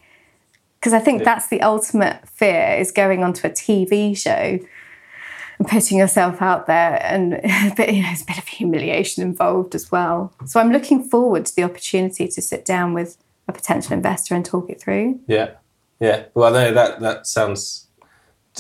Because 0.81 0.93
I 0.93 0.99
think 0.99 1.23
that's 1.23 1.47
the 1.47 1.63
ultimate 1.63 2.29
fear 2.29 2.75
is 2.79 2.91
going 2.91 3.23
onto 3.23 3.47
a 3.47 3.51
TV 3.51 4.17
show 4.17 4.59
and 5.59 5.69
putting 5.69 5.99
yourself 5.99 6.43
out 6.43 6.67
there, 6.67 7.01
and 7.03 7.35
a 7.45 7.75
bit, 7.77 7.95
you 7.95 8.03
know, 8.03 8.09
there's 8.09 8.23
a 8.23 8.27
bit 8.27 8.39
of 8.39 8.49
humiliation 8.49 9.23
involved 9.23 9.75
as 9.75 9.91
well. 9.91 10.33
So 10.47 10.61
I'm 10.61 10.73
looking 10.73 11.05
forward 11.05 11.47
to 11.47 11.57
the 11.57 11.63
opportunity 11.63 12.29
to 12.29 12.43
sit 12.43 12.65
down 12.65 12.95
with 12.95 13.17
a 13.49 13.53
potential 13.53 13.93
investor 13.93 14.35
and 14.35 14.45
talk 14.45 14.71
it 14.71 14.81
through. 14.81 15.21
Yeah, 15.27 15.51
yeah. 16.01 16.25
Well, 16.35 16.53
no, 16.53 16.73
that 16.73 17.01
that 17.01 17.27
sounds 17.27 17.89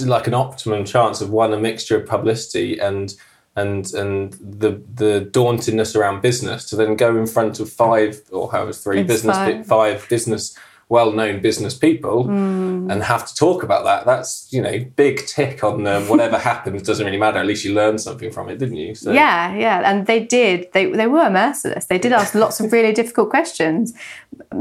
like 0.00 0.26
an 0.26 0.34
optimum 0.34 0.84
chance 0.84 1.20
of 1.20 1.30
one 1.30 1.52
a 1.52 1.58
mixture 1.58 1.96
of 1.96 2.08
publicity 2.08 2.78
and 2.78 3.14
and 3.56 3.92
and 3.94 4.32
the 4.34 4.82
the 4.94 5.28
dauntingness 5.30 5.94
around 5.94 6.20
business 6.20 6.64
to 6.70 6.76
then 6.76 6.96
go 6.96 7.16
in 7.16 7.26
front 7.26 7.60
of 7.60 7.70
five 7.70 8.20
or 8.32 8.50
however 8.50 8.72
three 8.72 9.00
It's 9.00 9.08
business 9.08 9.36
five. 9.36 9.66
five 9.66 10.08
business 10.08 10.56
well 10.96 11.10
known 11.20 11.34
business 11.48 11.74
people 11.88 12.16
Mm. 12.24 12.90
and 12.92 12.98
have 13.02 13.24
to 13.28 13.34
talk 13.44 13.58
about 13.68 13.82
that. 13.88 14.00
That's 14.10 14.30
you 14.54 14.62
know 14.66 14.76
big 15.04 15.16
tick 15.36 15.56
on 15.68 15.76
um, 15.92 16.02
whatever 16.12 16.38
happens 16.52 16.82
doesn't 16.88 17.04
really 17.06 17.22
matter. 17.26 17.38
At 17.38 17.46
least 17.52 17.64
you 17.66 17.72
learned 17.74 18.00
something 18.00 18.30
from 18.36 18.48
it, 18.52 18.58
didn't 18.62 18.76
you? 18.84 18.94
So, 18.94 19.12
Yeah, 19.12 19.54
yeah, 19.64 19.76
and 19.90 20.06
they 20.10 20.20
did. 20.38 20.56
They 20.74 20.84
they 21.00 21.08
were 21.16 21.28
merciless. 21.30 21.84
They 21.86 21.98
did 22.04 22.12
ask 22.12 22.34
lots 22.34 22.60
of 22.60 22.72
really 22.72 22.92
difficult 23.00 23.28
questions, 23.30 23.84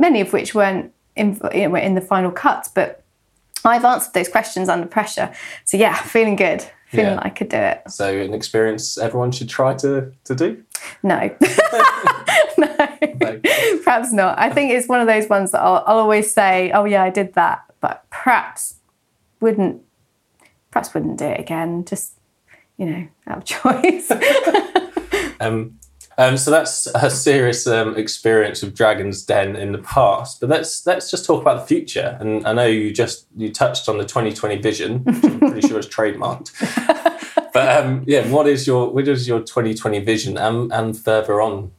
many 0.06 0.20
of 0.26 0.34
which 0.34 0.50
weren't 0.60 0.86
in, 1.16 1.28
you 1.54 1.70
know, 1.70 1.76
in 1.88 1.94
the 1.96 2.06
final 2.14 2.32
cut. 2.32 2.64
But 2.76 2.88
I've 3.66 3.86
answered 3.94 4.14
those 4.14 4.30
questions 4.38 4.68
under 4.70 4.88
pressure. 4.88 5.28
So 5.66 5.78
yeah, 5.78 5.96
feeling 6.16 6.36
good, 6.36 6.62
feeling 6.92 7.12
Yeah. 7.14 7.16
like 7.24 7.26
I 7.26 7.36
could 7.38 7.50
do 7.50 7.62
it. 7.72 7.78
So 8.00 8.06
an 8.28 8.34
experience 8.34 8.98
everyone 9.08 9.32
should 9.32 9.50
try 9.60 9.72
to 9.84 9.92
to 10.30 10.34
do. 10.44 10.50
No. 11.02 11.20
no. 12.58 13.42
Perhaps 13.84 14.14
not. 14.14 14.38
I 14.40 14.50
think 14.50 14.72
it's 14.72 14.88
one 14.88 15.02
of 15.02 15.08
those 15.08 15.28
ones 15.30 15.52
that 15.52 15.62
I'll, 15.62 15.84
I'll 15.86 16.00
always 16.00 16.34
say, 16.34 16.72
oh 16.72 16.86
yeah, 16.86 17.04
I 17.04 17.10
did 17.10 17.34
that, 17.34 17.64
but 17.82 18.06
perhaps 18.10 18.76
wouldn't 19.40 19.82
perhaps 20.72 20.94
wouldn't 20.94 21.18
do 21.20 21.26
it 21.26 21.40
again. 21.40 21.86
Just, 21.86 22.14
you 22.78 22.86
know, 22.86 23.08
out 23.28 23.38
of 23.38 23.46
choice. 23.82 24.12
Um, 25.40 25.80
um, 26.18 26.38
so 26.38 26.52
that's 26.52 26.86
a 26.88 27.10
serious 27.10 27.68
um, 27.68 27.98
experience 27.98 28.64
of 28.64 28.74
Dragon's 28.74 29.26
Den 29.26 29.58
in 29.58 29.74
the 29.74 29.80
past. 29.80 30.40
But 30.40 30.50
let's 30.50 30.86
let's 30.86 31.12
just 31.12 31.26
talk 31.26 31.42
about 31.42 31.60
the 31.60 31.66
future. 31.66 32.18
And 32.22 32.48
I 32.48 32.54
know 32.54 32.66
you 32.66 32.94
just 32.94 33.28
you 33.36 33.52
touched 33.52 33.90
on 33.90 33.98
the 33.98 34.06
2020 34.06 34.58
vision, 34.58 35.00
which 35.04 35.24
I'm 35.24 35.40
pretty 35.40 35.68
sure 35.68 35.80
is 35.80 35.88
trademarked. 35.88 36.52
But 37.54 37.86
um, 37.86 38.04
yeah, 38.08 38.28
what 38.30 38.48
is 38.48 38.66
your 38.66 38.90
what 38.90 39.08
is 39.08 39.28
your 39.28 39.40
2020 39.40 40.00
vision 40.00 40.38
and 40.38 40.74
and 40.74 40.98
further 40.98 41.42
on? 41.42 41.72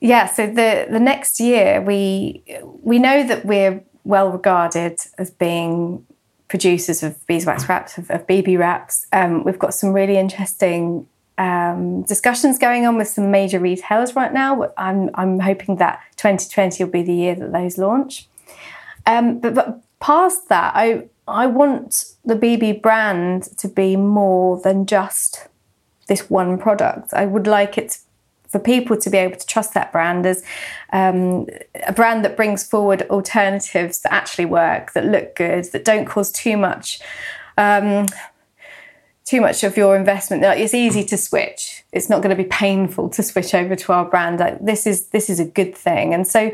Yeah, 0.00 0.26
so 0.26 0.46
the 0.46 0.86
the 0.90 0.98
next 0.98 1.38
year 1.38 1.82
we 1.82 2.42
we 2.82 2.98
know 2.98 3.26
that 3.26 3.44
we're 3.44 3.84
well 4.04 4.30
regarded 4.30 4.98
as 5.18 5.30
being 5.30 6.06
producers 6.48 7.02
of 7.02 7.24
beeswax 7.26 7.68
wraps 7.68 7.98
of, 7.98 8.10
of 8.10 8.26
Bee 8.26 8.40
Bee 8.40 8.56
wraps. 8.56 9.06
Um, 9.12 9.44
we've 9.44 9.58
got 9.58 9.74
some 9.74 9.92
really 9.92 10.16
interesting 10.16 11.06
um, 11.36 12.02
discussions 12.02 12.58
going 12.58 12.86
on 12.86 12.96
with 12.96 13.08
some 13.08 13.30
major 13.30 13.58
retailers 13.58 14.16
right 14.16 14.32
now. 14.32 14.72
I'm 14.78 15.10
I'm 15.14 15.40
hoping 15.40 15.76
that 15.76 16.00
2020 16.16 16.82
will 16.82 16.90
be 16.90 17.02
the 17.02 17.14
year 17.14 17.34
that 17.34 17.52
those 17.52 17.76
launch. 17.76 18.28
Um, 19.06 19.40
but, 19.40 19.54
but 19.54 19.82
past 20.00 20.48
that, 20.48 20.72
I 20.74 21.09
I 21.26 21.46
want 21.46 22.04
the 22.24 22.34
Bee 22.34 22.56
Bee 22.56 22.72
brand 22.72 23.44
to 23.58 23.68
be 23.68 23.96
more 23.96 24.60
than 24.60 24.86
just 24.86 25.48
this 26.08 26.28
one 26.28 26.58
product. 26.58 27.12
I 27.12 27.26
would 27.26 27.46
like 27.46 27.78
it 27.78 27.98
for 28.48 28.58
people 28.58 28.96
to 28.96 29.08
be 29.08 29.16
able 29.16 29.36
to 29.36 29.46
trust 29.46 29.74
that 29.74 29.92
brand 29.92 30.26
as 30.26 30.42
um, 30.92 31.46
a 31.86 31.92
brand 31.92 32.24
that 32.24 32.36
brings 32.36 32.66
forward 32.66 33.02
alternatives 33.02 34.00
that 34.00 34.12
actually 34.12 34.44
work, 34.44 34.92
that 34.92 35.04
look 35.04 35.36
good, 35.36 35.66
that 35.66 35.84
don't 35.84 36.04
cause 36.04 36.32
too 36.32 36.56
much. 36.56 37.00
Um, 37.56 38.06
too 39.24 39.40
much 39.40 39.62
of 39.62 39.76
your 39.76 39.94
investment. 39.94 40.42
It's 40.42 40.74
easy 40.74 41.04
to 41.04 41.16
switch. 41.16 41.84
It's 41.92 42.08
not 42.08 42.20
going 42.20 42.36
to 42.36 42.42
be 42.42 42.48
painful 42.48 43.10
to 43.10 43.22
switch 43.22 43.54
over 43.54 43.76
to 43.76 43.92
our 43.92 44.04
brand. 44.04 44.40
Like, 44.40 44.58
this 44.64 44.88
is 44.88 45.06
this 45.08 45.30
is 45.30 45.38
a 45.38 45.44
good 45.44 45.76
thing, 45.76 46.12
and 46.12 46.26
so 46.26 46.50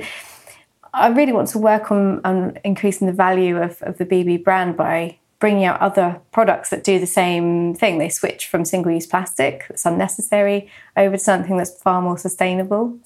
I 0.97 1.09
really 1.09 1.33
want 1.33 1.49
to 1.49 1.59
work 1.59 1.93
on, 1.93 2.21
on 2.25 2.59
increasing 2.65 3.07
the 3.07 3.13
value 3.13 3.59
of, 3.59 3.81
of 3.83 3.99
the 3.99 4.05
Bee 4.05 4.23
Bee 4.23 4.39
brand 4.39 4.77
by 4.77 5.19
bringing 5.39 5.65
out 5.65 5.81
other 5.81 6.21
products 6.33 6.71
that 6.71 6.83
do 6.83 6.99
the 6.99 7.07
same 7.07 7.75
thing. 7.75 7.99
They 7.99 8.09
switch 8.09 8.47
from 8.47 8.65
single 8.65 8.91
use 8.91 9.07
plastic 9.07 9.67
that's 9.69 9.85
unnecessary 9.85 10.71
over 10.97 11.17
to 11.17 11.23
something 11.23 11.59
that's 11.59 11.79
far 11.83 12.01
more 12.01 12.17
sustainable. 12.17 12.99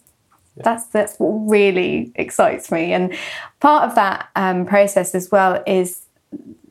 That's 0.57 0.84
that's 0.86 1.16
what 1.18 1.51
really 1.51 2.12
excites 2.16 2.70
me, 2.70 2.93
and 2.93 3.14
part 3.61 3.88
of 3.88 3.95
that 3.95 4.28
um, 4.36 4.66
process 4.66 5.14
as 5.14 5.30
well 5.30 5.62
is 5.66 6.03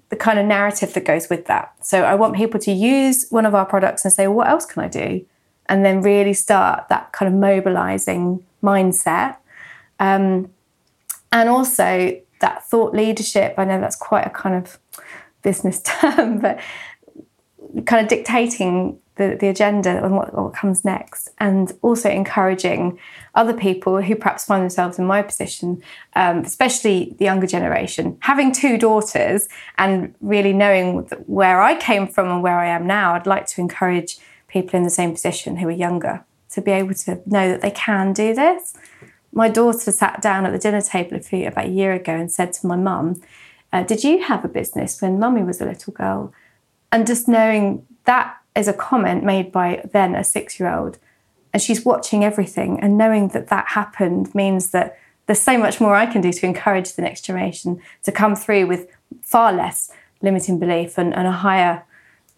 the 0.10 0.16
kind 0.16 0.38
of 0.38 0.46
narrative 0.46 0.94
that 0.94 1.06
goes 1.06 1.30
with 1.30 1.46
that. 1.46 1.74
So 1.82 2.04
I 2.04 2.16
want 2.16 2.36
people 2.36 2.60
to 2.62 2.72
use 2.72 3.26
one 3.30 3.46
of 3.46 3.56
our 3.56 3.66
products 3.66 4.06
and 4.06 4.14
say, 4.14 4.28
well, 4.28 4.38
"What 4.38 4.48
else 4.48 4.66
can 4.66 4.84
I 4.84 4.90
do?" 4.90 5.26
and 5.68 5.86
then 5.86 6.02
really 6.02 6.34
start 6.34 6.90
that 6.90 7.12
kind 7.14 7.34
of 7.34 7.40
mobilizing 7.40 8.44
mindset 8.62 9.38
um, 10.00 10.50
and 11.32 11.50
also 11.50 12.20
that 12.40 12.66
thought 12.66 12.94
leadership. 12.94 13.56
I 13.58 13.66
know 13.66 13.80
that's 13.80 13.96
quite 13.96 14.26
a 14.26 14.30
kind 14.30 14.56
of 14.56 14.80
business 15.42 15.82
term, 15.84 16.40
but 16.40 16.60
kind 17.86 18.04
of 18.04 18.08
dictating 18.08 19.00
the, 19.16 19.36
the 19.40 19.48
agenda 19.50 20.04
and 20.04 20.16
what, 20.16 20.34
what 20.34 20.54
comes 20.54 20.86
next, 20.86 21.30
and 21.40 21.74
also 21.82 22.10
encouraging 22.10 22.98
other 23.36 23.54
people 23.54 24.02
who 24.02 24.16
perhaps 24.16 24.46
find 24.46 24.64
themselves 24.64 24.98
in 24.98 25.06
my 25.06 25.22
position, 25.22 25.84
um, 26.16 26.40
especially 26.40 27.16
the 27.20 27.26
younger 27.26 27.46
generation. 27.46 28.18
Having 28.22 28.54
two 28.54 28.78
daughters 28.78 29.50
and 29.78 30.16
really 30.22 30.54
knowing 30.54 31.00
where 31.28 31.62
I 31.62 31.76
came 31.76 32.08
from 32.08 32.30
and 32.30 32.42
where 32.42 32.58
I 32.58 32.68
am 32.68 32.88
now, 32.88 33.14
I'd 33.14 33.28
like 33.28 33.46
to 33.48 33.62
encourage 33.62 34.18
people 34.48 34.78
in 34.78 34.84
the 34.84 34.90
same 34.90 35.12
position 35.12 35.58
who 35.58 35.68
are 35.68 35.72
younger 35.72 36.24
to 36.52 36.62
be 36.62 36.72
able 36.72 36.94
to 36.94 37.22
know 37.26 37.50
that 37.50 37.62
they 37.62 37.72
can 37.72 38.14
do 38.14 38.34
this 38.34 38.74
my 39.32 39.50
daughter 39.50 39.92
sat 39.92 40.22
down 40.22 40.46
at 40.46 40.52
the 40.52 40.60
dinner 40.60 40.82
table 40.82 41.18
a 41.18 41.20
few, 41.20 41.48
about 41.48 41.66
a 41.66 41.70
year 41.70 41.94
ago 41.94 42.14
and 42.14 42.32
said 42.32 42.54
to 42.54 42.68
my 42.68 42.76
mum, 42.76 43.22
uh, 43.72 43.84
Did 43.84 44.04
you 44.04 44.24
have 44.24 44.44
a 44.44 44.50
business 44.50 45.02
when 45.02 45.20
mummy 45.20 45.44
was 45.44 45.62
a 45.62 45.66
little 45.66 45.94
girl? 45.94 46.34
And 46.92 47.06
just 47.06 47.28
knowing 47.28 47.86
that 48.06 48.36
is 48.56 48.68
a 48.68 48.74
comment 48.74 49.24
made 49.24 49.52
by 49.52 49.88
then 49.92 50.16
a 50.16 50.24
six 50.24 50.60
year 50.60 50.74
old, 50.74 50.98
and 51.54 51.62
she's 51.62 51.86
watching 51.86 52.24
everything, 52.24 52.80
and 52.80 52.98
knowing 52.98 53.30
that 53.30 53.48
that 53.50 53.70
happened 53.70 54.34
means 54.34 54.72
that 54.72 54.98
there's 55.26 55.42
so 55.42 55.58
much 55.58 55.80
more 55.80 55.96
I 55.96 56.08
can 56.08 56.22
do 56.22 56.32
to 56.32 56.46
encourage 56.46 56.94
the 56.94 57.04
next 57.04 57.22
generation 57.22 57.80
to 58.04 58.12
come 58.12 58.36
through 58.36 58.66
with 58.66 58.88
far 59.22 59.54
less 59.54 59.92
limiting 60.22 60.58
belief 60.58 60.98
and, 60.98 61.14
and 61.14 61.28
a 61.28 61.32
higher 61.32 61.84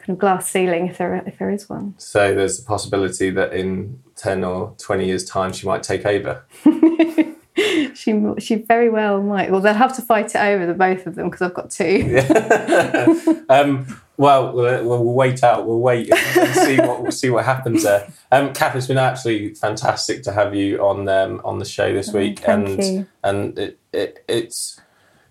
kind 0.02 0.12
of 0.12 0.20
glass 0.20 0.50
ceiling 0.50 0.88
if 0.88 0.98
there 0.98 1.16
if 1.26 1.38
there 1.38 1.50
is 1.50 1.70
one. 1.70 1.96
So 1.98 2.34
there's 2.34 2.60
a 2.60 2.64
possibility 2.64 3.30
that 3.30 3.54
in 3.54 4.02
ten 4.16 4.44
or 4.44 4.76
twenty 4.78 5.06
years' 5.06 5.26
time 5.26 5.54
she 5.54 5.68
might 5.68 5.84
take 5.84 6.06
over. 6.06 6.44
she 7.94 8.22
she 8.40 8.56
very 8.56 8.90
well 8.90 9.22
might. 9.22 9.52
Well, 9.52 9.62
they'll 9.62 9.74
have 9.74 9.96
to 9.96 10.02
fight 10.02 10.36
it 10.36 10.40
over 10.40 10.66
the 10.66 10.74
both 10.74 11.06
of 11.08 11.16
them 11.16 11.30
because 11.30 11.42
I've 11.42 11.54
got 11.54 11.70
two. 11.70 12.22
um, 13.50 14.02
well, 14.18 14.54
well, 14.54 14.84
we'll 14.84 15.04
wait 15.04 15.44
out. 15.44 15.66
We'll 15.66 15.80
wait 15.80 16.12
and 16.12 16.56
see 16.56 16.78
what 16.78 17.02
we'll 17.02 17.12
see 17.12 17.30
what 17.30 17.46
happens 17.46 17.84
there. 17.84 18.12
Um, 18.32 18.54
Kath, 18.54 18.76
it's 18.76 18.88
been 18.88 18.98
absolutely 18.98 19.56
fantastic 19.56 20.24
to 20.24 20.32
have 20.32 20.56
you 20.56 20.80
on 20.84 21.08
um, 21.10 21.42
on 21.44 21.60
the 21.60 21.66
show 21.66 21.94
this 21.94 22.14
week, 22.14 22.40
thank 22.40 22.68
and 22.68 22.84
you. 22.84 23.08
and 23.24 23.60
it, 23.60 23.80
it, 23.92 24.24
it's 24.28 24.80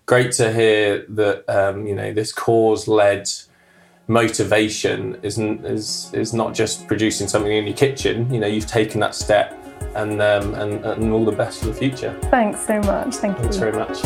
great 0.05 0.31
to 0.33 0.51
hear 0.51 1.05
that 1.09 1.49
um, 1.49 1.87
you 1.87 1.95
know 1.95 2.13
this 2.13 2.33
cause 2.33 2.87
led 2.87 3.29
motivation 4.07 5.17
isn't 5.23 5.65
is 5.65 6.11
is 6.13 6.33
not 6.33 6.53
just 6.53 6.87
producing 6.87 7.27
something 7.27 7.51
in 7.51 7.65
your 7.65 7.75
kitchen. 7.75 8.31
You 8.33 8.39
know, 8.39 8.47
you've 8.47 8.67
taken 8.67 8.99
that 9.01 9.15
step, 9.15 9.57
and 9.95 10.21
um, 10.21 10.53
and 10.55 10.85
and 10.85 11.11
all 11.11 11.25
the 11.25 11.31
best 11.31 11.59
for 11.59 11.67
the 11.67 11.73
future. 11.73 12.17
Thanks 12.23 12.65
so 12.65 12.79
much. 12.81 13.15
Thank 13.15 13.37
Thanks 13.37 13.55
you. 13.55 13.61
very 13.61 13.73
much. 13.73 13.99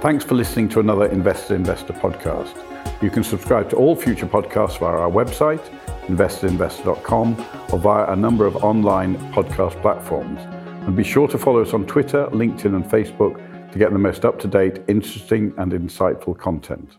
Thanks 0.00 0.24
for 0.24 0.36
listening 0.36 0.68
to 0.70 0.80
another 0.80 1.06
Invested 1.06 1.54
Investor 1.54 1.92
podcast. 1.92 2.56
You 3.02 3.10
can 3.10 3.24
subscribe 3.24 3.68
to 3.70 3.76
all 3.76 3.96
future 3.96 4.26
podcasts 4.26 4.78
via 4.78 4.96
our 4.96 5.10
website, 5.10 5.60
investedinvestor.com, 6.06 7.46
or 7.72 7.78
via 7.78 8.12
a 8.12 8.16
number 8.16 8.46
of 8.46 8.56
online 8.64 9.16
podcast 9.32 9.80
platforms. 9.82 10.40
And 10.86 10.96
be 10.96 11.04
sure 11.04 11.28
to 11.28 11.36
follow 11.36 11.60
us 11.60 11.74
on 11.74 11.84
Twitter, 11.84 12.26
LinkedIn, 12.28 12.76
and 12.76 12.84
Facebook 12.84 13.40
to 13.72 13.78
get 13.78 13.92
the 13.92 13.98
most 13.98 14.24
up 14.24 14.38
to 14.40 14.48
date, 14.48 14.82
interesting, 14.88 15.52
and 15.58 15.72
insightful 15.72 16.38
content. 16.38 16.96